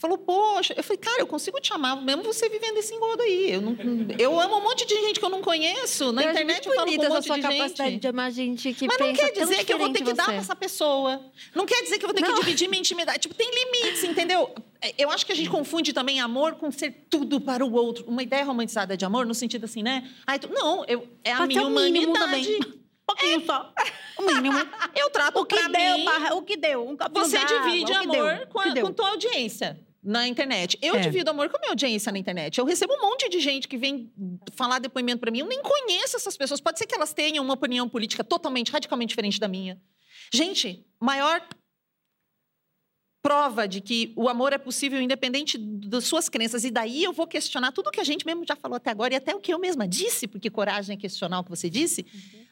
Falou, 0.03 0.17
poxa, 0.17 0.73
eu 0.75 0.83
falei, 0.83 0.97
cara, 0.97 1.21
eu 1.21 1.27
consigo 1.27 1.61
te 1.61 1.71
amar, 1.71 1.95
mesmo 2.01 2.23
você 2.23 2.49
vivendo 2.49 2.75
esse 2.75 2.93
engodo 2.93 3.21
aí. 3.23 3.53
Eu, 3.53 3.61
não, 3.61 3.77
eu 4.19 4.37
amo 4.37 4.57
um 4.57 4.61
monte 4.61 4.85
de 4.85 4.93
gente 4.95 5.17
que 5.17 5.25
eu 5.25 5.29
não 5.29 5.41
conheço. 5.41 6.11
Na 6.11 6.23
eu 6.23 6.31
internet 6.31 6.67
eu 6.67 6.75
falo 6.75 6.93
com 6.93 7.01
um 7.05 7.07
monte 7.09 7.25
sua 7.25 7.35
de 7.37 7.41
capacidade 7.41 7.91
gente. 7.91 8.01
de 8.01 8.07
amar 8.09 8.29
gente 8.29 8.73
que 8.73 8.85
Mas 8.85 8.97
não 8.99 9.13
quer 9.13 9.31
dizer 9.31 9.63
que 9.63 9.71
eu 9.73 9.77
vou 9.77 9.87
ter 9.87 9.99
que 9.99 10.03
diferente 10.03 10.17
dar 10.17 10.25
pra 10.25 10.33
você. 10.33 10.39
essa 10.41 10.55
pessoa. 10.57 11.23
Não 11.55 11.65
quer 11.65 11.81
dizer 11.83 11.99
que 11.99 12.03
eu 12.03 12.09
vou 12.09 12.13
ter 12.13 12.25
que 12.25 12.33
dividir 12.33 12.67
minha 12.67 12.81
intimidade. 12.81 13.19
Tipo, 13.19 13.33
tem 13.33 13.49
limites, 13.49 14.03
entendeu? 14.03 14.53
Eu 14.97 15.09
acho 15.09 15.25
que 15.25 15.31
a 15.31 15.35
gente 15.35 15.49
confunde 15.49 15.93
também 15.93 16.19
amor 16.19 16.55
com 16.55 16.69
ser 16.69 17.05
tudo 17.09 17.39
para 17.39 17.65
o 17.65 17.71
outro. 17.71 18.03
Uma 18.05 18.23
ideia 18.23 18.43
romantizada 18.43 18.97
de 18.97 19.05
amor, 19.05 19.25
no 19.25 19.33
sentido 19.33 19.63
assim, 19.63 19.81
né? 19.81 20.05
Ai, 20.27 20.37
tu- 20.37 20.49
não, 20.51 20.83
eu, 20.85 21.07
é 21.23 21.31
a 21.31 21.37
Pode 21.37 21.47
minha 21.55 21.65
humanidade. 21.65 22.19
também. 22.19 22.59
Um 22.59 23.05
pouquinho 23.07 23.45
só. 23.45 23.73
O 24.19 24.21
mínimo. 24.23 24.57
Eu 24.95 25.09
trato 25.09 25.39
O 25.39 25.45
que 25.45 25.55
deu, 25.69 26.03
barra- 26.03 26.35
o 26.35 26.41
que 26.41 26.57
deu. 26.57 26.87
Um 26.89 26.97
Você 27.13 27.37
divide 27.39 27.85
que 27.85 27.93
amor 27.93 28.35
deu, 28.35 28.47
com, 28.47 28.59
a, 28.59 28.81
com 28.81 28.91
tua 28.91 29.09
audiência 29.11 29.79
na 30.03 30.27
internet. 30.27 30.77
Eu 30.81 30.95
É. 30.95 30.99
divido 30.99 31.29
amor 31.29 31.49
com 31.49 31.57
a 31.57 31.59
minha 31.59 31.71
audiência 31.71 32.11
na 32.11 32.17
internet. 32.17 32.57
Eu 32.57 32.65
recebo 32.65 32.93
um 32.93 33.01
monte 33.01 33.29
de 33.29 33.39
gente 33.39 33.67
que 33.67 33.77
vem 33.77 34.11
falar 34.53 34.79
depoimento 34.79 35.19
para 35.19 35.31
mim. 35.31 35.39
Eu 35.39 35.47
nem 35.47 35.61
conheço 35.61 36.17
essas 36.17 36.35
pessoas. 36.35 36.59
Pode 36.59 36.77
ser 36.77 36.85
que 36.85 36.95
elas 36.95 37.13
tenham 37.13 37.43
uma 37.43 37.53
opinião 37.53 37.87
política 37.87 38.23
totalmente, 38.23 38.71
radicalmente 38.71 39.09
diferente 39.09 39.39
da 39.39 39.47
minha. 39.47 39.81
Gente, 40.33 40.85
maior 40.99 41.41
prova 43.21 43.65
de 43.65 43.79
que 43.79 44.11
o 44.17 44.27
amor 44.27 44.51
é 44.51 44.57
possível 44.57 45.01
independente 45.01 45.57
das 45.57 46.03
suas 46.03 46.27
crenças. 46.27 46.65
E 46.65 46.69
daí 46.71 47.01
eu 47.03 47.13
vou 47.13 47.25
questionar 47.25 47.71
tudo 47.71 47.89
que 47.89 48.01
a 48.01 48.03
gente 48.03 48.25
mesmo 48.25 48.45
já 48.45 48.55
falou 48.55 48.75
até 48.75 48.91
agora 48.91 49.13
e 49.13 49.17
até 49.17 49.33
o 49.33 49.39
que 49.39 49.53
eu 49.53 49.57
mesma 49.59 49.87
disse, 49.87 50.27
porque 50.27 50.49
coragem 50.49 50.95
é 50.97 50.99
questionar 50.99 51.39
o 51.39 51.43
que 51.45 51.49
você 51.49 51.69
disse, 51.69 52.05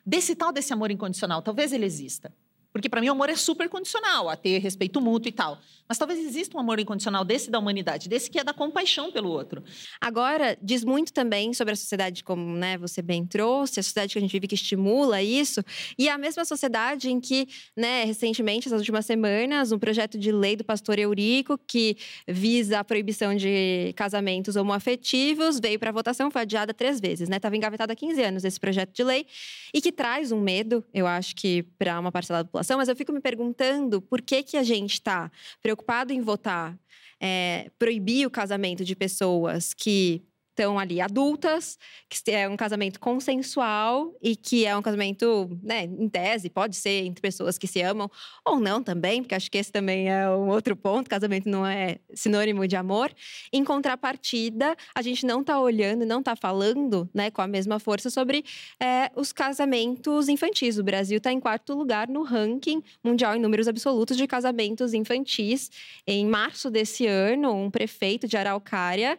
desse 0.06 0.34
tal 0.34 0.54
desse 0.54 0.72
amor 0.72 0.90
incondicional. 0.90 1.42
Talvez 1.42 1.74
ele 1.74 1.86
exista. 1.86 2.34
Porque 2.72 2.88
para 2.88 3.02
mim 3.02 3.10
o 3.10 3.12
amor 3.12 3.30
é 3.30 3.36
super 3.36 3.68
condicional, 3.68 4.30
a 4.30 4.36
ter 4.36 4.60
respeito 4.60 5.02
mútuo 5.02 5.30
e 5.30 5.32
tal. 5.32 5.60
Mas 5.88 5.98
talvez 5.98 6.20
exista 6.20 6.56
um 6.56 6.60
amor 6.60 6.80
incondicional 6.80 7.26
desse 7.26 7.52
da 7.52 7.60
humanidade, 7.60 8.08
desse 8.08 8.30
que 8.30 8.40
é 8.40 8.44
da 8.46 8.54
compaixão 8.54 9.12
pelo 9.12 9.30
outro. 9.30 9.62
Agora, 10.00 10.58
diz 10.62 10.86
muito 10.86 11.12
também 11.12 11.54
sobre 11.54 11.74
a 11.74 11.76
sociedade, 11.76 12.24
como 12.24 12.56
né, 12.56 12.78
você 12.78 13.02
bem 13.02 13.26
trouxe, 13.26 13.82
a 13.82 13.84
sociedade 13.84 14.14
que 14.14 14.18
a 14.18 14.22
gente 14.22 14.32
vive 14.32 14.48
que 14.48 14.56
estimula 14.56 15.22
isso, 15.22 15.62
e 16.00 16.08
a 16.08 16.18
mesma 16.18 16.46
sociedade 16.46 17.12
em 17.12 17.20
que, 17.20 17.46
né, 17.76 18.06
recentemente, 18.06 18.70
essas 18.70 18.80
últimas 18.80 19.06
semanas, 19.06 19.74
um 19.74 19.80
projeto 19.80 20.18
de 20.18 20.32
lei 20.32 20.56
do 20.56 20.64
pastor 20.64 20.98
Eurico, 20.98 21.58
que 21.68 21.98
visa 22.26 22.80
a 22.80 22.84
proibição 22.86 23.36
de 23.36 23.92
casamentos 23.98 24.56
homoafetivos, 24.56 25.60
veio 25.60 25.78
para 25.78 25.92
votação, 25.92 26.32
foi 26.32 26.44
adiada 26.44 26.74
três 26.74 27.02
vezes, 27.02 27.28
né? 27.28 27.36
Estava 27.36 27.58
engavetado 27.58 27.92
há 27.92 27.96
15 27.96 28.24
anos 28.24 28.46
esse 28.46 28.60
projeto 28.60 28.94
de 28.94 29.04
lei, 29.04 29.26
e 29.74 29.82
que 29.82 29.92
traz 29.92 30.32
um 30.32 30.40
medo, 30.40 30.86
eu 30.94 31.06
acho 31.06 31.36
que 31.36 31.64
para 31.78 32.00
uma 32.00 32.14
parcela 32.14 32.40
da 32.40 32.46
população, 32.46 32.61
mas 32.78 32.88
eu 32.88 32.96
fico 32.96 33.12
me 33.12 33.20
perguntando 33.20 34.02
por 34.02 34.22
que, 34.22 34.44
que 34.44 34.58
a 34.58 34.64
gente 34.64 34.94
está 34.94 35.32
preocupado 35.62 36.14
em 36.14 36.22
votar, 36.22 36.78
é, 37.20 37.70
proibir 37.78 38.26
o 38.26 38.32
casamento 38.32 38.84
de 38.84 38.96
pessoas 38.96 39.74
que 39.74 40.24
estão 40.62 40.78
ali 40.78 41.02
adultas, 41.02 41.78
que 42.08 42.32
é 42.32 42.48
um 42.48 42.56
casamento 42.56 43.00
consensual 43.00 44.16
e 44.22 44.36
que 44.36 44.66
é 44.66 44.78
um 44.78 44.82
casamento, 44.82 45.50
né, 45.64 45.86
em 45.86 46.08
tese, 46.08 46.50
pode 46.50 46.76
ser 46.76 47.06
entre 47.06 47.22
pessoas 47.22 47.58
que 47.58 47.68
se 47.68 47.82
amam 47.82 48.10
ou 48.46 48.60
não 48.60 48.84
também, 48.84 49.24
porque 49.24 49.34
acho 49.34 49.50
que 49.50 49.58
esse 49.58 49.72
também 49.72 50.10
é 50.10 50.30
um 50.30 50.50
outro 50.50 50.76
ponto, 50.76 51.10
casamento 51.10 51.50
não 51.50 51.66
é 51.66 51.98
sinônimo 52.14 52.68
de 52.68 52.76
amor. 52.76 53.12
Em 53.52 53.64
contrapartida, 53.64 54.76
a 54.94 55.02
gente 55.02 55.26
não 55.26 55.42
está 55.42 55.60
olhando, 55.60 56.06
não 56.06 56.20
está 56.20 56.36
falando, 56.36 57.10
né, 57.14 57.32
com 57.32 57.42
a 57.42 57.48
mesma 57.48 57.80
força 57.80 58.10
sobre 58.10 58.46
é, 58.80 59.10
os 59.16 59.32
casamentos 59.32 60.30
infantis. 60.30 60.78
O 60.78 60.84
Brasil 60.84 61.18
está 61.18 61.32
em 61.32 61.40
quarto 61.40 61.74
lugar 61.74 62.08
no 62.08 62.24
ranking 62.24 62.84
mundial 63.04 63.36
em 63.36 63.40
números 63.40 63.68
absolutos 63.68 64.16
de 64.16 64.28
casamentos 64.28 64.94
infantis. 64.94 65.72
Em 66.06 66.26
março 66.26 66.70
desse 66.70 67.08
ano, 67.08 67.52
um 67.52 67.72
prefeito 67.72 68.28
de 68.28 68.38
Araucária 68.38 69.18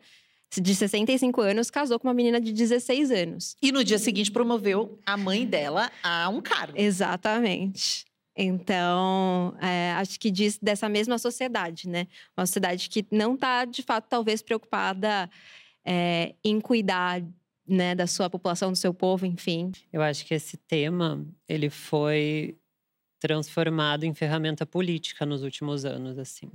de 0.61 0.75
65 0.75 1.41
anos, 1.41 1.71
casou 1.71 1.99
com 1.99 2.09
uma 2.09 2.15
menina 2.15 2.41
de 2.41 2.53
16 2.53 3.11
anos. 3.11 3.57
E 3.63 3.73
no 3.73 3.83
dia 3.83 3.99
seguinte 3.99 4.31
promoveu 4.31 4.99
a 5.07 5.17
mãe 5.17 5.47
dela 5.47 5.91
a 6.03 6.29
um 6.29 6.41
cargo. 6.41 6.75
Exatamente. 6.77 8.05
Então, 8.37 9.55
é, 9.61 9.93
acho 9.93 10.19
que 10.19 10.31
diz 10.31 10.59
dessa 10.59 10.89
mesma 10.89 11.19
sociedade, 11.19 11.89
né? 11.89 12.07
Uma 12.37 12.47
sociedade 12.47 12.89
que 12.89 13.07
não 13.11 13.35
está, 13.35 13.65
de 13.65 13.83
fato, 13.83 14.07
talvez 14.09 14.43
preocupada 14.43 15.29
é, 15.85 16.35
em 16.43 16.61
cuidar 16.61 17.23
né, 17.67 17.95
da 17.95 18.07
sua 18.07 18.31
população, 18.31 18.73
do 18.73 18.77
seu 18.77 18.95
povo, 18.95 19.27
enfim. 19.27 19.71
Eu 19.93 20.03
acho 20.03 20.25
que 20.25 20.35
esse 20.35 20.57
tema 20.57 21.25
ele 21.49 21.69
foi 21.69 22.57
transformado 23.21 24.05
em 24.05 24.15
ferramenta 24.15 24.67
política 24.67 25.25
nos 25.25 25.43
últimos 25.43 25.85
anos, 25.85 26.19
assim 26.19 26.51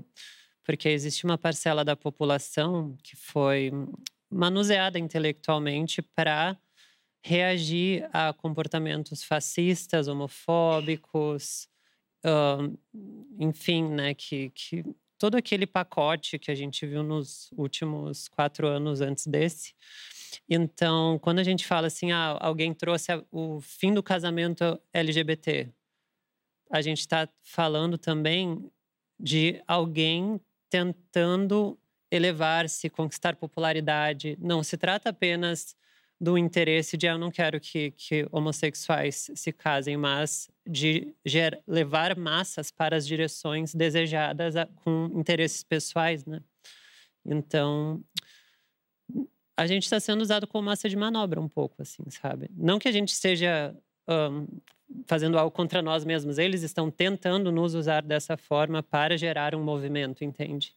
porque 0.67 0.89
existe 0.89 1.23
uma 1.23 1.37
parcela 1.37 1.85
da 1.85 1.95
população 1.95 2.97
que 3.01 3.15
foi 3.15 3.71
manuseada 4.29 4.99
intelectualmente 4.99 6.01
para 6.01 6.57
reagir 7.23 8.07
a 8.11 8.33
comportamentos 8.33 9.23
fascistas, 9.23 10.09
homofóbicos, 10.09 11.69
uh, 12.25 12.77
enfim, 13.39 13.87
né, 13.87 14.13
que, 14.13 14.49
que 14.49 14.83
todo 15.17 15.35
aquele 15.35 15.65
pacote 15.65 16.37
que 16.37 16.51
a 16.51 16.55
gente 16.55 16.85
viu 16.85 17.01
nos 17.01 17.49
últimos 17.53 18.27
quatro 18.27 18.67
anos 18.67 18.99
antes 18.99 19.25
desse. 19.25 19.73
Então, 20.49 21.17
quando 21.19 21.39
a 21.39 21.43
gente 21.43 21.65
fala 21.65 21.87
assim, 21.87 22.11
ah, 22.11 22.37
alguém 22.41 22.73
trouxe 22.73 23.13
o 23.31 23.61
fim 23.61 23.93
do 23.93 24.03
casamento 24.03 24.77
LGBT, 24.91 25.71
a 26.69 26.81
gente 26.81 26.99
está 26.99 27.29
falando 27.41 27.97
também 27.97 28.69
de 29.17 29.63
alguém 29.65 30.41
tentando 30.69 31.77
elevar-se, 32.11 32.89
conquistar 32.89 33.35
popularidade. 33.35 34.37
Não 34.39 34.63
se 34.63 34.77
trata 34.77 35.09
apenas 35.09 35.75
do 36.19 36.37
interesse 36.37 36.97
de 36.97 37.07
ah, 37.07 37.11
eu 37.11 37.19
não 37.19 37.29
quero 37.29 37.59
que, 37.59 37.91
que 37.91 38.27
homossexuais 38.31 39.29
se 39.35 39.51
casem, 39.53 39.95
mas 39.97 40.49
de 40.65 41.13
ger, 41.23 41.61
levar 41.67 42.17
massas 42.17 42.71
para 42.71 42.95
as 42.95 43.05
direções 43.05 43.73
desejadas 43.75 44.55
a, 44.55 44.65
com 44.83 45.11
interesses 45.13 45.63
pessoais, 45.63 46.25
né? 46.25 46.41
Então, 47.23 48.03
a 49.55 49.67
gente 49.67 49.83
está 49.83 49.99
sendo 49.99 50.21
usado 50.21 50.47
como 50.47 50.65
massa 50.65 50.89
de 50.89 50.95
manobra 50.95 51.39
um 51.39 51.49
pouco, 51.49 51.81
assim, 51.81 52.03
sabe? 52.09 52.49
Não 52.55 52.79
que 52.79 52.87
a 52.87 52.91
gente 52.91 53.09
esteja 53.09 53.75
um, 54.07 54.47
fazendo 55.05 55.37
algo 55.37 55.51
contra 55.51 55.81
nós 55.81 56.05
mesmos. 56.05 56.37
Eles 56.37 56.63
estão 56.63 56.89
tentando 56.89 57.51
nos 57.51 57.73
usar 57.73 58.01
dessa 58.01 58.37
forma 58.37 58.81
para 58.81 59.17
gerar 59.17 59.53
um 59.55 59.63
movimento, 59.63 60.23
entende? 60.23 60.73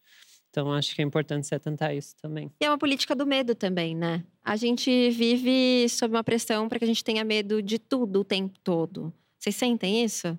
Então, 0.51 0.72
acho 0.72 0.95
que 0.95 1.01
é 1.01 1.05
importante 1.05 1.47
se 1.47 1.55
atentar 1.55 1.91
a 1.91 1.95
isso 1.95 2.16
também. 2.20 2.51
E 2.61 2.64
é 2.64 2.70
uma 2.70 2.78
política 2.78 3.14
do 3.14 3.24
medo 3.24 3.55
também, 3.55 3.95
né? 3.95 4.24
A 4.45 4.57
gente 4.57 5.11
vive 5.11 5.89
sob 5.89 6.12
uma 6.14 6.24
pressão 6.24 6.68
para 6.68 6.78
que 6.78 6.85
a 6.85 6.89
gente 6.89 7.05
tenha 7.05 7.22
medo 7.24 7.62
de 7.62 7.78
tudo 7.78 8.20
o 8.20 8.24
tempo 8.24 8.59
todo. 8.64 9.12
Vocês 9.39 9.55
sentem 9.55 10.05
isso? 10.05 10.37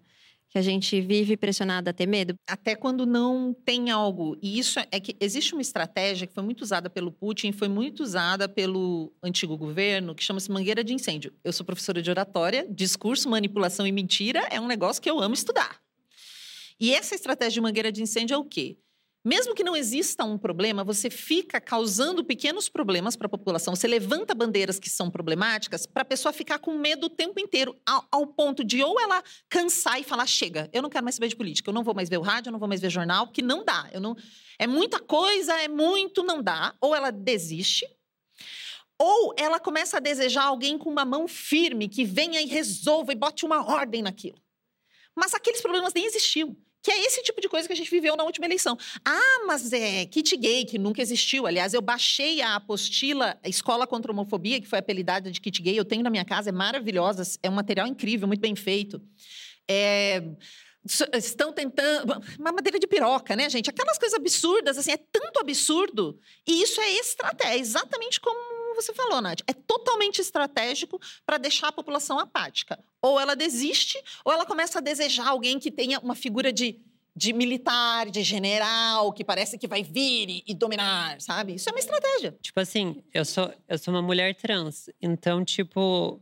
Que 0.51 0.57
a 0.57 0.61
gente 0.61 0.99
vive 0.99 1.37
pressionada 1.37 1.91
a 1.91 1.93
ter 1.93 2.05
medo? 2.05 2.35
Até 2.45 2.75
quando 2.75 3.05
não 3.05 3.53
tem 3.53 3.89
algo. 3.89 4.37
E 4.41 4.59
isso 4.59 4.79
é 4.91 4.99
que 4.99 5.15
existe 5.17 5.53
uma 5.53 5.61
estratégia 5.61 6.27
que 6.27 6.33
foi 6.33 6.43
muito 6.43 6.61
usada 6.61 6.89
pelo 6.89 7.09
Putin, 7.09 7.53
foi 7.53 7.69
muito 7.69 8.03
usada 8.03 8.49
pelo 8.49 9.13
antigo 9.23 9.57
governo, 9.57 10.13
que 10.13 10.21
chama-se 10.21 10.51
mangueira 10.51 10.83
de 10.83 10.93
incêndio. 10.93 11.33
Eu 11.41 11.53
sou 11.53 11.65
professora 11.65 12.01
de 12.01 12.09
oratória, 12.09 12.67
discurso, 12.69 13.29
manipulação 13.29 13.87
e 13.87 13.93
mentira 13.93 14.45
é 14.51 14.59
um 14.59 14.67
negócio 14.67 15.01
que 15.01 15.09
eu 15.09 15.21
amo 15.21 15.33
estudar. 15.33 15.79
E 16.77 16.93
essa 16.93 17.15
estratégia 17.15 17.53
de 17.53 17.61
mangueira 17.61 17.89
de 17.89 18.03
incêndio 18.03 18.33
é 18.33 18.37
o 18.37 18.43
quê? 18.43 18.77
Mesmo 19.23 19.53
que 19.53 19.63
não 19.63 19.75
exista 19.75 20.23
um 20.23 20.35
problema, 20.35 20.83
você 20.83 21.07
fica 21.07 21.61
causando 21.61 22.25
pequenos 22.25 22.67
problemas 22.67 23.15
para 23.15 23.27
a 23.27 23.29
população. 23.29 23.75
Você 23.75 23.87
levanta 23.87 24.33
bandeiras 24.33 24.79
que 24.79 24.89
são 24.89 25.11
problemáticas 25.11 25.85
para 25.85 26.01
a 26.01 26.05
pessoa 26.05 26.33
ficar 26.33 26.57
com 26.57 26.75
medo 26.75 27.05
o 27.05 27.09
tempo 27.09 27.39
inteiro, 27.39 27.79
ao, 27.85 28.03
ao, 28.11 28.27
ponto 28.27 28.63
de 28.63 28.83
ou 28.83 28.99
ela 28.99 29.23
cansar 29.47 30.01
e 30.01 30.03
falar: 30.03 30.25
chega, 30.25 30.67
eu 30.73 30.81
não 30.81 30.89
quero 30.89 31.03
mais 31.03 31.15
saber 31.15 31.27
de 31.27 31.35
política, 31.35 31.69
eu 31.69 31.73
não 31.73 31.83
vou 31.83 31.93
mais 31.93 32.09
ver 32.09 32.17
o 32.17 32.21
rádio, 32.21 32.49
eu 32.49 32.51
não 32.51 32.59
vou 32.59 32.67
mais 32.67 32.81
ver 32.81 32.89
jornal, 32.89 33.27
porque 33.27 33.43
não 33.43 33.63
dá. 33.63 33.87
Eu 33.93 34.01
não, 34.01 34.17
é 34.57 34.65
muita 34.65 34.99
coisa, 34.99 35.53
é 35.61 35.67
muito, 35.67 36.23
não 36.23 36.41
dá. 36.41 36.75
Ou 36.81 36.95
ela 36.95 37.11
desiste, 37.11 37.85
ou 38.97 39.35
ela 39.37 39.59
começa 39.59 39.97
a 39.97 39.99
desejar 39.99 40.45
alguém 40.45 40.79
com 40.79 40.89
uma 40.89 41.05
mão 41.05 41.27
firme 41.27 41.87
que 41.87 42.03
venha 42.03 42.41
e 42.41 42.47
resolva 42.47 43.11
e 43.11 43.15
bote 43.15 43.45
uma 43.45 43.63
ordem 43.63 44.01
naquilo. 44.01 44.41
Mas 45.15 45.35
aqueles 45.35 45.61
problemas 45.61 45.93
nem 45.93 46.05
existiam. 46.05 46.57
Que 46.81 46.91
é 46.91 47.05
esse 47.05 47.21
tipo 47.21 47.39
de 47.39 47.47
coisa 47.47 47.67
que 47.67 47.73
a 47.73 47.75
gente 47.75 47.91
viveu 47.91 48.15
na 48.15 48.23
última 48.23 48.45
eleição. 48.45 48.77
Ah, 49.05 49.43
mas 49.45 49.71
é 49.71 50.05
kit 50.05 50.35
gay, 50.35 50.65
que 50.65 50.79
nunca 50.79 51.01
existiu. 51.01 51.45
Aliás, 51.45 51.73
eu 51.73 51.81
baixei 51.81 52.41
a 52.41 52.55
apostila 52.55 53.39
Escola 53.45 53.85
contra 53.85 54.11
a 54.11 54.13
Homofobia, 54.13 54.59
que 54.59 54.67
foi 54.67 54.79
apelidada 54.79 55.31
de 55.31 55.39
kit 55.39 55.61
gay. 55.61 55.77
Eu 55.77 55.85
tenho 55.85 56.03
na 56.03 56.09
minha 56.09 56.25
casa, 56.25 56.49
é 56.49 56.51
maravilhosa, 56.51 57.23
é 57.43 57.49
um 57.49 57.53
material 57.53 57.87
incrível, 57.87 58.27
muito 58.27 58.41
bem 58.41 58.55
feito. 58.55 59.01
É 59.67 60.23
estão 61.17 61.53
tentando. 61.53 62.21
Uma 62.39 62.51
madeira 62.51 62.79
de 62.79 62.87
piroca, 62.87 63.35
né, 63.35 63.49
gente? 63.49 63.69
Aquelas 63.69 63.97
coisas 63.97 64.17
absurdas, 64.17 64.77
assim, 64.77 64.91
é 64.91 64.97
tanto 64.97 65.39
absurdo. 65.39 66.19
E 66.47 66.63
isso 66.63 66.81
é 66.81 66.91
estratégia, 66.93 67.53
é 67.53 67.59
exatamente 67.59 68.19
como 68.19 68.50
você 68.75 68.93
falou, 68.93 69.21
Nath. 69.21 69.41
É 69.47 69.53
totalmente 69.53 70.19
estratégico 70.19 70.99
para 71.25 71.37
deixar 71.37 71.69
a 71.69 71.71
população 71.71 72.19
apática. 72.19 72.79
Ou 73.01 73.19
ela 73.19 73.35
desiste, 73.35 74.01
ou 74.23 74.31
ela 74.31 74.45
começa 74.45 74.79
a 74.79 74.81
desejar 74.81 75.29
alguém 75.29 75.59
que 75.59 75.71
tenha 75.71 75.99
uma 75.99 76.15
figura 76.15 76.51
de, 76.51 76.79
de 77.15 77.33
militar, 77.33 78.09
de 78.09 78.23
general, 78.23 79.11
que 79.11 79.23
parece 79.23 79.57
que 79.57 79.67
vai 79.67 79.83
vir 79.83 80.29
e, 80.29 80.43
e 80.47 80.53
dominar, 80.53 81.19
sabe? 81.19 81.55
Isso 81.55 81.69
é 81.69 81.71
uma 81.71 81.79
estratégia. 81.79 82.37
Tipo 82.41 82.59
assim, 82.59 83.03
eu 83.13 83.25
sou, 83.25 83.53
eu 83.67 83.77
sou 83.77 83.93
uma 83.93 84.01
mulher 84.01 84.35
trans. 84.35 84.89
Então, 85.01 85.43
tipo, 85.43 86.21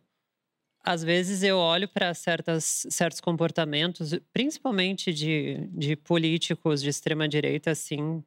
às 0.83 1.03
vezes 1.03 1.43
eu 1.43 1.57
olho 1.57 1.87
para 1.87 2.13
certos 2.13 3.19
comportamentos, 3.21 4.13
principalmente 4.33 5.13
de, 5.13 5.67
de 5.71 5.95
políticos 5.95 6.81
de 6.81 6.89
extrema 6.89 7.27
direita, 7.27 7.71
assim, 7.71 8.23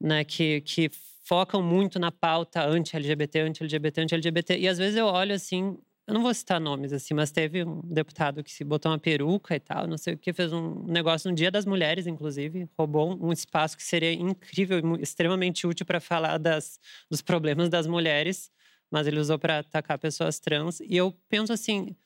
né, 0.00 0.24
que, 0.24 0.60
que 0.62 0.90
focam 1.26 1.60
muito 1.60 1.98
na 1.98 2.12
pauta 2.12 2.64
anti-LGBT, 2.64 3.40
anti-LGBT, 3.40 4.00
anti-LGBT. 4.02 4.58
E 4.58 4.68
às 4.68 4.78
vezes 4.78 4.96
eu 4.96 5.06
olho 5.06 5.34
assim, 5.34 5.76
eu 6.06 6.14
não 6.14 6.22
vou 6.22 6.32
citar 6.32 6.60
nomes 6.60 6.92
assim, 6.92 7.14
mas 7.14 7.32
teve 7.32 7.64
um 7.64 7.80
deputado 7.82 8.44
que 8.44 8.52
se 8.52 8.62
botou 8.62 8.92
uma 8.92 8.98
peruca 8.98 9.56
e 9.56 9.58
tal, 9.58 9.88
não 9.88 9.98
sei 9.98 10.14
o 10.14 10.18
que, 10.18 10.32
fez 10.32 10.52
um 10.52 10.84
negócio 10.84 11.28
no 11.28 11.34
Dia 11.34 11.50
das 11.50 11.66
Mulheres, 11.66 12.06
inclusive, 12.06 12.68
roubou 12.78 13.18
um 13.20 13.32
espaço 13.32 13.76
que 13.76 13.82
seria 13.82 14.12
incrível 14.12 14.80
extremamente 15.00 15.66
útil 15.66 15.84
para 15.84 15.98
falar 15.98 16.38
das, 16.38 16.78
dos 17.10 17.20
problemas 17.20 17.68
das 17.68 17.88
mulheres, 17.88 18.52
mas 18.88 19.08
ele 19.08 19.18
usou 19.18 19.36
para 19.36 19.58
atacar 19.58 19.98
pessoas 19.98 20.38
trans. 20.38 20.78
E 20.78 20.96
eu 20.96 21.12
penso 21.28 21.52
assim, 21.52 21.96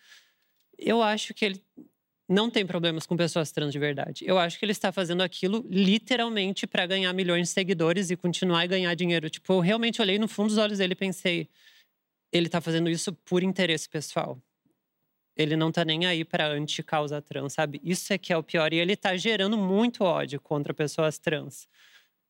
eu 0.79 1.03
acho 1.03 1.35
que 1.35 1.45
ele 1.45 1.63
não 2.31 2.49
tem 2.49 2.65
problemas 2.65 3.07
com 3.07 3.17
pessoas 3.17 3.51
trans 3.51 3.73
de 3.73 3.79
verdade. 3.81 4.25
Eu 4.25 4.39
acho 4.39 4.57
que 4.57 4.65
ele 4.65 4.71
está 4.71 4.93
fazendo 4.93 5.21
aquilo 5.21 5.67
literalmente 5.69 6.65
para 6.65 6.87
ganhar 6.87 7.13
milhões 7.13 7.49
de 7.49 7.55
seguidores 7.55 8.09
e 8.09 8.17
continuar 8.17 8.61
a 8.61 8.67
ganhar 8.67 8.95
dinheiro. 8.95 9.29
Tipo, 9.29 9.55
eu 9.55 9.59
realmente 9.59 10.01
olhei 10.01 10.17
no 10.17 10.29
fundo 10.29 10.47
dos 10.47 10.57
olhos 10.57 10.79
dele 10.79 10.93
e 10.93 10.97
pensei, 10.97 11.49
ele 12.33 12.47
está 12.47 12.61
fazendo 12.61 12.89
isso 12.89 13.13
por 13.13 13.43
interesse 13.43 13.89
pessoal. 13.89 14.41
ele 15.37 15.57
não 15.57 15.73
tá 15.73 15.85
nem 15.85 16.07
aí 16.07 16.25
para 16.25 16.47
anti-causa 16.47 17.21
trans, 17.21 17.55
sabe? 17.55 17.81
Isso 17.83 18.13
é 18.13 18.19
que 18.19 18.33
é 18.33 18.37
o 18.37 18.43
pior. 18.43 18.73
E 18.73 18.77
ele 18.77 18.95
tá 18.95 19.17
gerando 19.17 19.57
muito 19.59 20.05
ódio 20.05 20.41
contra 20.41 20.73
pessoas 20.73 21.19
trans. 21.19 21.67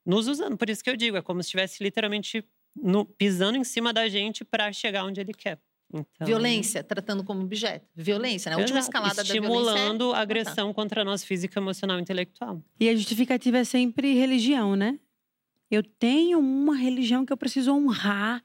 Nos 0.06 0.28
usando. 0.28 0.56
Por 0.56 0.70
isso 0.70 0.82
que 0.82 0.88
eu 0.88 0.96
digo, 0.96 1.18
é 1.18 1.22
como 1.22 1.42
se 1.42 1.48
estivesse 1.48 1.82
literalmente 1.82 2.42
no, 2.74 3.04
pisando 3.04 3.58
em 3.58 3.64
cima 3.64 3.92
da 3.92 4.08
gente 4.08 4.44
para 4.44 4.72
chegar 4.72 5.04
onde 5.04 5.20
ele 5.20 5.34
quer. 5.34 5.58
Então, 5.92 6.26
Violência, 6.26 6.84
tratando 6.84 7.24
como 7.24 7.42
objeto. 7.42 7.86
Violência, 7.94 8.48
né? 8.50 8.56
A 8.56 8.58
última 8.58 8.78
exato, 8.78 8.96
escalada 8.96 9.16
da 9.16 9.22
violência. 9.32 9.48
é 9.48 9.56
Estimulando 9.56 10.04
a 10.04 10.06
matar. 10.08 10.20
agressão 10.22 10.72
contra 10.72 11.04
nós 11.04 11.24
física, 11.24 11.58
emocional 11.58 11.98
e 11.98 12.02
intelectual. 12.02 12.62
E 12.78 12.88
a 12.88 12.94
justificativa 12.94 13.58
é 13.58 13.64
sempre 13.64 14.14
religião, 14.14 14.76
né? 14.76 14.98
Eu 15.70 15.82
tenho 15.82 16.38
uma 16.38 16.76
religião 16.76 17.24
que 17.24 17.32
eu 17.32 17.36
preciso 17.36 17.72
honrar. 17.72 18.42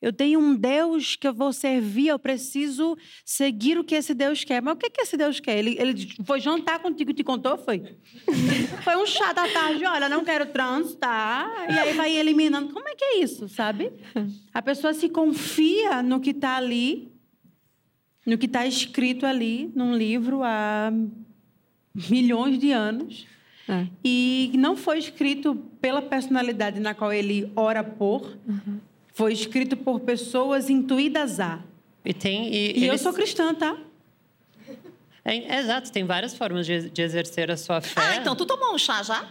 Eu 0.00 0.12
tenho 0.12 0.38
um 0.38 0.54
Deus 0.54 1.16
que 1.16 1.26
eu 1.26 1.32
vou 1.32 1.52
servir, 1.52 2.08
eu 2.08 2.18
preciso 2.18 2.96
seguir 3.24 3.78
o 3.78 3.84
que 3.84 3.94
esse 3.94 4.12
Deus 4.12 4.44
quer. 4.44 4.60
Mas 4.60 4.74
o 4.74 4.76
que, 4.76 4.90
que 4.90 5.00
esse 5.00 5.16
Deus 5.16 5.40
quer? 5.40 5.58
Ele, 5.58 5.76
ele 5.78 6.14
foi 6.24 6.38
jantar 6.38 6.78
contigo 6.80 7.10
e 7.10 7.14
te 7.14 7.24
contou, 7.24 7.56
foi? 7.56 7.82
foi 8.84 8.96
um 8.96 9.06
chá 9.06 9.32
da 9.32 9.48
tarde, 9.48 9.84
olha, 9.86 10.08
não 10.08 10.22
quero 10.22 10.46
trans, 10.46 10.94
tá? 10.94 11.66
E 11.70 11.78
aí 11.78 11.94
vai 11.94 12.14
eliminando. 12.14 12.72
Como 12.74 12.86
é 12.88 12.94
que 12.94 13.04
é 13.04 13.20
isso, 13.20 13.48
sabe? 13.48 13.90
A 14.52 14.60
pessoa 14.60 14.92
se 14.92 15.08
confia 15.08 16.02
no 16.02 16.20
que 16.20 16.30
está 16.30 16.56
ali, 16.56 17.10
no 18.26 18.36
que 18.36 18.46
está 18.46 18.66
escrito 18.66 19.24
ali, 19.24 19.72
num 19.74 19.96
livro 19.96 20.42
há 20.42 20.92
milhões 22.10 22.58
de 22.58 22.70
anos. 22.70 23.26
É. 23.68 23.86
E 24.04 24.52
não 24.56 24.76
foi 24.76 24.98
escrito 24.98 25.56
pela 25.80 26.02
personalidade 26.02 26.78
na 26.80 26.94
qual 26.94 27.12
ele 27.12 27.50
ora 27.56 27.82
por, 27.82 28.36
foi 29.16 29.32
escrito 29.32 29.78
por 29.78 30.00
pessoas 30.00 30.68
intuídas 30.68 31.40
a. 31.40 31.60
E 32.04 32.12
tem. 32.12 32.52
E, 32.54 32.78
E 32.80 32.84
eu 32.86 32.92
eles- 32.92 33.00
sou 33.00 33.14
cristã, 33.14 33.54
tá? 33.54 33.74
É, 35.24 35.56
é 35.56 35.58
exato, 35.58 35.90
tem 35.90 36.04
várias 36.04 36.34
formas 36.34 36.66
de, 36.66 36.90
de 36.90 37.00
exercer 37.02 37.50
a 37.50 37.56
sua 37.56 37.80
fé. 37.80 37.98
Ah, 38.00 38.16
então 38.16 38.36
tu 38.36 38.44
tomou 38.44 38.74
um 38.74 38.78
chá 38.78 39.02
já? 39.02 39.26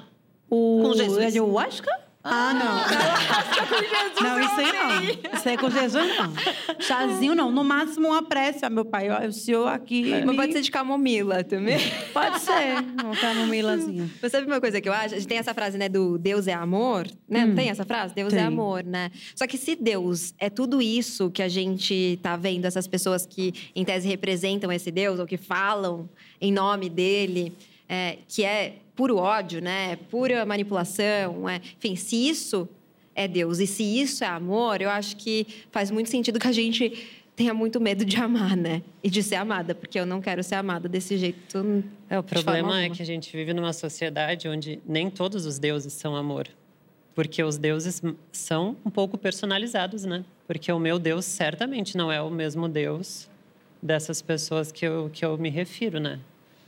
O 0.49 0.81
Com 0.81 0.93
Jesus. 0.95 1.19
É 1.19 1.25
ayahuasca? 1.27 2.04
Ah, 2.27 2.53
não. 2.55 4.23
Não, 4.23 4.39
isso 4.39 4.59
aí 4.59 4.71
não. 4.73 5.33
Isso 5.37 5.49
aí 5.49 5.57
com 5.57 5.69
Jesus 5.69 6.07
não. 6.17 6.33
Chazinho 6.79 7.35
não. 7.35 7.51
No 7.51 7.63
máximo 7.63 8.07
uma 8.07 8.23
prece, 8.23 8.65
ó, 8.65 8.69
meu 8.69 8.83
pai. 8.83 9.09
Ó, 9.11 9.27
o 9.27 9.31
senhor 9.31 9.67
aqui. 9.67 10.09
Mas 10.09 10.25
me- 10.25 10.35
pode 10.35 10.53
ser 10.53 10.61
de 10.61 10.71
camomila 10.71 11.43
também. 11.43 11.77
Pode 12.13 12.39
ser. 12.39 12.77
Uma 13.03 13.15
camomilazinha. 13.15 14.09
Mas 14.21 14.31
sabe 14.31 14.47
uma 14.47 14.59
coisa 14.59 14.81
que 14.81 14.89
eu 14.89 14.93
acho? 14.93 15.13
A 15.13 15.19
gente 15.19 15.27
tem 15.27 15.37
essa 15.37 15.53
frase, 15.53 15.77
né, 15.77 15.87
do 15.87 16.17
Deus 16.17 16.47
é 16.47 16.53
amor, 16.53 17.05
né? 17.29 17.45
Não 17.45 17.53
tem 17.55 17.69
essa 17.69 17.85
frase? 17.85 18.15
Deus 18.15 18.33
é 18.33 18.37
tem. 18.37 18.45
amor, 18.45 18.83
né? 18.83 19.11
Só 19.35 19.45
que 19.45 19.57
se 19.57 19.75
Deus 19.75 20.33
é 20.39 20.49
tudo 20.49 20.81
isso 20.81 21.29
que 21.29 21.43
a 21.43 21.47
gente 21.47 22.17
tá 22.23 22.35
vendo, 22.35 22.65
essas 22.65 22.87
pessoas 22.87 23.25
que, 23.25 23.53
em 23.75 23.85
tese, 23.85 24.07
representam 24.07 24.71
esse 24.71 24.89
Deus, 24.89 25.19
ou 25.19 25.27
que 25.27 25.37
falam 25.37 26.09
em 26.41 26.51
nome 26.51 26.89
dele, 26.89 27.53
é, 27.87 28.17
que 28.27 28.43
é 28.43 28.75
puro 28.95 29.17
ódio, 29.17 29.61
né? 29.61 29.97
Pura 30.09 30.45
manipulação, 30.45 31.47
é... 31.47 31.61
enfim, 31.77 31.95
se 31.95 32.27
isso 32.27 32.67
é 33.13 33.27
Deus 33.27 33.59
e 33.59 33.67
se 33.67 33.83
isso 33.83 34.23
é 34.23 34.27
amor, 34.27 34.81
eu 34.81 34.89
acho 34.89 35.15
que 35.15 35.47
faz 35.71 35.89
muito 35.91 36.09
sentido 36.09 36.39
que 36.39 36.47
a 36.47 36.51
gente 36.51 37.07
tenha 37.35 37.53
muito 37.53 37.81
medo 37.81 38.05
de 38.05 38.17
amar, 38.17 38.55
né? 38.55 38.81
E 39.03 39.09
de 39.09 39.21
ser 39.21 39.35
amada, 39.35 39.75
porque 39.75 39.99
eu 39.99 40.05
não 40.05 40.21
quero 40.21 40.41
ser 40.43 40.55
amada 40.55 40.87
desse 40.87 41.17
jeito. 41.17 41.83
É, 42.09 42.17
o 42.17 42.23
problema 42.23 42.81
é 42.81 42.89
que 42.89 43.01
a 43.01 43.05
gente 43.05 43.35
vive 43.35 43.53
numa 43.53 43.73
sociedade 43.73 44.47
onde 44.47 44.79
nem 44.87 45.09
todos 45.09 45.45
os 45.45 45.59
deuses 45.59 45.93
são 45.93 46.15
amor. 46.15 46.47
Porque 47.13 47.41
os 47.43 47.57
deuses 47.57 48.01
são 48.31 48.75
um 48.85 48.89
pouco 48.89 49.17
personalizados, 49.17 50.03
né? 50.03 50.23
Porque 50.47 50.71
o 50.71 50.79
meu 50.79 50.99
Deus 50.99 51.25
certamente 51.25 51.95
não 51.95 52.11
é 52.11 52.21
o 52.21 52.29
mesmo 52.29 52.67
Deus 52.67 53.29
dessas 53.81 54.21
pessoas 54.21 54.71
que 54.71 54.85
eu, 54.85 55.09
que 55.11 55.23
eu 55.23 55.37
me 55.37 55.49
refiro, 55.49 55.99
né? 55.99 56.19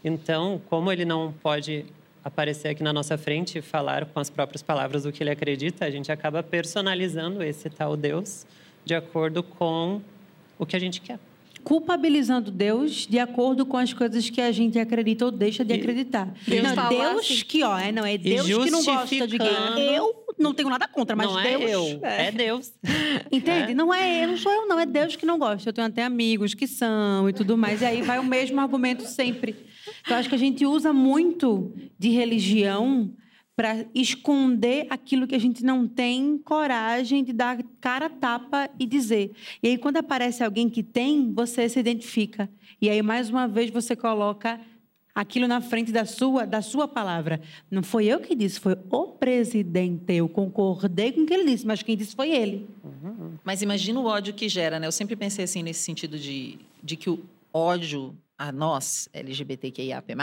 Então, 0.04 0.62
como 0.70 0.91
ele 0.91 1.06
não 1.06 1.34
pode 1.41 1.86
aparecer 2.24 2.70
aqui 2.70 2.84
na 2.84 2.91
nossa 2.93 3.18
frente 3.18 3.60
e 3.60 3.62
falar 3.62 4.06
com 4.06 4.20
as 4.20 4.30
próprias 4.30 4.62
palavras 4.62 5.06
o 5.06 5.12
que 5.12 5.24
ele 5.24 5.30
acredita, 5.30 5.86
a 5.86 5.89
gente 5.89 6.12
acaba 6.12 6.43
personalizando 6.43 7.41
esse 7.41 7.70
tal 7.70 7.95
Deus 7.95 8.45
de 8.86 8.93
acordo 8.93 9.41
com 9.43 10.02
o 10.60 10.66
que 10.66 10.76
a 10.76 10.80
gente 10.80 11.02
quer. 11.02 11.20
culpabilizando 11.64 12.50
Deus 12.50 13.06
de 13.10 13.20
acordo 13.20 13.66
com 13.66 13.76
as 13.78 13.91
coisas 13.93 14.30
que 14.30 14.39
a 14.39 14.52
gente 14.52 14.80
acredita 14.80 15.26
ou 15.26 15.32
deixa 15.32 15.66
de 15.66 15.74
acreditar. 15.74 16.34
Deus 16.48 16.64
não, 16.74 16.89
Deus 16.89 17.20
assim. 17.20 17.41
que, 17.45 17.64
ó, 17.64 17.78
é, 17.78 17.91
não, 17.91 18.06
é 18.06 18.18
Deus 18.18 18.45
que 18.48 18.72
não 18.72 18.84
gosta 18.84 19.28
de 19.28 19.38
justificando- 19.38 19.80
Eu 19.80 20.24
não 20.38 20.54
tenho 20.54 20.70
nada 20.70 20.88
contra, 20.88 21.16
mas 21.16 21.28
não 21.28 21.41
Deus. 21.43 21.62
é 21.62 21.76
eu, 21.76 22.00
é, 22.04 22.32
Deus. 22.32 22.72
Entende? 23.32 23.74
Não 23.74 23.93
é 23.93 24.24
eu, 24.24 24.30
não 24.30 24.38
sou 24.38 24.52
eu, 24.52 24.66
não. 24.68 24.80
É 24.80 24.86
Deus 24.86 25.16
que 25.18 25.26
não 25.26 25.38
gosta. 25.38 25.68
Eu 25.68 25.74
tenho 25.74 25.88
até 25.88 26.04
amigos 26.04 26.54
que 26.54 26.68
são 26.68 27.28
e 27.28 27.34
tudo 27.34 27.58
mais. 27.58 27.82
E 27.82 27.86
aí 27.86 28.02
vai 28.02 28.18
o 28.20 28.24
mesmo 28.24 28.60
argumento 28.62 29.04
sempre. 29.06 29.56
Eu 30.10 30.16
acho 30.16 30.30
que 30.30 30.36
a 30.36 30.40
gente 30.40 30.66
usa 30.66 30.92
muito 30.94 31.74
de 31.98 32.10
religião 32.10 33.14
para 33.58 33.86
esconder 33.96 34.86
aquilo 34.88 35.26
que 35.26 35.34
a 35.34 35.40
gente 35.40 35.66
não 35.66 35.88
tem 35.88 36.38
coragem 36.38 37.24
de 37.24 37.34
dar 37.34 37.58
cara 37.82 38.08
tapa 38.08 38.70
e 38.80 38.86
dizer. 38.86 39.32
E 39.64 39.70
aí, 39.70 39.78
quando 39.80 39.98
aparece 39.98 40.44
alguém 40.44 40.70
que 40.70 40.84
tem, 40.84 41.34
você 41.34 41.68
se 41.68 41.80
identifica. 41.80 42.48
E 42.80 42.88
aí, 42.88 43.02
mais 43.02 43.32
uma 43.32 43.48
vez, 43.48 43.72
você 43.72 43.96
coloca 43.96 44.60
aquilo 45.16 45.48
na 45.48 45.60
frente 45.60 45.92
da 45.92 46.06
sua, 46.06 46.46
da 46.46 46.62
sua 46.62 46.88
palavra. 46.88 47.42
Não 47.72 47.82
foi 47.82 48.06
eu 48.06 48.20
que 48.20 48.36
disse, 48.36 48.60
foi 48.60 48.78
o 48.92 49.08
presidente. 49.08 50.14
Eu 50.14 50.30
concordei 50.30 51.12
com 51.12 51.22
o 51.22 51.26
que 51.26 51.34
ele 51.34 51.50
disse, 51.50 51.66
mas 51.66 51.82
quem 51.82 51.98
disse 51.98 52.16
foi 52.16 52.30
ele. 52.30 52.70
Mas 53.44 53.64
imagina 53.64 54.00
o 54.00 54.06
ódio 54.06 54.36
que 54.36 54.48
gera, 54.48 54.80
né? 54.80 54.86
Eu 54.86 54.92
sempre 54.92 55.16
pensei 55.16 55.46
assim 55.46 55.64
nesse 55.64 55.80
sentido 55.80 56.20
de, 56.20 56.60
de 56.84 56.96
que 56.96 57.10
o 57.10 57.20
ódio 57.52 58.16
a 58.38 58.52
nós, 58.52 59.10
LGBTQIAP+, 59.14 60.14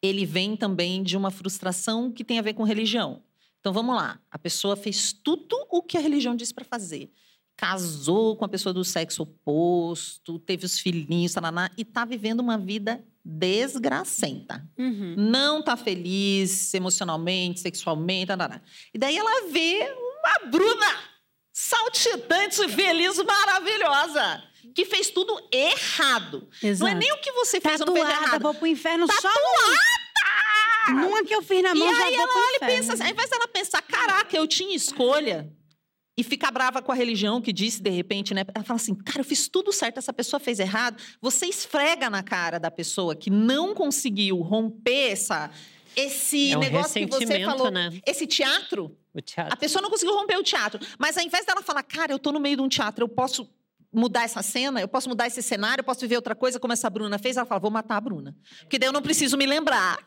ele 0.00 0.26
vem 0.26 0.56
também 0.56 1.02
de 1.02 1.16
uma 1.16 1.30
frustração 1.30 2.10
que 2.10 2.24
tem 2.24 2.38
a 2.38 2.42
ver 2.42 2.54
com 2.54 2.64
religião. 2.64 3.22
Então 3.60 3.72
vamos 3.72 3.94
lá, 3.94 4.20
a 4.30 4.38
pessoa 4.38 4.76
fez 4.76 5.12
tudo 5.12 5.56
o 5.70 5.82
que 5.82 5.96
a 5.96 6.00
religião 6.00 6.34
disse 6.34 6.52
para 6.52 6.64
fazer. 6.64 7.12
Casou 7.56 8.36
com 8.36 8.44
a 8.44 8.48
pessoa 8.48 8.72
do 8.72 8.84
sexo 8.84 9.22
oposto, 9.22 10.38
teve 10.40 10.66
os 10.66 10.78
filhinhos, 10.78 11.32
taraná, 11.32 11.70
e 11.78 11.84
tá 11.84 12.04
vivendo 12.04 12.40
uma 12.40 12.58
vida 12.58 13.04
desgracenta 13.24 14.68
não 15.16 15.62
tá 15.62 15.76
feliz 15.76 16.74
emocionalmente, 16.74 17.60
sexualmente, 17.60 18.26
tarará. 18.26 18.60
e 18.92 18.98
daí 18.98 19.16
ela 19.16 19.48
vê 19.50 19.94
uma 19.94 20.50
Bruna 20.50 21.12
saltitante, 21.52 22.66
feliz, 22.68 23.16
maravilhosa, 23.22 24.42
que 24.74 24.84
fez 24.84 25.10
tudo 25.10 25.34
errado. 25.52 26.48
Não 26.62 26.68
é 26.68 26.70
Exato. 26.70 26.94
nem 26.96 27.12
o 27.12 27.18
que 27.20 27.32
você 27.32 27.60
fez 27.60 27.80
ou 27.80 27.86
não 27.86 27.94
fez 27.94 28.06
Tatuada, 28.06 28.26
errado. 28.28 28.42
vou 28.42 28.54
pro 28.54 28.66
inferno 28.66 29.06
só 29.10 29.28
numa. 29.28 31.00
Numa 31.02 31.24
que 31.24 31.34
eu 31.34 31.42
fiz 31.42 31.62
na 31.62 31.70
E 31.70 31.78
mão, 31.78 31.94
já 31.94 32.04
aí 32.04 32.16
vou 32.16 32.22
ela 32.24 32.32
olha 32.34 32.42
e 32.52 32.56
inferno. 32.56 32.74
pensa 32.76 32.92
assim, 32.94 33.02
ao 33.04 33.10
invés 33.10 33.30
dela 33.30 33.48
pensar, 33.48 33.82
caraca, 33.82 34.36
eu 34.36 34.46
tinha 34.48 34.74
escolha, 34.74 35.48
e 36.18 36.22
ficar 36.24 36.50
brava 36.50 36.82
com 36.82 36.90
a 36.92 36.94
religião 36.94 37.40
que 37.40 37.52
disse, 37.52 37.80
de 37.80 37.88
repente, 37.90 38.34
né? 38.34 38.44
Ela 38.54 38.64
fala 38.64 38.76
assim, 38.78 38.94
cara, 38.94 39.20
eu 39.20 39.24
fiz 39.24 39.48
tudo 39.48 39.72
certo, 39.72 39.98
essa 39.98 40.12
pessoa 40.12 40.38
fez 40.40 40.58
errado. 40.58 41.00
Você 41.20 41.46
esfrega 41.46 42.10
na 42.10 42.22
cara 42.22 42.58
da 42.58 42.70
pessoa 42.70 43.14
que 43.16 43.30
não 43.30 43.74
conseguiu 43.74 44.36
romper 44.42 45.12
essa, 45.12 45.50
esse 45.96 46.52
É 46.52 46.56
um 46.56 46.60
negócio 46.60 46.94
que 46.94 47.06
você 47.06 47.44
falou, 47.44 47.70
né? 47.70 47.90
esse 48.06 48.26
teatro. 48.26 48.94
O 49.14 49.18
A 49.18 49.22
teatro. 49.22 49.56
pessoa 49.58 49.80
não 49.82 49.88
conseguiu 49.90 50.14
romper 50.14 50.36
o 50.36 50.42
teatro. 50.42 50.80
Mas 50.98 51.16
ao 51.16 51.24
invés 51.24 51.46
dela 51.46 51.62
falar, 51.62 51.82
cara, 51.82 52.12
eu 52.12 52.18
tô 52.18 52.30
no 52.32 52.40
meio 52.40 52.56
de 52.56 52.62
um 52.62 52.68
teatro, 52.68 53.04
eu 53.04 53.08
posso 53.08 53.48
mudar 53.92 54.22
essa 54.22 54.42
cena, 54.42 54.80
eu 54.80 54.88
posso 54.88 55.08
mudar 55.08 55.26
esse 55.26 55.42
cenário, 55.42 55.80
eu 55.80 55.84
posso 55.84 56.00
viver 56.00 56.16
outra 56.16 56.34
coisa, 56.34 56.58
como 56.58 56.72
essa 56.72 56.88
Bruna 56.88 57.18
fez, 57.18 57.36
ela 57.36 57.44
fala, 57.44 57.60
vou 57.60 57.70
matar 57.70 57.96
a 57.96 58.00
Bruna. 58.00 58.34
Porque 58.60 58.78
daí 58.78 58.88
eu 58.88 58.92
não 58.92 59.02
preciso 59.02 59.36
me 59.36 59.44
lembrar 59.44 59.98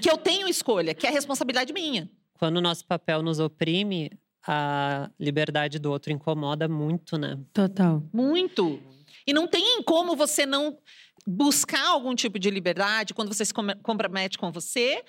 que 0.00 0.10
eu 0.10 0.16
tenho 0.16 0.48
escolha, 0.48 0.94
que 0.94 1.06
é 1.06 1.10
responsabilidade 1.10 1.72
minha. 1.72 2.10
Quando 2.38 2.56
o 2.56 2.60
nosso 2.60 2.86
papel 2.86 3.22
nos 3.22 3.38
oprime, 3.38 4.10
a 4.46 5.10
liberdade 5.18 5.78
do 5.78 5.90
outro 5.90 6.12
incomoda 6.12 6.68
muito, 6.68 7.18
né? 7.18 7.38
Total. 7.52 8.02
Muito. 8.12 8.80
E 9.26 9.32
não 9.32 9.46
tem 9.46 9.82
como 9.82 10.16
você 10.16 10.44
não 10.46 10.78
buscar 11.26 11.86
algum 11.86 12.14
tipo 12.14 12.38
de 12.38 12.50
liberdade 12.50 13.14
quando 13.14 13.32
você 13.32 13.44
se 13.44 13.54
compromete 13.82 14.36
com 14.36 14.52
você 14.52 15.02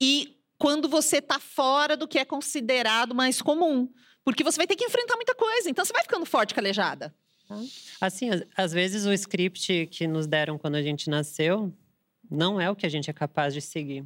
e 0.00 0.38
quando 0.56 0.88
você 0.88 1.18
está 1.18 1.38
fora 1.38 1.96
do 1.96 2.08
que 2.08 2.18
é 2.18 2.24
considerado 2.24 3.14
mais 3.14 3.42
comum. 3.42 3.88
Porque 4.24 4.44
você 4.44 4.56
vai 4.56 4.66
ter 4.66 4.76
que 4.76 4.84
enfrentar 4.84 5.16
muita 5.16 5.34
coisa. 5.34 5.70
Então 5.70 5.84
você 5.84 5.92
vai 5.92 6.02
ficando 6.02 6.26
forte, 6.26 6.54
calejada. 6.54 7.14
Assim, 8.00 8.28
às, 8.56 8.72
vezes 8.72 9.06
o 9.06 9.12
script 9.12 9.88
que 9.90 10.06
nos 10.06 10.26
deram 10.26 10.58
quando 10.58 10.74
a 10.74 10.82
gente 10.82 11.08
nasceu 11.08 11.72
não 12.30 12.60
é 12.60 12.70
o 12.70 12.76
que 12.76 12.86
a 12.86 12.88
gente 12.88 13.08
é 13.08 13.12
capaz 13.12 13.54
de 13.54 13.60
seguir. 13.60 14.04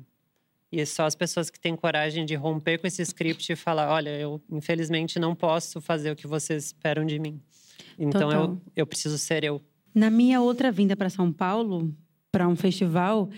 E 0.70 0.86
só 0.86 1.04
as 1.04 1.14
pessoas 1.14 1.50
que 1.50 1.60
têm 1.60 1.76
coragem 1.76 2.24
de 2.24 2.34
romper 2.34 2.78
com 2.78 2.86
esse 2.86 3.02
script 3.02 3.52
e 3.52 3.56
falar: 3.56 3.92
olha, 3.92 4.10
eu 4.10 4.40
infelizmente 4.50 5.18
não 5.18 5.34
posso 5.34 5.80
fazer 5.80 6.10
o 6.10 6.16
que 6.16 6.26
vocês 6.26 6.66
esperam 6.66 7.04
de 7.04 7.18
mim. 7.18 7.40
Então 7.98 8.30
Total. 8.30 8.44
eu, 8.44 8.62
eu 8.76 8.86
preciso 8.86 9.18
ser 9.18 9.44
eu. 9.44 9.60
Na 9.94 10.10
minha 10.10 10.40
outra 10.40 10.72
vinda 10.72 10.96
para 10.96 11.10
São 11.10 11.30
Paulo, 11.30 11.94
para 12.30 12.48
um 12.48 12.56
festival, 12.56 13.28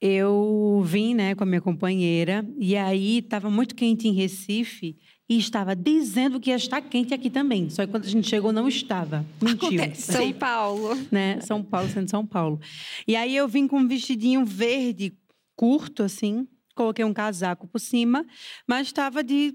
eu 0.00 0.80
vim 0.84 1.14
né, 1.14 1.34
com 1.34 1.42
a 1.42 1.46
minha 1.46 1.60
companheira, 1.60 2.46
e 2.58 2.76
aí 2.76 3.18
estava 3.18 3.50
muito 3.50 3.74
quente 3.74 4.06
em 4.06 4.12
Recife, 4.12 4.96
e 5.28 5.38
estava 5.38 5.74
dizendo 5.74 6.38
que 6.38 6.50
ia 6.50 6.56
estar 6.56 6.80
quente 6.80 7.12
aqui 7.12 7.28
também. 7.28 7.68
Só 7.68 7.84
que 7.84 7.90
quando 7.90 8.04
a 8.04 8.08
gente 8.08 8.28
chegou, 8.28 8.52
não 8.52 8.68
estava. 8.68 9.26
Mentiu. 9.42 9.80
São 9.94 10.32
Paulo. 10.32 10.94
Né? 11.10 11.40
São 11.40 11.62
Paulo 11.62 11.88
sendo 11.88 12.08
São 12.08 12.24
Paulo. 12.24 12.60
E 13.06 13.16
aí 13.16 13.34
eu 13.34 13.48
vim 13.48 13.66
com 13.66 13.78
um 13.78 13.88
vestidinho 13.88 14.44
verde 14.44 15.16
curto, 15.56 16.04
assim. 16.04 16.46
Coloquei 16.74 17.04
um 17.04 17.12
casaco 17.12 17.66
por 17.66 17.80
cima, 17.80 18.24
mas 18.66 18.86
estava 18.86 19.24
de 19.24 19.54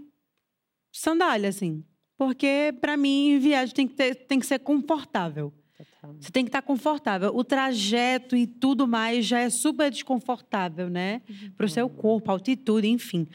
sandália, 0.91 1.49
assim. 1.49 1.85
Porque, 2.17 2.73
para 2.81 2.97
mim, 2.97 3.39
viagem 3.39 3.73
tem 3.73 3.87
que, 3.87 3.95
ter, 3.95 4.15
tem 4.15 4.39
que 4.39 4.45
ser 4.45 4.59
confortável. 4.59 5.53
Total. 5.77 6.15
Você 6.19 6.31
tem 6.31 6.43
que 6.43 6.49
estar 6.49 6.61
confortável. 6.61 7.31
O 7.33 7.43
trajeto 7.43 8.35
e 8.35 8.45
tudo 8.45 8.87
mais 8.87 9.25
já 9.25 9.39
é 9.39 9.49
super 9.49 9.89
desconfortável, 9.89 10.89
né? 10.89 11.21
Para 11.55 11.65
o 11.65 11.69
seu 11.69 11.89
corpo, 11.89 12.29
altitude, 12.29 12.87
enfim. 12.87 13.27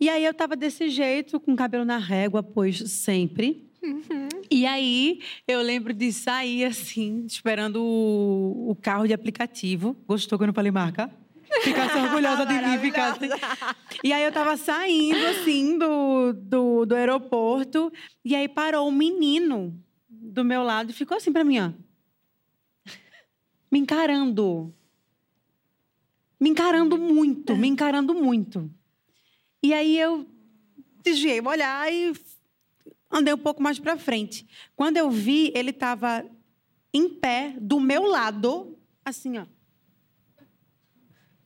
E 0.00 0.08
aí 0.08 0.24
eu 0.24 0.32
tava 0.32 0.54
desse 0.54 0.88
jeito, 0.90 1.40
com 1.40 1.52
o 1.52 1.56
cabelo 1.56 1.84
na 1.84 1.98
régua, 1.98 2.42
pois 2.42 2.78
sempre. 2.90 3.68
E 4.50 4.64
aí 4.66 5.20
eu 5.46 5.60
lembro 5.60 5.92
de 5.92 6.12
sair 6.12 6.64
assim, 6.64 7.24
esperando 7.26 7.82
o, 7.82 8.70
o 8.70 8.76
carro 8.76 9.06
de 9.06 9.12
aplicativo. 9.12 9.96
Gostou 10.06 10.38
que 10.38 10.44
eu 10.44 10.46
não 10.46 10.54
falei 10.54 10.70
marca? 10.70 11.10
Ficasse 11.62 11.96
orgulhosa 11.96 12.44
de 12.44 12.54
mim, 12.54 12.78
ficasse. 12.78 13.28
E 14.04 14.12
aí 14.12 14.22
eu 14.22 14.32
tava 14.32 14.56
saindo 14.56 15.26
assim 15.26 15.78
do, 15.78 16.32
do, 16.32 16.86
do 16.86 16.94
aeroporto, 16.94 17.92
e 18.24 18.34
aí 18.34 18.48
parou 18.48 18.88
um 18.88 18.92
menino 18.92 19.74
do 20.08 20.44
meu 20.44 20.62
lado 20.62 20.90
e 20.90 20.94
ficou 20.94 21.16
assim 21.16 21.32
pra 21.32 21.44
mim, 21.44 21.58
ó. 21.58 21.72
Me 23.70 23.78
encarando. 23.78 24.74
Me 26.40 26.50
encarando 26.50 26.96
muito, 26.96 27.56
me 27.56 27.66
encarando 27.66 28.14
muito. 28.14 28.70
E 29.62 29.74
aí 29.74 29.98
eu 29.98 30.26
desviei 31.02 31.40
o 31.40 31.48
olhar 31.48 31.92
e 31.92 32.12
andei 33.10 33.34
um 33.34 33.38
pouco 33.38 33.62
mais 33.62 33.78
para 33.78 33.96
frente. 33.96 34.46
Quando 34.76 34.96
eu 34.96 35.10
vi, 35.10 35.52
ele 35.54 35.70
estava 35.70 36.24
em 36.92 37.08
pé 37.08 37.54
do 37.60 37.80
meu 37.80 38.04
lado, 38.04 38.78
assim, 39.04 39.38
ó. 39.38 39.46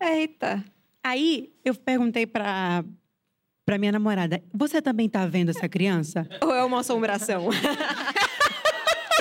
Eita. 0.01 0.65
Aí 1.03 1.53
eu 1.65 1.75
perguntei 1.75 2.27
para 2.27 2.85
para 3.65 3.79
minha 3.79 3.93
namorada: 3.93 4.43
"Você 4.53 4.83
também 4.83 5.07
está 5.07 5.27
vendo 5.27 5.51
essa 5.51 5.69
criança?" 5.69 6.29
Ou 6.41 6.55
é 6.55 6.65
uma 6.65 6.81
assombração? 6.81 7.49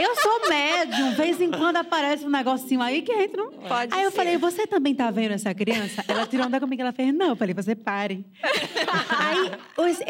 Eu 0.01 0.15
sou 0.15 0.49
médium, 0.49 1.13
vez 1.15 1.39
em 1.39 1.51
quando 1.51 1.77
aparece 1.77 2.25
um 2.25 2.29
negocinho 2.29 2.81
aí 2.81 3.01
que 3.01 3.11
entra. 3.11 3.43
no- 3.43 3.51
Pode 3.51 3.93
Aí 3.93 4.03
eu 4.03 4.09
ser. 4.11 4.17
falei, 4.17 4.37
você 4.37 4.65
também 4.65 4.95
tá 4.95 5.11
vendo 5.11 5.33
essa 5.33 5.53
criança? 5.53 6.03
Ela 6.07 6.25
tirou 6.25 6.47
onda 6.47 6.59
comigo, 6.59 6.81
ela 6.81 6.91
fez, 6.91 7.13
não. 7.13 7.29
Eu 7.29 7.35
falei, 7.35 7.53
você 7.53 7.75
pare. 7.75 8.25
Aí, 9.19 9.51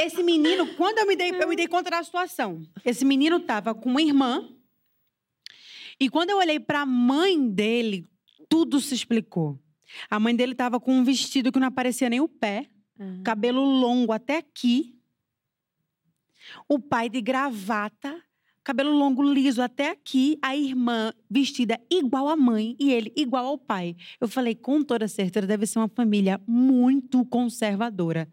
esse 0.05 0.23
menino, 0.23 0.65
quando 0.75 0.99
eu 0.99 1.07
me 1.07 1.15
dei, 1.15 1.31
eu 1.31 1.47
me 1.47 1.55
dei 1.55 1.67
conta 1.67 1.89
da 1.89 2.03
situação. 2.03 2.61
Esse 2.85 3.03
menino 3.03 3.39
tava 3.39 3.73
com 3.75 3.89
uma 3.89 4.01
irmã. 4.01 4.47
E 5.99 6.09
quando 6.09 6.29
eu 6.31 6.37
olhei 6.37 6.59
pra 6.59 6.85
mãe 6.85 7.47
dele, 7.49 8.09
tudo 8.49 8.79
se 8.79 8.93
explicou. 8.95 9.59
A 10.09 10.19
mãe 10.19 10.35
dele 10.35 10.55
tava 10.55 10.79
com 10.79 10.93
um 10.93 11.03
vestido 11.03 11.51
que 11.51 11.59
não 11.59 11.67
aparecia 11.67 12.09
nem 12.09 12.19
o 12.21 12.27
pé, 12.27 12.67
cabelo 13.23 13.61
longo 13.61 14.11
até 14.13 14.37
aqui. 14.37 14.95
O 16.67 16.79
pai 16.79 17.09
de 17.09 17.21
gravata, 17.21 18.19
cabelo 18.63 18.91
longo 18.91 19.23
liso 19.23 19.61
até 19.61 19.89
aqui, 19.89 20.37
a 20.41 20.55
irmã 20.55 21.13
vestida 21.29 21.79
igual 21.89 22.27
à 22.27 22.35
mãe 22.35 22.75
e 22.79 22.91
ele 22.91 23.11
igual 23.15 23.45
ao 23.45 23.57
pai. 23.57 23.95
Eu 24.19 24.27
falei, 24.27 24.55
com 24.55 24.83
toda 24.83 25.07
certeza, 25.07 25.47
deve 25.47 25.65
ser 25.65 25.79
uma 25.79 25.89
família 25.89 26.39
muito 26.47 27.25
conservadora. 27.25 28.31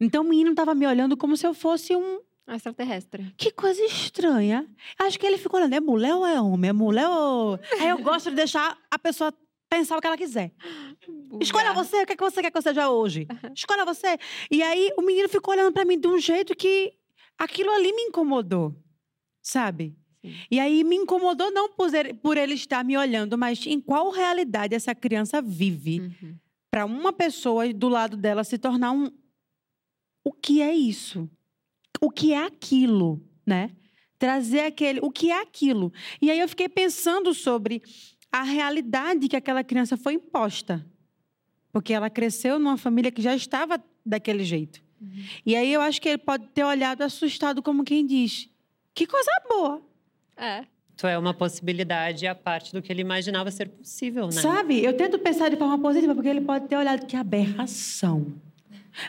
Então 0.00 0.22
o 0.24 0.28
menino 0.28 0.50
estava 0.50 0.74
me 0.74 0.86
olhando 0.86 1.16
como 1.16 1.36
se 1.36 1.46
eu 1.46 1.54
fosse 1.54 1.96
um. 1.96 2.20
Extraterrestre. 2.48 3.34
Que 3.36 3.50
coisa 3.50 3.82
estranha. 3.84 4.68
Acho 5.00 5.18
que 5.18 5.26
ele 5.26 5.38
ficou 5.38 5.58
olhando, 5.58 5.74
é 5.74 5.80
mulher 5.80 6.14
ou 6.14 6.24
é 6.24 6.40
homem? 6.40 6.70
É 6.70 6.72
mulher 6.72 7.08
ou. 7.08 7.58
Aí 7.80 7.88
eu 7.88 7.98
gosto 7.98 8.30
de 8.30 8.36
deixar 8.36 8.78
a 8.88 8.98
pessoa 8.98 9.32
pensar 9.68 9.96
o 9.96 10.00
que 10.00 10.06
ela 10.06 10.16
quiser. 10.16 10.52
Escolha 11.40 11.72
você, 11.72 12.02
o 12.02 12.06
que, 12.06 12.12
é 12.12 12.16
que 12.16 12.22
você 12.22 12.40
quer 12.40 12.50
que 12.50 12.58
eu 12.58 12.62
seja 12.62 12.88
hoje? 12.88 13.26
Escolha 13.54 13.84
você. 13.84 14.16
E 14.50 14.62
aí 14.62 14.92
o 14.96 15.02
menino 15.02 15.28
ficou 15.28 15.54
olhando 15.54 15.72
pra 15.72 15.84
mim 15.84 15.98
de 15.98 16.06
um 16.06 16.18
jeito 16.18 16.54
que 16.54 16.92
aquilo 17.36 17.70
ali 17.70 17.92
me 17.92 18.02
incomodou, 18.02 18.74
sabe? 19.46 19.96
Sim. 20.20 20.34
E 20.50 20.58
aí 20.58 20.82
me 20.82 20.96
incomodou 20.96 21.52
não 21.52 21.72
por 21.72 21.94
ele, 21.94 22.12
por 22.14 22.36
ele 22.36 22.54
estar 22.54 22.84
me 22.84 22.96
olhando, 22.96 23.38
mas 23.38 23.64
em 23.64 23.80
qual 23.80 24.10
realidade 24.10 24.74
essa 24.74 24.94
criança 24.94 25.40
vive 25.40 26.00
Uhum. 26.00 26.34
Pra 26.68 26.84
uma 26.84 27.10
pessoa 27.10 27.72
do 27.72 27.88
lado 27.88 28.18
dela 28.18 28.44
se 28.44 28.58
tornar 28.58 28.90
um 28.90 29.10
o 30.22 30.32
que 30.32 30.60
é 30.60 30.74
isso? 30.74 31.30
O 32.02 32.10
que 32.10 32.34
é 32.34 32.44
aquilo, 32.44 33.22
né? 33.46 33.70
Trazer 34.18 34.60
aquele, 34.60 35.00
o 35.00 35.10
que 35.10 35.30
é 35.30 35.40
aquilo? 35.40 35.90
E 36.20 36.30
aí 36.30 36.38
eu 36.38 36.48
fiquei 36.48 36.68
pensando 36.68 37.32
sobre 37.32 37.80
a 38.30 38.42
realidade 38.42 39.28
que 39.28 39.36
aquela 39.36 39.64
criança 39.64 39.96
foi 39.96 40.14
imposta. 40.14 40.84
Porque 41.72 41.94
ela 41.94 42.10
cresceu 42.10 42.58
numa 42.58 42.76
família 42.76 43.10
que 43.10 43.22
já 43.22 43.34
estava 43.34 43.82
daquele 44.04 44.44
jeito. 44.44 44.82
E 45.46 45.56
aí 45.56 45.72
eu 45.72 45.80
acho 45.80 46.02
que 46.02 46.08
ele 46.08 46.18
pode 46.18 46.48
ter 46.48 46.64
olhado 46.64 47.02
assustado 47.02 47.62
como 47.62 47.84
quem 47.84 48.04
diz: 48.04 48.50
"Que 48.96 49.06
coisa 49.06 49.30
boa". 49.48 49.82
É. 50.36 50.64
Tu 50.96 51.06
é 51.06 51.18
uma 51.18 51.34
possibilidade 51.34 52.26
à 52.26 52.34
parte 52.34 52.72
do 52.72 52.80
que 52.80 52.90
ele 52.90 53.02
imaginava 53.02 53.50
ser 53.50 53.68
possível, 53.68 54.26
né? 54.26 54.40
Sabe? 54.40 54.82
Eu 54.82 54.96
tento 54.96 55.18
pensar 55.18 55.50
de 55.50 55.56
forma 55.56 55.78
positiva, 55.78 56.14
porque 56.14 56.28
ele 56.30 56.40
pode 56.40 56.66
ter 56.66 56.76
olhado 56.76 57.06
que 57.06 57.14
aberração. 57.14 58.32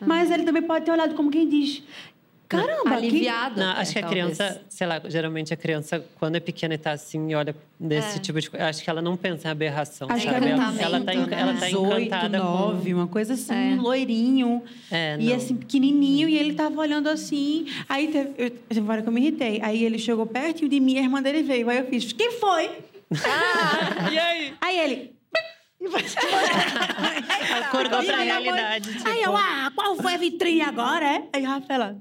Mas 0.06 0.30
ele 0.30 0.44
também 0.44 0.62
pode 0.62 0.84
ter 0.84 0.92
olhado 0.92 1.16
como 1.16 1.32
quem 1.32 1.48
diz: 1.48 1.82
caramba, 2.48 2.84
que... 2.89 2.93
Aliviado. 3.08 3.60
Não, 3.60 3.72
acho 3.72 3.91
que 3.93 4.00
a 4.00 4.02
talvez. 4.02 4.26
criança, 4.38 4.62
sei 4.70 4.88
lá, 4.88 5.02
geralmente 5.06 5.54
a 5.54 5.58
criança, 5.58 6.06
quando 6.20 6.36
é 6.36 6.39
pequena 6.39 6.74
e 6.74 6.78
tá 6.78 6.91
assim 6.91 7.30
e 7.30 7.36
olha 7.36 7.56
desse 7.80 8.18
É. 8.18 8.20
tipo 8.22 8.39
de 8.41 8.50
coisa, 8.50 8.68
acho 8.68 8.84
que 8.84 8.89
ela 8.89 9.02
não 9.02 9.16
pensa 9.18 9.48
em 9.48 9.52
aberração, 9.52 10.08
Acho 10.10 10.26
que 10.28 10.32
sabe? 10.34 10.48
Ela, 10.48 10.56
encantamento, 10.56 10.84
ela 10.84 11.02
tá, 11.02 11.14
enca- 11.14 11.36
ela 11.36 11.54
tá 11.54 11.60
né? 11.60 11.66
18, 11.68 12.00
encantada 12.02 12.38
9, 12.39 12.93
uma 12.93 13.08
coisa 13.08 13.34
assim, 13.34 13.54
É. 13.54 13.76
um 13.76 13.82
loirinho. 13.82 14.64
com... 14.89 14.95
É, 14.95 15.18
E 15.20 15.34
assim, 15.34 15.56
pequenininho, 15.56 16.28
e 16.30 16.38
ele 16.38 16.54
tava 16.54 16.80
olhando 16.80 17.08
assim. 17.10 17.66
Aí 17.89 18.08
teve, 18.08 18.32
eu, 18.38 18.50
teve 18.50 18.80
uma 18.82 18.93
hora 18.93 19.02
que 19.02 19.08
eu 19.10 19.14
me 19.14 19.22
irritei. 19.22 19.60
Aí 19.62 19.84
ele 19.84 20.00
chegou 20.00 20.26
perto 20.26 20.68
de 20.68 20.80
mim 20.80 20.93
e 20.95 21.00
a 21.00 21.02
irmã 21.02 21.22
dele 21.22 21.43
veio. 21.43 21.70
Aí 21.70 21.78
eu 21.80 21.86
fiz, 21.88 22.12
quem 22.14 22.32
foi? 22.39 22.70
E 24.12 24.18
aí? 24.20 24.54
Aí 24.62 24.80
ele. 24.80 25.18
Acordou 27.68 28.04
pra 28.04 28.18
realidade. 28.18 28.93
Tipo, 28.93 29.08
Aí 29.10 29.22
eu, 29.22 29.36
ah, 29.36 29.72
qual 29.76 29.95
foi 29.95 30.16
a 30.16 30.18
vitrine 30.18 30.62
agora, 30.62 31.06
é? 31.06 31.24
Aí 31.34 31.43
Rafaela. 31.43 31.98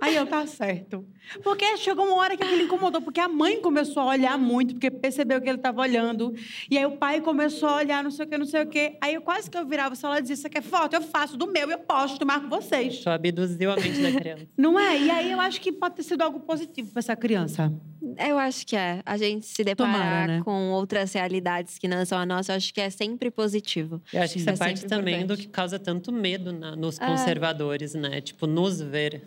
Aí 0.00 0.16
eu, 0.16 0.26
tá 0.26 0.46
certo. 0.46 1.04
Porque 1.42 1.76
chegou 1.76 2.06
uma 2.06 2.16
hora 2.16 2.36
que 2.36 2.42
ele 2.42 2.64
incomodou, 2.64 3.00
porque 3.02 3.20
a 3.20 3.28
mãe 3.28 3.60
começou 3.60 4.02
a 4.02 4.06
olhar 4.06 4.38
muito, 4.38 4.74
porque 4.74 4.90
percebeu 4.90 5.40
que 5.40 5.48
ele 5.48 5.58
estava 5.58 5.80
olhando. 5.82 6.34
E 6.70 6.76
aí 6.78 6.86
o 6.86 6.92
pai 6.96 7.20
começou 7.20 7.68
a 7.68 7.76
olhar, 7.76 8.02
não 8.02 8.10
sei 8.10 8.24
o 8.24 8.28
que, 8.28 8.38
não 8.38 8.46
sei 8.46 8.62
o 8.62 8.66
que. 8.66 8.96
Aí 9.00 9.14
eu 9.14 9.20
quase 9.22 9.50
que 9.50 9.56
eu 9.56 9.64
virava, 9.66 9.94
se 9.94 10.04
ela 10.04 10.18
dizia, 10.20 10.36
você 10.36 10.48
quer 10.48 10.62
foto? 10.62 10.94
Eu 10.94 11.02
faço 11.02 11.36
do 11.36 11.46
meu, 11.46 11.70
eu 11.70 11.78
posto, 11.78 12.24
marco 12.26 12.48
vocês. 12.48 12.98
Tu 13.00 13.08
abduziu 13.10 13.70
a 13.70 13.76
mente 13.76 14.00
da 14.00 14.12
criança. 14.18 14.46
Não 14.56 14.78
é? 14.78 14.98
E 14.98 15.10
aí 15.10 15.30
eu 15.30 15.40
acho 15.40 15.60
que 15.60 15.70
pode 15.70 15.96
ter 15.96 16.02
sido 16.02 16.22
algo 16.22 16.40
positivo 16.40 16.90
para 16.90 17.00
essa 17.00 17.14
criança. 17.14 17.72
Eu 18.18 18.38
acho 18.38 18.66
que 18.66 18.74
é. 18.74 19.02
A 19.04 19.16
gente 19.16 19.46
se 19.46 19.62
deparar 19.62 19.92
Tomara, 19.92 20.26
né? 20.38 20.42
com 20.42 20.70
outras 20.70 21.12
realidades 21.12 21.78
que 21.78 21.86
não 21.86 22.04
são 22.06 22.18
a 22.18 22.24
nossa, 22.26 22.52
eu 22.52 22.56
acho 22.56 22.72
que 22.72 22.80
é 22.80 22.88
sempre 22.90 23.30
positivo. 23.30 24.00
Eu 24.12 24.22
acho 24.22 24.32
que 24.34 24.40
isso 24.40 24.50
É 24.50 24.54
é 24.54 24.56
parte 24.56 24.86
também 24.86 25.18
do 25.18 25.24
importante. 25.34 25.46
que 25.46 25.48
causa 25.52 25.78
tanto 25.78 26.10
medo 26.10 26.52
na- 26.52 26.74
nos 26.74 26.98
É. 26.98 27.06
conservadores, 27.06 27.94
né? 27.94 28.20
Tipo, 28.20 28.46
nos 28.46 28.80
ver. 28.80 29.22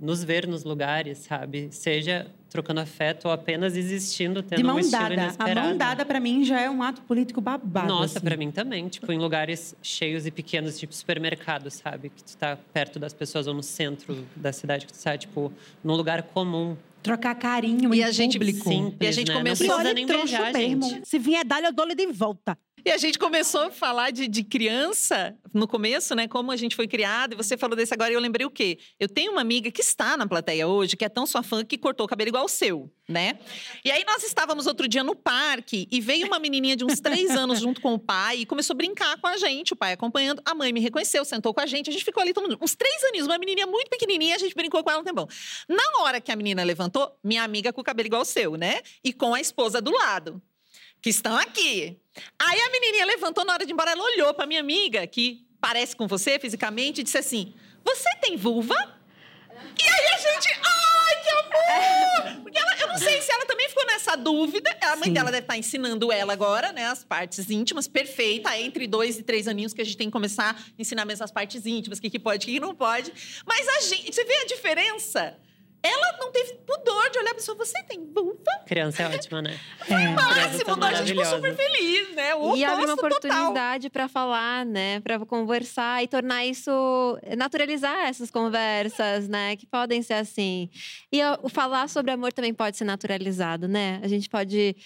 Nos 0.00 0.22
ver 0.22 0.46
nos 0.46 0.62
lugares, 0.64 1.18
sabe? 1.18 1.68
Seja 1.70 2.26
trocando 2.50 2.80
afeto 2.80 3.26
ou 3.26 3.30
apenas 3.32 3.76
existindo, 3.76 4.42
tendo 4.42 4.58
De 4.58 4.64
um 4.64 4.66
mão 4.68 4.78
estilo 4.78 5.00
dada. 5.02 5.14
A 5.14 5.24
inesperado. 5.24 5.60
mão 5.68 5.76
dada, 5.76 6.04
para 6.04 6.20
mim, 6.20 6.44
já 6.44 6.60
é 6.60 6.70
um 6.70 6.82
ato 6.82 7.02
político 7.02 7.40
babado. 7.40 7.88
Nossa, 7.88 8.18
assim. 8.18 8.24
pra 8.26 8.36
mim 8.36 8.50
também. 8.50 8.88
Tipo, 8.88 9.10
em 9.12 9.18
lugares 9.18 9.74
cheios 9.82 10.26
e 10.26 10.30
pequenos, 10.30 10.78
tipo 10.78 10.94
supermercado, 10.94 11.70
sabe? 11.70 12.10
Que 12.10 12.22
tu 12.24 12.36
tá 12.36 12.56
perto 12.72 12.98
das 12.98 13.12
pessoas 13.14 13.46
ou 13.46 13.54
no 13.54 13.62
centro 13.62 14.26
da 14.36 14.52
cidade, 14.52 14.86
que 14.86 14.92
tu 14.92 15.02
tá, 15.02 15.16
tipo, 15.18 15.52
num 15.82 15.94
lugar 15.94 16.22
comum. 16.22 16.76
Trocar 17.02 17.34
carinho 17.34 17.94
E 17.94 18.00
em 18.00 18.04
a 18.04 18.10
gente- 18.10 18.38
público. 18.38 18.68
Simples, 18.68 18.96
E 19.00 19.06
a 19.06 19.12
gente 19.12 19.28
né? 19.28 19.34
começou- 19.34 19.66
Não 19.66 19.74
E 19.74 19.78
precisa 19.78 19.94
nem 19.94 20.06
beijar, 20.06 20.52
mesmo. 20.52 20.82
gente. 20.90 21.08
Se 21.08 21.18
vier 21.18 21.44
dar, 21.44 21.62
eu 21.62 21.72
dou-lhe 21.72 21.94
de 21.94 22.06
volta. 22.08 22.58
E 22.84 22.90
a 22.92 22.98
gente 22.98 23.18
começou 23.18 23.62
a 23.62 23.70
falar 23.70 24.12
de, 24.12 24.28
de 24.28 24.44
criança 24.44 25.36
no 25.52 25.66
começo, 25.66 26.14
né? 26.14 26.28
Como 26.28 26.52
a 26.52 26.56
gente 26.56 26.76
foi 26.76 26.86
criado. 26.86 27.32
E 27.32 27.36
você 27.36 27.56
falou 27.56 27.74
desse 27.74 27.92
agora 27.92 28.12
e 28.12 28.14
eu 28.14 28.20
lembrei 28.20 28.46
o 28.46 28.50
quê? 28.50 28.78
Eu 29.00 29.08
tenho 29.08 29.32
uma 29.32 29.40
amiga 29.40 29.72
que 29.72 29.80
está 29.80 30.16
na 30.16 30.24
plateia 30.24 30.68
hoje, 30.68 30.96
que 30.96 31.04
é 31.04 31.08
tão 31.08 31.26
sua 31.26 31.42
fã 31.42 31.64
que 31.64 31.76
cortou 31.76 32.06
o 32.06 32.08
cabelo 32.08 32.28
igual 32.28 32.44
o 32.44 32.48
seu, 32.48 32.88
né? 33.08 33.40
E 33.84 33.90
aí 33.90 34.04
nós 34.06 34.22
estávamos 34.22 34.68
outro 34.68 34.86
dia 34.86 35.02
no 35.02 35.16
parque 35.16 35.88
e 35.90 36.00
veio 36.00 36.28
uma 36.28 36.38
menininha 36.38 36.76
de 36.76 36.84
uns 36.84 37.00
três 37.00 37.30
anos 37.34 37.58
junto 37.58 37.80
com 37.80 37.94
o 37.94 37.98
pai 37.98 38.38
e 38.38 38.46
começou 38.46 38.74
a 38.74 38.76
brincar 38.76 39.20
com 39.20 39.26
a 39.26 39.36
gente, 39.36 39.72
o 39.72 39.76
pai 39.76 39.92
acompanhando. 39.92 40.40
A 40.44 40.54
mãe 40.54 40.72
me 40.72 40.78
reconheceu, 40.78 41.24
sentou 41.24 41.52
com 41.52 41.60
a 41.60 41.66
gente. 41.66 41.90
A 41.90 41.92
gente 41.92 42.04
ficou 42.04 42.22
ali 42.22 42.32
todo 42.32 42.44
mundo, 42.44 42.58
uns 42.62 42.76
três 42.76 43.02
aninhos, 43.04 43.26
uma 43.26 43.38
menininha 43.38 43.66
muito 43.66 43.90
pequenininha, 43.90 44.36
a 44.36 44.38
gente 44.38 44.54
brincou 44.54 44.84
com 44.84 44.90
ela 44.90 45.00
um 45.00 45.04
tempão. 45.04 45.26
Na 45.68 46.02
hora 46.02 46.20
que 46.20 46.30
a 46.30 46.36
menina 46.36 46.62
levantou, 46.62 47.18
minha 47.24 47.42
amiga 47.42 47.72
com 47.72 47.80
o 47.80 47.84
cabelo 47.84 48.06
igual 48.06 48.22
o 48.22 48.24
seu, 48.24 48.54
né? 48.54 48.80
E 49.02 49.12
com 49.12 49.34
a 49.34 49.40
esposa 49.40 49.80
do 49.80 49.90
lado 49.90 50.40
que 51.00 51.10
estão 51.10 51.36
aqui. 51.36 51.98
Aí 52.38 52.60
a 52.60 52.70
menininha 52.70 53.06
levantou 53.06 53.44
na 53.44 53.52
hora 53.52 53.64
de 53.64 53.72
ir 53.72 53.74
embora, 53.74 53.92
ela 53.92 54.02
olhou 54.02 54.32
pra 54.34 54.46
minha 54.46 54.60
amiga, 54.60 55.06
que 55.06 55.46
parece 55.60 55.94
com 55.94 56.06
você 56.06 56.38
fisicamente, 56.38 57.00
e 57.00 57.04
disse 57.04 57.18
assim: 57.18 57.54
Você 57.84 58.08
tem 58.20 58.36
vulva? 58.36 58.74
E 59.78 59.82
aí 59.82 60.06
a 60.14 60.18
gente, 60.18 60.60
ai, 60.64 61.22
que 61.22 61.30
amor! 61.30 62.42
Porque 62.42 62.58
ela, 62.58 62.76
eu 62.78 62.88
não 62.88 62.98
sei 62.98 63.20
se 63.20 63.30
ela 63.32 63.44
também 63.46 63.68
ficou 63.68 63.86
nessa 63.86 64.16
dúvida. 64.16 64.74
A 64.82 64.96
mãe 64.96 65.04
Sim. 65.04 65.12
dela 65.12 65.30
deve 65.30 65.44
estar 65.44 65.56
ensinando 65.56 66.10
ela 66.12 66.32
agora, 66.32 66.72
né? 66.72 66.86
As 66.86 67.04
partes 67.04 67.50
íntimas, 67.50 67.86
perfeita. 67.88 68.56
Entre 68.58 68.86
dois 68.86 69.18
e 69.18 69.22
três 69.22 69.48
aninhos 69.48 69.72
que 69.74 69.80
a 69.80 69.84
gente 69.84 69.96
tem 69.96 70.08
que 70.08 70.12
começar 70.12 70.56
a 70.56 70.72
ensinar 70.78 71.04
mesmo 71.04 71.24
as 71.24 71.30
partes 71.30 71.66
íntimas, 71.66 71.98
o 71.98 72.02
que, 72.02 72.10
que 72.10 72.18
pode, 72.18 72.44
o 72.44 72.46
que, 72.46 72.54
que 72.54 72.60
não 72.60 72.74
pode. 72.74 73.12
Mas 73.46 73.68
a 73.68 73.80
gente, 73.80 74.12
você 74.12 74.24
vê 74.24 74.34
a 74.34 74.46
diferença? 74.46 75.38
Ela 75.82 76.16
não 76.18 76.32
teve 76.32 76.54
pudor 76.66 77.10
de 77.10 77.18
olhar 77.18 77.30
pra 77.30 77.34
pessoa, 77.36 77.56
você 77.56 77.82
tem 77.84 78.04
vulva? 78.12 78.42
Criança 78.66 79.02
é 79.02 79.14
ótima, 79.14 79.40
né? 79.40 79.58
É. 79.88 80.08
Máximo, 80.08 80.76
tão 80.76 80.88
a 80.88 80.94
gente 80.94 81.08
ficou 81.08 81.24
super 81.24 81.54
feliz, 81.54 82.14
né? 82.14 82.34
O 82.34 82.56
E 82.56 82.64
abre 82.64 82.84
uma 82.84 82.94
oportunidade 82.94 83.88
para 83.90 84.08
falar, 84.08 84.66
né? 84.66 85.00
Para 85.00 85.24
conversar 85.24 86.02
e 86.02 86.08
tornar 86.08 86.44
isso. 86.44 86.70
naturalizar 87.36 88.08
essas 88.08 88.30
conversas, 88.30 89.28
né? 89.28 89.56
Que 89.56 89.66
podem 89.66 90.02
ser 90.02 90.14
assim. 90.14 90.68
E 91.12 91.20
o 91.42 91.48
falar 91.48 91.88
sobre 91.88 92.10
amor 92.10 92.32
também 92.32 92.52
pode 92.52 92.76
ser 92.76 92.84
naturalizado, 92.84 93.68
né? 93.68 94.00
A 94.02 94.08
gente 94.08 94.28
pode 94.28 94.76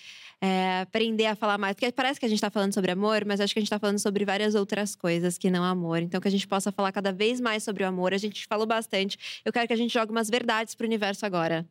é, 0.41 0.81
aprender 0.81 1.27
a 1.27 1.35
falar 1.37 1.59
mais. 1.59 1.75
Porque 1.75 1.93
parece 1.93 2.19
que 2.19 2.27
a 2.27 2.29
gente 2.29 2.39
está 2.39 2.51
falando 2.51 2.73
sobre 2.73 2.91
amor, 2.91 3.25
mas 3.25 3.41
acho 3.41 3.53
que 3.53 3.59
a 3.59 3.63
gente 3.63 3.67
está 3.67 3.79
falando 3.79 3.99
sobre 3.99 4.25
várias 4.25 4.55
outras 4.55 4.97
coisas 4.97 5.37
que 5.37 5.51
não 5.51 5.63
amor. 5.63 5.99
Então, 5.99 6.21
que 6.21 6.29
a 6.29 6.31
gente 6.31 6.49
possa 6.49 6.73
falar 6.73 6.93
cada 6.93 7.13
vez 7.13 7.41
mais 7.41 7.63
sobre 7.63 7.85
o 7.85 7.87
amor. 7.87 8.15
A 8.15 8.19
gente 8.19 8.47
falou 8.47 8.67
bastante. 8.67 9.43
Eu 9.45 9.53
quero 9.53 9.67
que 9.67 9.73
a 9.73 9.77
gente 9.77 9.93
jogue 9.93 10.11
umas 10.11 10.31
verdades 10.31 10.75
pro 10.75 10.87
universo 10.87 11.27
agora. 11.27 11.69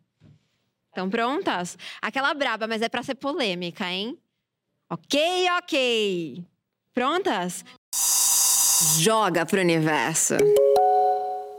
Estão 0.90 1.10
prontas? 1.10 1.78
Aquela 2.02 2.34
braba, 2.34 2.68
mas 2.68 2.82
é 2.82 2.90
para 2.90 3.04
ser 3.04 3.16
polêmica, 3.16 3.90
hein? 3.90 4.18
Ok, 4.90 5.20
ok. 5.58 6.44
Prontas? 6.94 7.64
Joga 9.00 9.46
pro 9.46 9.62
universo. 9.62 10.36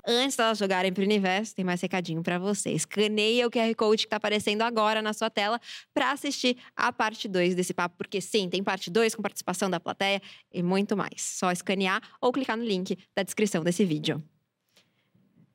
Antes 0.07 0.37
delas 0.37 0.59
jogarem 0.59 0.93
pro 0.93 1.03
universo, 1.03 1.55
tem 1.55 1.65
mais 1.65 1.81
recadinho 1.81 2.23
pra 2.23 2.39
você. 2.39 2.71
Escaneia 2.71 3.47
o 3.47 3.51
QR 3.51 3.75
Code 3.75 4.05
que 4.05 4.09
tá 4.09 4.17
aparecendo 4.17 4.63
agora 4.63 5.03
na 5.03 5.13
sua 5.13 5.29
tela 5.31 5.61
pra 5.93 6.13
assistir 6.13 6.57
a 6.75 6.93
parte 6.93 7.29
2 7.29 7.55
desse 7.55 7.75
papo, 7.75 7.97
porque 7.97 8.21
sim, 8.21 8.49
tem 8.49 8.63
parte 8.63 8.91
2 8.91 9.15
com 9.15 9.23
participação 9.23 9.69
da 9.69 9.79
plateia 9.79 10.21
e 10.53 10.63
muito 10.63 10.97
mais. 10.97 11.21
Só 11.21 11.51
escanear 11.53 12.01
ou 12.21 12.33
clicar 12.33 12.57
no 12.57 12.65
link 12.65 12.97
da 13.15 13.23
descrição 13.23 13.63
desse 13.63 13.85
vídeo. 13.85 14.23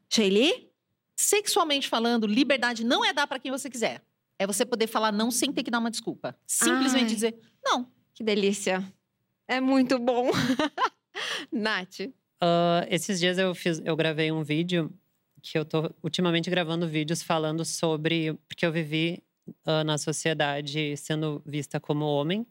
Sheili? 0.09 0.69
Sexualmente 1.17 1.87
falando, 1.87 2.27
liberdade 2.27 2.83
não 2.83 3.03
é 3.03 3.13
dar 3.13 3.25
pra 3.25 3.39
quem 3.39 3.51
você 3.51 3.69
quiser. 3.69 4.01
É 4.37 4.45
você 4.45 4.65
poder 4.65 4.87
falar 4.87 5.11
não 5.11 5.31
sem 5.31 5.51
ter 5.51 5.63
que 5.63 5.71
dar 5.71 5.79
uma 5.79 5.89
desculpa. 5.89 6.37
Simplesmente 6.45 7.09
Ai. 7.09 7.13
dizer 7.15 7.39
não. 7.63 7.89
Que 8.13 8.23
delícia. 8.23 8.83
É 9.47 9.59
muito 9.61 9.97
bom. 9.99 10.29
Nath. 11.51 12.01
Ah, 12.41 12.85
esses 12.89 13.19
dias 13.19 13.37
eu 13.37 13.53
fiz, 13.55 13.81
eu 13.83 13.95
gravei 13.95 14.31
um 14.31 14.43
vídeo 14.43 14.91
que 15.41 15.57
eu 15.57 15.65
tô 15.65 15.93
ultimamente 16.03 16.49
gravando 16.49 16.87
vídeos 16.87 17.21
falando 17.21 17.63
sobre 17.63 18.33
porque 18.47 18.65
eu 18.65 18.71
vivi 18.71 19.23
ah, 19.65 19.83
na 19.83 19.97
sociedade 19.97 20.97
sendo 20.97 21.41
vista 21.45 21.79
como 21.79 22.05
homem 22.05 22.45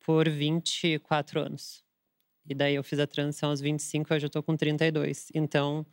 por 0.00 0.28
24 0.28 1.40
anos. 1.40 1.84
E 2.48 2.54
daí 2.54 2.74
eu 2.76 2.84
fiz 2.84 2.98
a 2.98 3.06
transição 3.06 3.50
aos 3.50 3.60
25, 3.60 4.14
hoje 4.14 4.26
eu 4.26 4.30
tô 4.30 4.42
com 4.42 4.56
32. 4.56 5.30
Então, 5.34 5.86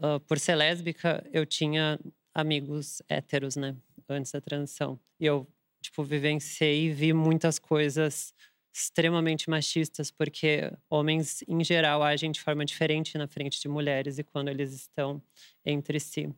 ah, 0.00 0.20
por 0.20 0.38
ser 0.38 0.56
lésbica, 0.56 1.24
eu 1.32 1.46
tinha 1.46 1.98
amigos 2.34 3.02
héteros, 3.08 3.56
né, 3.56 3.76
antes 4.08 4.32
da 4.32 4.40
transição. 4.40 4.98
E 5.20 5.26
eu 5.26 5.46
tipo 5.80 6.02
vivenciei 6.04 6.86
e 6.86 6.92
vi 6.92 7.12
muitas 7.12 7.58
coisas 7.58 8.34
extremamente 8.76 9.48
machistas, 9.48 10.10
porque 10.10 10.70
homens, 10.90 11.42
em 11.48 11.64
geral, 11.64 12.02
agem 12.02 12.30
de 12.30 12.42
forma 12.42 12.62
diferente 12.62 13.16
na 13.16 13.26
frente 13.26 13.58
de 13.58 13.68
mulheres 13.68 14.18
e 14.18 14.22
quando 14.22 14.48
eles 14.48 14.74
estão 14.74 15.22
entre 15.64 15.98
si. 15.98 16.28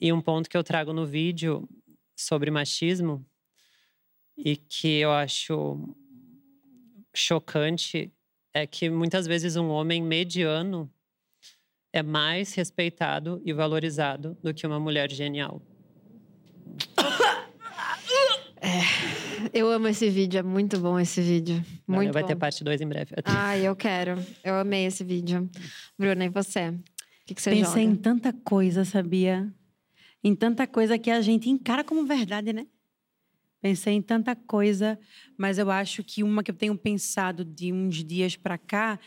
E 0.00 0.12
um 0.12 0.20
ponto 0.20 0.48
que 0.48 0.56
eu 0.56 0.62
trago 0.62 0.92
no 0.92 1.04
vídeo 1.04 1.68
sobre 2.14 2.48
machismo 2.48 3.26
e 4.36 4.56
que 4.56 4.98
eu 4.98 5.10
acho 5.10 5.96
chocante 7.12 8.12
é 8.54 8.64
que 8.64 8.88
muitas 8.88 9.26
vezes 9.26 9.56
um 9.56 9.68
homem 9.68 10.00
mediano 10.00 10.88
é 11.92 12.04
mais 12.04 12.54
respeitado 12.54 13.42
e 13.44 13.52
valorizado 13.52 14.38
do 14.40 14.54
que 14.54 14.64
uma 14.64 14.78
mulher 14.78 15.10
genial. 15.10 15.60
Eu 19.52 19.70
amo 19.70 19.88
esse 19.88 20.08
vídeo, 20.10 20.38
é 20.38 20.42
muito 20.42 20.78
bom 20.78 20.98
esse 20.98 21.20
vídeo. 21.20 21.56
Valeu, 21.86 22.02
Muito 22.02 22.12
vai 22.12 22.22
bom. 22.22 22.28
ter 22.28 22.36
parte 22.36 22.62
2 22.62 22.80
em 22.80 22.86
breve. 22.88 23.14
Ai, 23.24 23.66
eu 23.66 23.74
quero. 23.74 24.22
Eu 24.44 24.54
amei 24.56 24.84
esse 24.86 25.02
vídeo. 25.02 25.48
Bruna, 25.98 26.24
e 26.24 26.28
você? 26.28 26.68
O 26.70 26.74
que, 27.26 27.34
que 27.34 27.42
você 27.42 27.50
Pensei 27.50 27.84
joga? 27.84 27.94
em 27.94 27.96
tanta 27.96 28.32
coisa, 28.32 28.84
sabia? 28.84 29.52
Em 30.22 30.34
tanta 30.34 30.66
coisa 30.66 30.98
que 30.98 31.10
a 31.10 31.20
gente 31.20 31.48
encara 31.48 31.82
como 31.82 32.04
verdade, 32.04 32.52
né? 32.52 32.66
Pensei 33.60 33.94
em 33.94 34.02
tanta 34.02 34.34
coisa, 34.34 34.98
mas 35.38 35.56
eu 35.58 35.70
acho 35.70 36.02
que 36.02 36.22
uma 36.22 36.42
que 36.42 36.50
eu 36.50 36.54
tenho 36.54 36.76
pensado 36.76 37.44
de 37.44 37.72
uns 37.72 38.02
dias 38.04 38.36
pra 38.36 38.58
cá 38.58 38.98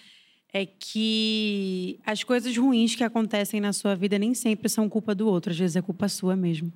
é 0.54 0.66
que 0.66 2.00
as 2.06 2.24
coisas 2.24 2.56
ruins 2.56 2.96
que 2.96 3.04
acontecem 3.04 3.60
na 3.60 3.74
sua 3.74 3.96
vida 3.96 4.18
nem 4.18 4.34
sempre 4.34 4.70
são 4.70 4.88
culpa 4.88 5.14
do 5.14 5.28
outro, 5.28 5.52
às 5.52 5.58
vezes 5.60 5.76
é 5.76 5.82
culpa 5.82 6.08
sua 6.08 6.36
mesmo. 6.38 6.72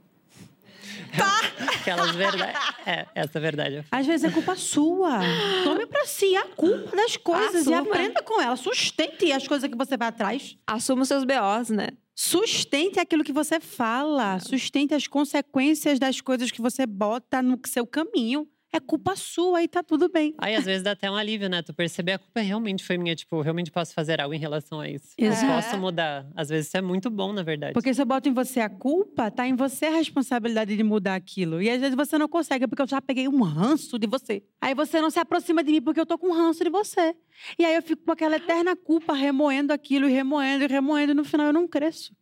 Aquelas 1.79 2.15
verdades. 2.15 2.61
É, 2.85 3.05
essa 3.15 3.39
verdade. 3.39 3.85
Às 3.91 4.05
vezes 4.05 4.23
é 4.29 4.31
culpa 4.31 4.55
sua. 4.55 5.19
Tome 5.63 5.85
pra 5.85 6.05
si 6.05 6.35
a 6.35 6.43
culpa 6.43 6.95
das 6.95 7.17
coisas 7.17 7.65
e 7.67 7.73
Assuma. 7.73 7.79
aprenda 7.81 8.21
com 8.21 8.41
ela. 8.41 8.55
Sustente 8.55 9.31
as 9.31 9.47
coisas 9.47 9.69
que 9.69 9.77
você 9.77 9.97
vai 9.97 10.07
atrás. 10.09 10.57
Assuma 10.67 11.01
os 11.03 11.07
seus 11.07 11.23
BOs, 11.23 11.69
né? 11.69 11.89
Sustente 12.15 12.99
aquilo 12.99 13.23
que 13.23 13.31
você 13.31 13.59
fala. 13.59 14.39
Sustente 14.39 14.93
as 14.93 15.07
consequências 15.07 15.99
das 15.99 16.19
coisas 16.19 16.51
que 16.51 16.61
você 16.61 16.85
bota 16.85 17.41
no 17.41 17.59
seu 17.65 17.87
caminho. 17.87 18.47
É 18.71 18.79
culpa 18.79 19.15
sua 19.15 19.63
e 19.63 19.67
tá 19.67 19.81
tudo 19.81 20.09
bem. 20.09 20.35
Aí, 20.37 20.55
às 20.55 20.63
vezes, 20.65 20.83
dá 20.83 20.91
até 20.91 21.09
um 21.09 21.15
alívio, 21.15 21.49
né? 21.49 21.63
Tu 21.63 21.73
perceber 21.73 22.13
a 22.13 22.19
culpa 22.19 22.39
realmente 22.39 22.83
foi 22.83 22.97
minha. 22.97 23.15
Tipo, 23.15 23.37
eu 23.37 23.41
realmente 23.41 23.71
posso 23.71 23.93
fazer 23.93 24.21
algo 24.21 24.33
em 24.33 24.37
relação 24.37 24.79
a 24.79 24.87
isso. 24.87 25.13
Eu 25.17 25.31
Exato. 25.31 25.47
posso 25.47 25.77
mudar. 25.79 26.27
Às 26.35 26.49
vezes, 26.49 26.67
isso 26.67 26.77
é 26.77 26.81
muito 26.81 27.09
bom, 27.09 27.33
na 27.33 27.41
verdade. 27.41 27.73
Porque 27.73 27.91
se 27.93 28.01
eu 28.01 28.05
boto 28.05 28.29
em 28.29 28.33
você 28.33 28.59
a 28.59 28.69
culpa, 28.69 29.31
tá 29.31 29.47
em 29.47 29.55
você 29.55 29.87
a 29.87 29.95
responsabilidade 29.95 30.77
de 30.77 30.83
mudar 30.83 31.15
aquilo. 31.15 31.61
E 31.61 31.69
às 31.69 31.81
vezes 31.81 31.95
você 31.95 32.17
não 32.17 32.27
consegue, 32.27 32.67
porque 32.67 32.81
eu 32.81 32.87
já 32.87 33.01
peguei 33.01 33.27
um 33.27 33.41
ranço 33.41 33.97
de 33.97 34.05
você. 34.05 34.43
Aí 34.61 34.75
você 34.75 35.01
não 35.01 35.09
se 35.09 35.19
aproxima 35.19 35.63
de 35.63 35.71
mim 35.71 35.81
porque 35.81 35.99
eu 35.99 36.05
tô 36.05 36.17
com 36.17 36.27
um 36.27 36.33
ranço 36.33 36.63
de 36.63 36.69
você. 36.69 37.15
E 37.57 37.65
aí 37.65 37.75
eu 37.75 37.81
fico 37.81 38.03
com 38.05 38.11
aquela 38.11 38.35
eterna 38.35 38.75
culpa, 38.75 39.13
remoendo 39.13 39.73
aquilo, 39.73 40.07
e 40.07 40.11
remoendo, 40.11 40.65
e 40.65 40.67
remoendo, 40.67 41.11
e 41.13 41.15
no 41.15 41.23
final 41.23 41.47
eu 41.47 41.53
não 41.53 41.67
cresço. 41.67 42.13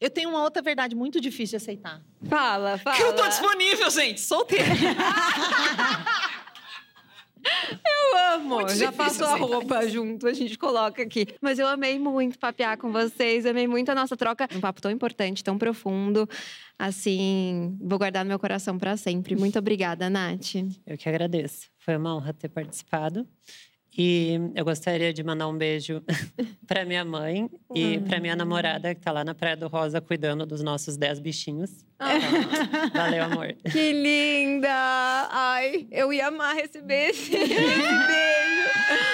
Eu 0.00 0.10
tenho 0.10 0.28
uma 0.28 0.42
outra 0.42 0.60
verdade 0.62 0.94
muito 0.94 1.20
difícil 1.20 1.58
de 1.58 1.64
aceitar. 1.64 2.02
Fala, 2.28 2.78
fala. 2.78 2.96
Que 2.96 3.02
eu 3.02 3.14
tô 3.14 3.26
disponível, 3.28 3.90
gente, 3.90 4.20
solteira. 4.20 4.66
Eu 7.46 8.34
amo. 8.34 8.56
Muito 8.56 8.74
Já 8.74 8.90
passou 8.92 9.26
a 9.26 9.36
roupa 9.36 9.88
junto, 9.88 10.26
a 10.26 10.32
gente 10.32 10.58
coloca 10.58 11.02
aqui. 11.02 11.26
Mas 11.40 11.58
eu 11.58 11.66
amei 11.66 11.98
muito 11.98 12.38
papear 12.38 12.76
com 12.76 12.90
vocês, 12.90 13.46
amei 13.46 13.66
muito 13.66 13.88
a 13.90 13.94
nossa 13.94 14.16
troca. 14.16 14.48
Um 14.54 14.60
papo 14.60 14.80
tão 14.80 14.90
importante, 14.90 15.44
tão 15.44 15.56
profundo. 15.56 16.28
Assim, 16.78 17.76
vou 17.80 17.98
guardar 17.98 18.24
no 18.24 18.28
meu 18.28 18.38
coração 18.38 18.78
para 18.78 18.96
sempre. 18.96 19.36
Muito 19.36 19.58
obrigada, 19.58 20.10
Nath. 20.10 20.56
Eu 20.86 20.98
que 20.98 21.08
agradeço. 21.08 21.68
Foi 21.78 21.96
uma 21.96 22.16
honra 22.16 22.32
ter 22.32 22.48
participado. 22.48 23.26
E 23.98 24.38
eu 24.54 24.64
gostaria 24.64 25.12
de 25.12 25.22
mandar 25.24 25.48
um 25.48 25.56
beijo 25.56 26.02
para 26.66 26.84
minha 26.84 27.04
mãe 27.04 27.48
e 27.74 27.98
para 28.00 28.20
minha 28.20 28.36
namorada, 28.36 28.94
que 28.94 29.00
tá 29.00 29.10
lá 29.10 29.24
na 29.24 29.34
Praia 29.34 29.56
do 29.56 29.68
Rosa 29.68 30.00
cuidando 30.00 30.44
dos 30.44 30.62
nossos 30.62 30.96
10 30.98 31.18
bichinhos. 31.20 31.84
Então, 31.94 32.90
valeu, 32.92 33.24
amor. 33.24 33.54
Que 33.72 33.92
linda! 33.92 34.68
Ai, 35.30 35.86
eu 35.90 36.12
ia 36.12 36.26
amar 36.28 36.54
receber 36.54 37.10
esse, 37.10 37.30
beijo. 37.30 37.56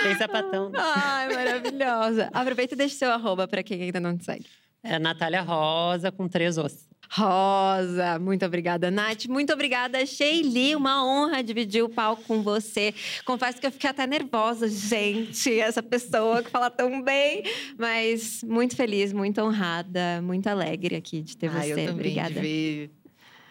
Tem 0.03 0.17
sapatão. 0.17 0.71
né? 0.71 0.79
Ai, 0.81 1.33
maravilhosa. 1.33 2.29
Aproveita 2.33 2.75
e 2.75 2.77
deixa 2.77 2.97
seu 2.97 3.11
arroba 3.11 3.47
para 3.47 3.63
quem 3.63 3.83
ainda 3.83 4.01
não 4.01 4.17
te 4.17 4.25
segue. 4.25 4.47
É 4.83 4.99
Natália 4.99 5.43
Rosa 5.43 6.11
com 6.11 6.27
três 6.27 6.59
ossos. 6.59 6.92
Rosa, 7.15 8.19
muito 8.19 8.43
obrigada, 8.47 8.91
Nath. 8.91 9.27
Muito 9.27 9.53
obrigada, 9.53 10.05
Sheili. 10.07 10.75
Uma 10.75 11.05
honra 11.05 11.43
dividir 11.43 11.83
o 11.85 11.89
palco 11.89 12.23
com 12.25 12.43
você. 12.43 12.95
Confesso 13.27 13.61
que 13.61 13.67
eu 13.67 13.71
fiquei 13.71 13.91
até 13.91 14.07
nervosa, 14.07 14.67
gente. 14.67 15.61
Essa 15.61 15.83
pessoa 15.83 16.43
que 16.43 16.49
fala 16.49 16.71
tão 16.71 17.03
bem. 17.03 17.43
Mas 17.79 18.43
muito 18.43 18.75
feliz, 18.75 19.13
muito 19.13 19.43
honrada, 19.43 20.23
muito 20.23 20.47
alegre 20.47 20.97
aqui 20.97 21.21
de 21.21 21.37
ter 21.37 21.49
Ah, 21.49 21.61
você. 21.61 21.73
eu 21.73 21.77
também 21.77 21.91
obrigada. 21.91 22.35
de 22.35 22.41
ver 22.41 22.91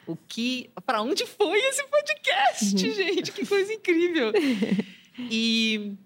o 0.07 0.15
que, 0.15 0.71
para 0.83 1.01
onde 1.03 1.27
foi 1.27 1.59
esse 1.59 1.83
podcast, 1.85 2.77
gente? 2.79 3.31
Que 3.31 3.45
coisa 3.45 3.71
incrível. 3.73 4.31
E 5.29 5.97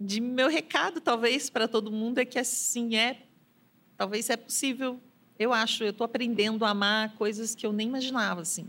de 0.00 0.18
meu 0.20 0.48
recado, 0.48 0.98
talvez 1.00 1.50
para 1.50 1.68
todo 1.68 1.92
mundo 1.92 2.18
é 2.18 2.24
que 2.24 2.38
assim 2.38 2.96
é, 2.96 3.18
talvez 3.96 4.28
é 4.30 4.36
possível. 4.36 4.98
Eu 5.40 5.54
acho, 5.54 5.82
eu 5.82 5.88
estou 5.88 6.04
aprendendo 6.04 6.66
a 6.66 6.68
amar 6.68 7.14
coisas 7.14 7.54
que 7.54 7.64
eu 7.64 7.72
nem 7.72 7.88
imaginava 7.88 8.42
assim. 8.42 8.66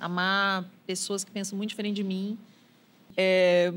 Amar 0.00 0.64
pessoas 0.86 1.22
que 1.22 1.30
pensam 1.30 1.58
muito 1.58 1.68
diferente 1.68 1.96
de 1.96 2.04
mim. 2.04 2.38
É, 3.14 3.70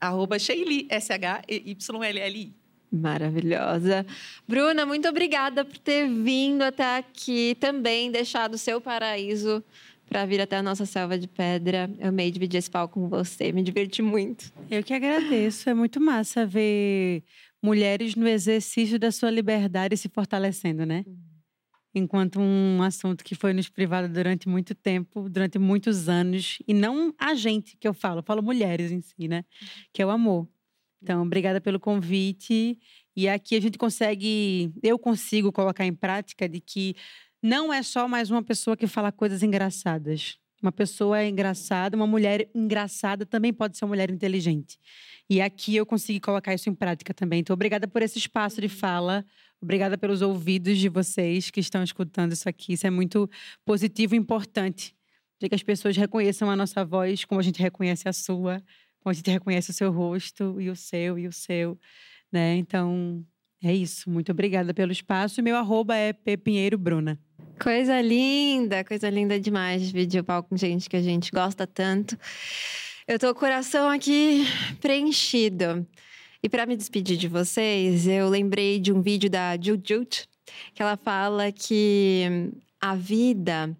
arroba 0.00 0.38
Sheili, 0.38 0.86
S-H-Y-L-L-I. 0.88 2.52
Maravilhosa. 2.92 4.06
Bruna, 4.46 4.86
muito 4.86 5.08
obrigada 5.08 5.64
por 5.64 5.78
ter 5.78 6.08
vindo 6.08 6.62
até 6.62 6.98
aqui 6.98 7.56
também, 7.58 8.08
deixado 8.08 8.54
o 8.54 8.58
seu 8.58 8.80
paraíso 8.80 9.60
para 10.08 10.24
vir 10.24 10.40
até 10.40 10.58
a 10.58 10.62
nossa 10.62 10.86
selva 10.86 11.18
de 11.18 11.26
pedra. 11.26 11.90
Eu 11.98 12.10
amei 12.10 12.30
dividir 12.30 12.58
esse 12.58 12.70
palco 12.70 13.00
com 13.00 13.08
você, 13.08 13.50
me 13.50 13.64
diverti 13.64 14.00
muito. 14.00 14.52
Eu 14.70 14.84
que 14.84 14.94
agradeço. 14.94 15.68
É 15.68 15.74
muito 15.74 16.00
massa 16.00 16.46
ver 16.46 17.24
mulheres 17.60 18.14
no 18.14 18.28
exercício 18.28 18.96
da 18.96 19.10
sua 19.10 19.30
liberdade 19.30 19.96
se 19.96 20.08
fortalecendo, 20.08 20.86
né? 20.86 21.04
Enquanto 21.94 22.40
um 22.40 22.82
assunto 22.82 23.24
que 23.24 23.34
foi 23.34 23.52
nos 23.52 23.68
privado 23.68 24.08
durante 24.08 24.48
muito 24.48 24.74
tempo, 24.74 25.28
durante 25.28 25.58
muitos 25.58 26.08
anos, 26.08 26.58
e 26.66 26.72
não 26.72 27.12
a 27.18 27.34
gente 27.34 27.76
que 27.76 27.88
eu 27.88 27.92
falo, 27.92 28.20
eu 28.20 28.22
falo 28.22 28.42
mulheres 28.42 28.92
em 28.92 29.00
si, 29.00 29.26
né? 29.26 29.44
Que 29.92 30.02
é 30.02 30.06
o 30.06 30.10
amor. 30.10 30.48
Então, 31.02 31.22
obrigada 31.22 31.60
pelo 31.60 31.80
convite. 31.80 32.78
E 33.16 33.28
aqui 33.28 33.56
a 33.56 33.60
gente 33.60 33.78
consegue, 33.78 34.72
eu 34.82 34.98
consigo 34.98 35.50
colocar 35.50 35.84
em 35.84 35.94
prática 35.94 36.48
de 36.48 36.60
que 36.60 36.94
não 37.42 37.72
é 37.72 37.82
só 37.82 38.06
mais 38.06 38.30
uma 38.30 38.42
pessoa 38.42 38.76
que 38.76 38.86
fala 38.86 39.10
coisas 39.10 39.42
engraçadas. 39.42 40.38
Uma 40.62 40.70
pessoa 40.70 41.18
é 41.20 41.28
engraçada, 41.28 41.96
uma 41.96 42.06
mulher 42.06 42.50
engraçada 42.54 43.24
também 43.24 43.52
pode 43.52 43.78
ser 43.78 43.84
uma 43.84 43.90
mulher 43.90 44.10
inteligente. 44.10 44.78
E 45.28 45.40
aqui 45.40 45.74
eu 45.74 45.86
consegui 45.86 46.20
colocar 46.20 46.52
isso 46.52 46.68
em 46.68 46.74
prática 46.74 47.14
também. 47.14 47.40
Então, 47.40 47.54
obrigada 47.54 47.88
por 47.88 48.02
esse 48.02 48.18
espaço 48.18 48.60
de 48.60 48.68
fala. 48.68 49.24
Obrigada 49.62 49.98
pelos 49.98 50.22
ouvidos 50.22 50.78
de 50.78 50.88
vocês 50.88 51.50
que 51.50 51.60
estão 51.60 51.82
escutando 51.82 52.32
isso 52.32 52.48
aqui. 52.48 52.72
Isso 52.72 52.86
é 52.86 52.90
muito 52.90 53.28
positivo 53.64 54.14
e 54.14 54.18
importante. 54.18 54.94
De 55.38 55.48
que 55.48 55.54
as 55.54 55.62
pessoas 55.62 55.96
reconheçam 55.96 56.50
a 56.50 56.56
nossa 56.56 56.84
voz 56.84 57.24
como 57.24 57.40
a 57.40 57.42
gente 57.42 57.60
reconhece 57.60 58.08
a 58.08 58.12
sua, 58.12 58.62
como 59.00 59.10
a 59.10 59.12
gente 59.12 59.30
reconhece 59.30 59.70
o 59.70 59.74
seu 59.74 59.90
rosto 59.90 60.60
e 60.60 60.68
o 60.68 60.76
seu 60.76 61.18
e 61.18 61.26
o 61.26 61.32
seu, 61.32 61.78
né? 62.30 62.56
Então, 62.56 63.24
é 63.62 63.74
isso. 63.74 64.08
Muito 64.10 64.32
obrigada 64.32 64.72
pelo 64.72 64.92
espaço. 64.92 65.42
Meu 65.42 65.56
arroba 65.56 65.94
é 65.94 66.12
Pepinheiro 66.12 66.78
Bruna. 66.78 67.18
Coisa 67.62 68.00
linda, 68.00 68.82
coisa 68.82 69.10
linda 69.10 69.38
demais 69.38 69.82
dividir 69.82 70.20
o 70.20 70.24
palco 70.24 70.48
com 70.48 70.56
gente 70.56 70.88
que 70.88 70.96
a 70.96 71.02
gente 71.02 71.30
gosta 71.30 71.66
tanto. 71.66 72.18
Eu 73.06 73.18
tô 73.18 73.26
com 73.28 73.38
o 73.38 73.40
coração 73.40 73.90
aqui 73.90 74.46
preenchido. 74.80 75.86
E 76.42 76.48
para 76.48 76.64
me 76.64 76.74
despedir 76.74 77.18
de 77.18 77.28
vocês, 77.28 78.06
eu 78.06 78.28
lembrei 78.28 78.80
de 78.80 78.92
um 78.92 79.02
vídeo 79.02 79.28
da 79.28 79.56
Jujut, 79.60 80.26
que 80.74 80.82
ela 80.82 80.96
fala 80.96 81.52
que 81.52 82.50
a 82.80 82.94
vida 82.94 83.76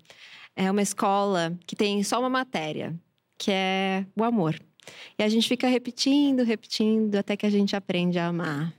é 0.55 0.71
uma 0.71 0.83
escola 0.83 1.59
que 1.67 1.75
tem 1.75 2.03
só 2.05 2.21
uma 2.21 2.29
matéria, 2.29 2.95
que 3.39 3.51
é 3.51 4.05
o 4.15 4.23
amor. 4.23 4.61
E 5.19 5.23
a 5.23 5.29
gente 5.29 5.49
fica 5.49 5.69
repetindo, 5.69 6.43
repetindo, 6.43 7.17
até 7.17 7.35
que 7.35 7.47
a 7.47 7.51
gente 7.51 7.75
aprende 7.75 8.19
a 8.19 8.27
amar. 8.27 8.75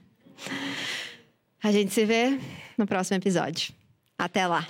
A 1.60 1.72
gente 1.72 1.92
se 1.92 2.04
vê 2.04 2.38
no 2.78 2.86
próximo 2.86 3.16
episódio. 3.16 3.74
Até 4.16 4.46
lá! 4.46 4.66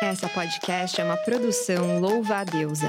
Essa 0.00 0.28
podcast 0.28 1.00
é 1.00 1.04
uma 1.04 1.16
produção 1.16 2.00
Louva 2.00 2.38
a 2.38 2.44
Deusa. 2.44 2.88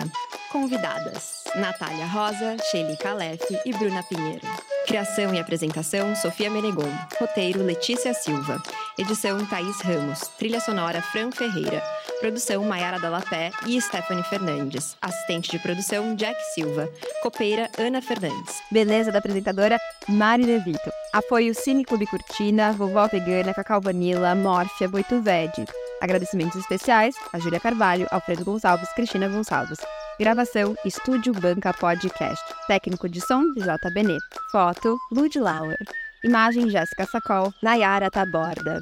Convidadas: 0.54 1.46
Natália 1.56 2.06
Rosa, 2.06 2.56
Shelly 2.70 2.96
Calef 2.98 3.42
e 3.66 3.74
Bruna 3.74 4.04
Pinheiro. 4.04 4.48
Criação 4.86 5.34
e 5.34 5.40
apresentação: 5.40 6.16
Sofia 6.16 6.48
Menegon. 6.48 6.92
Roteiro: 7.20 7.64
Letícia 7.64 8.14
Silva. 8.14 8.62
Edição: 8.96 9.44
Thaís 9.48 9.82
Ramos. 9.82 10.20
Trilha 10.38 10.60
sonora: 10.60 11.02
Fran 11.02 11.32
Ferreira. 11.32 11.82
Produção: 12.20 12.64
Maiara 12.66 13.00
Dalapé 13.00 13.50
e 13.66 13.82
Stephanie 13.82 14.24
Fernandes. 14.26 14.96
Assistente 15.02 15.50
de 15.50 15.58
produção: 15.58 16.14
Jack 16.16 16.40
Silva. 16.54 16.88
Copeira: 17.24 17.68
Ana 17.80 18.00
Fernandes. 18.00 18.62
Beleza 18.70 19.12
da 19.12 19.18
apresentadora: 19.18 19.80
Mari 20.08 20.46
Levito. 20.46 20.93
Apoio 21.14 21.54
Cine 21.54 21.86
Clube 21.86 22.08
Cortina, 22.08 22.72
Vovó 22.72 23.08
Vegana, 23.08 23.54
Cacau 23.54 23.80
Vanilla, 23.80 24.34
Mórfia, 24.34 24.90
Boituvede. 24.90 25.64
Agradecimentos 26.02 26.56
especiais 26.56 27.16
a 27.32 27.38
Júlia 27.38 27.60
Carvalho, 27.60 28.08
Alfredo 28.10 28.44
Gonçalves, 28.44 28.92
Cristina 28.96 29.30
Gonçalves. 29.30 29.78
Gravação 30.20 30.76
Estúdio 30.84 31.32
Banca 31.32 31.72
Podcast. 31.72 32.44
Técnico 32.66 33.08
de 33.08 33.22
som 33.22 33.44
J. 33.56 33.92
Benê. 33.92 34.18
Foto 34.52 34.98
Lud 35.12 35.38
Lauer. 35.38 35.78
Imagem 36.24 36.68
Jéssica 36.68 37.06
Sacol, 37.06 37.54
Nayara 37.62 38.10
Taborda. 38.10 38.82